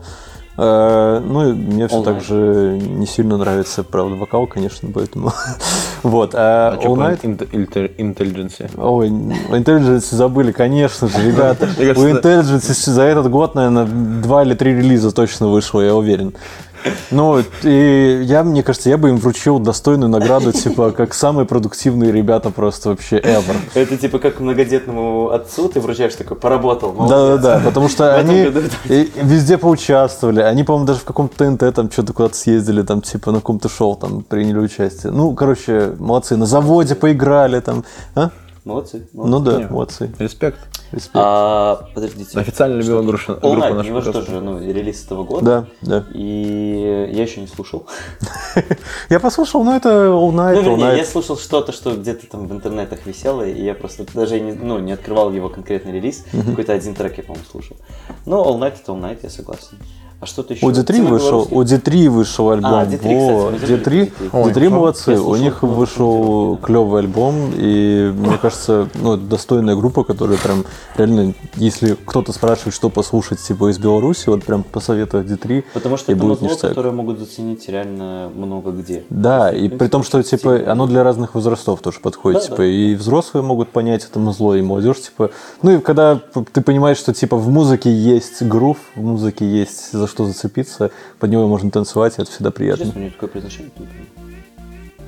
[0.56, 5.32] Ну, и мне все так же не сильно нравится, правда, вокал, конечно, поэтому...
[6.04, 7.24] Вот, а А All Night-
[7.98, 8.70] интеллигенции?
[8.78, 11.66] Ой, Intelligence забыли, конечно же, ребята.
[11.80, 16.34] У Intelligence за этот год, наверное, два или три релиза точно вышло, я уверен.
[17.12, 22.12] Ну, и я, мне кажется, я бы им вручил достойную награду, типа, как самые продуктивные
[22.12, 23.56] ребята просто вообще ever.
[23.74, 27.42] Это типа как многодетному отцу ты вручаешь такой, поработал, молодец.
[27.42, 28.52] Да-да-да, потому что они
[29.16, 30.42] везде поучаствовали.
[30.42, 33.96] Они, по-моему, даже в каком-то ТНТ там что-то куда-то съездили, там, типа, на каком-то шоу
[33.96, 35.12] там приняли участие.
[35.12, 36.36] Ну, короче, молодцы.
[36.36, 37.84] На заводе поиграли там.
[38.16, 38.30] А?
[38.66, 39.08] Молодцы.
[39.14, 40.12] Ну да, молодцы.
[40.20, 40.58] Респект.
[40.94, 41.16] Респект.
[41.16, 42.40] А, подождите.
[42.40, 44.32] Официально любила группа, All группа Night, у нашего него же подкаста.
[44.32, 45.68] тоже ну, релиз этого года.
[45.82, 46.06] Да, да.
[46.14, 47.88] И я еще не слушал.
[49.10, 52.48] Я послушал, ну это All Night, Ну, All вернее, я слушал что-то, что где-то там
[52.48, 56.26] в интернетах висело, и я просто даже не, ну, не открывал его конкретный релиз.
[56.32, 57.76] Какой-то один трек я, по-моему, слушал.
[58.26, 59.80] Ну, All Night это All Night, я согласен.
[60.20, 60.66] А что-то еще?
[60.66, 62.74] У D3 Тима вышел, у D3 вышел альбом.
[62.74, 64.12] А, D3, кстати, Во, мы забыли D3, D3.
[64.32, 64.70] Ой, D3 хорошо.
[64.76, 70.38] молодцы, Я у слушал, них вышел клевый альбом, и мне кажется, ну, достойная группа, которая
[70.38, 70.64] прям
[70.96, 76.12] реально, если кто-то спрашивает, что послушать, типа, из Беларуси, вот прям посоветую D3, Потому что
[76.12, 76.70] и это будет музло, ништяк.
[76.70, 79.04] которое могут заценить реально много где.
[79.10, 82.66] Да, и при том, что типа оно для разных возрастов тоже подходит, Да, типа да.
[82.66, 85.32] и взрослые могут понять это музло, и молодежь, типа.
[85.62, 86.20] Ну и когда
[86.54, 91.32] ты понимаешь, что типа в музыке есть грув, в музыке есть за что зацепиться, под
[91.32, 92.84] него можно танцевать, и это всегда приятно.
[92.84, 93.30] Интересно, у него такое
[93.76, 93.88] тут.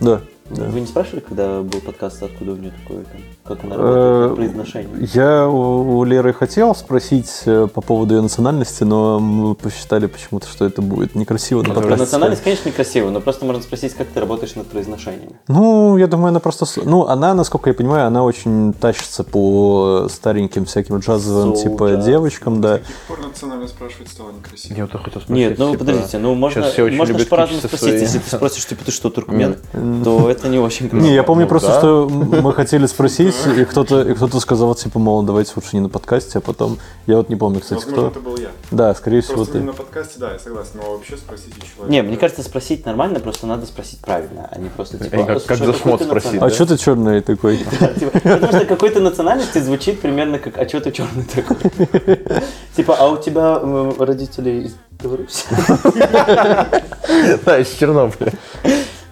[0.01, 0.21] Да.
[0.49, 0.65] Да.
[0.65, 3.21] Вы не спрашивали, когда был подкаст, откуда у нее такое, там,
[3.57, 3.79] как она Э,
[4.27, 5.09] работает, как произношение?
[5.13, 10.47] Я у у Леры хотел спросить э, по поводу ее национальности, но мы посчитали почему-то,
[10.47, 11.99] что это будет некрасиво на Про подкасте.
[12.03, 15.33] национальность, конечно, некрасиво, но просто можно спросить, как ты работаешь над произношением.
[15.47, 16.65] Ну, я думаю, она просто...
[16.83, 22.05] Ну, она, насколько я понимаю, она очень тащится по стареньким всяким джазовым, Soul типа, jazz.
[22.05, 22.77] девочкам, да.
[22.77, 24.75] С каких пор национально спрашивать стало некрасиво?
[24.77, 25.29] Я вот хотел спросить.
[25.29, 27.79] Нет, ну типа, подождите, ну можно, можно по-разному спросить.
[27.79, 29.55] свои- Если ты спросишь, типа, ты что, туркмен,
[30.03, 31.77] то это не очень Не, я помню Ну, просто, да.
[31.79, 35.89] что мы хотели спросить, и кто-то, и кто-то сказал, типа, мол, давайте лучше не на
[35.89, 36.77] подкасте, а потом...
[37.07, 38.19] Я вот не помню, кстати, Возможно, кто.
[38.19, 38.49] это был я.
[38.71, 39.57] Да, скорее всего, Просто ты.
[39.59, 41.91] именно на подкасте, да, я согласен, но вообще спросить у человека.
[41.91, 45.15] Не, мне кажется, спросить нормально, просто надо спросить правильно, а не просто типа...
[45.15, 47.57] И как- «А, слушай, как за шмот спросить, А национальности?» что ты черный такой?
[47.99, 51.57] Типа, Потому что какой-то национальности звучит примерно как «А что ты черный такой?»
[52.75, 55.45] Типа, а у тебя м, родители из Беларуси?
[57.45, 58.33] Да, из Чернобыля.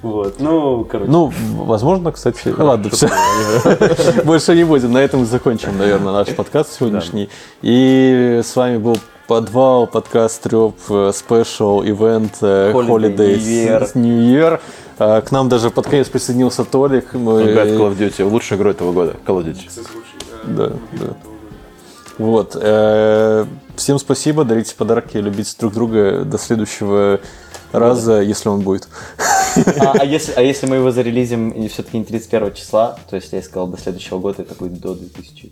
[0.03, 1.09] Вот, ну, короче.
[1.09, 2.53] Ну, возможно, кстати.
[2.57, 3.09] Ну, ладно, все.
[4.25, 4.91] Больше не будем.
[4.91, 7.29] На этом закончим, наверное, наш подкаст сегодняшний.
[7.61, 8.97] И с вами был
[9.27, 10.75] Подвал, подкаст Треп,
[11.13, 14.59] спешл, ивент, э, Holiday, Holiday, New Year.
[14.99, 17.13] А, К нам даже под конец присоединился Толик.
[17.13, 19.15] Мы- Ребят, Call of Duty, лучшая игра этого года.
[19.25, 19.69] Call of Duty.
[19.77, 21.13] Э, Да, да.
[22.17, 22.57] Вот.
[22.59, 23.45] э,
[23.77, 26.25] Всем спасибо, дарите подарки, любите друг друга.
[26.25, 27.21] До следующего
[27.73, 28.87] раза, если он будет.
[29.79, 33.31] А, а если, а если мы его зарелизим и все-таки не 31 числа, то есть
[33.33, 35.51] я сказал до следующего года, это будет до 2000.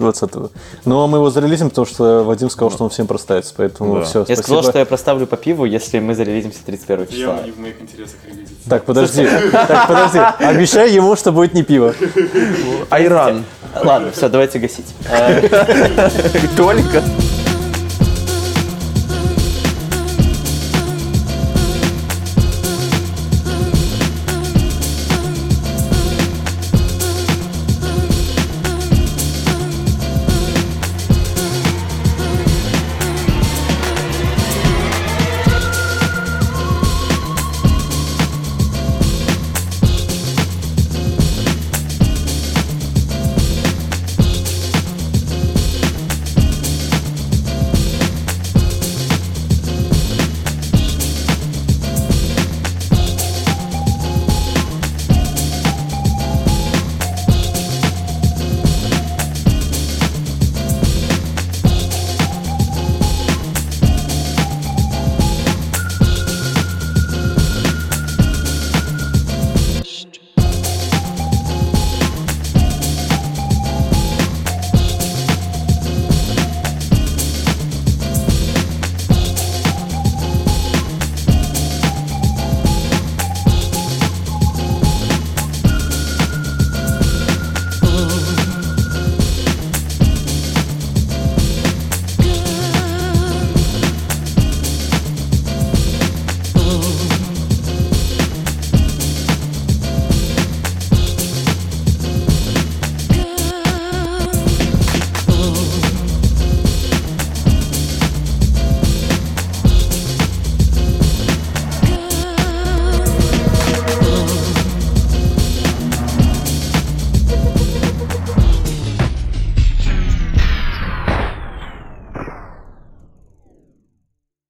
[0.00, 0.50] 20-го.
[0.86, 3.52] Ну, а мы его зарелизим, потому что Вадим сказал, что он всем проставится.
[3.54, 4.04] Поэтому Да.
[4.04, 4.42] все, Я спасибо.
[4.42, 7.18] сказал, что я проставлю по пиву, если мы зарелизимся 31 числа.
[7.34, 8.54] Явно не в моих интересах релизиться.
[8.68, 9.28] Так, подожди.
[9.52, 10.18] Так, подожди.
[10.38, 11.94] Обещай ему, что будет не пиво.
[12.88, 13.44] Айран.
[13.84, 14.86] Ладно, все, давайте гасить.
[16.56, 17.02] Только.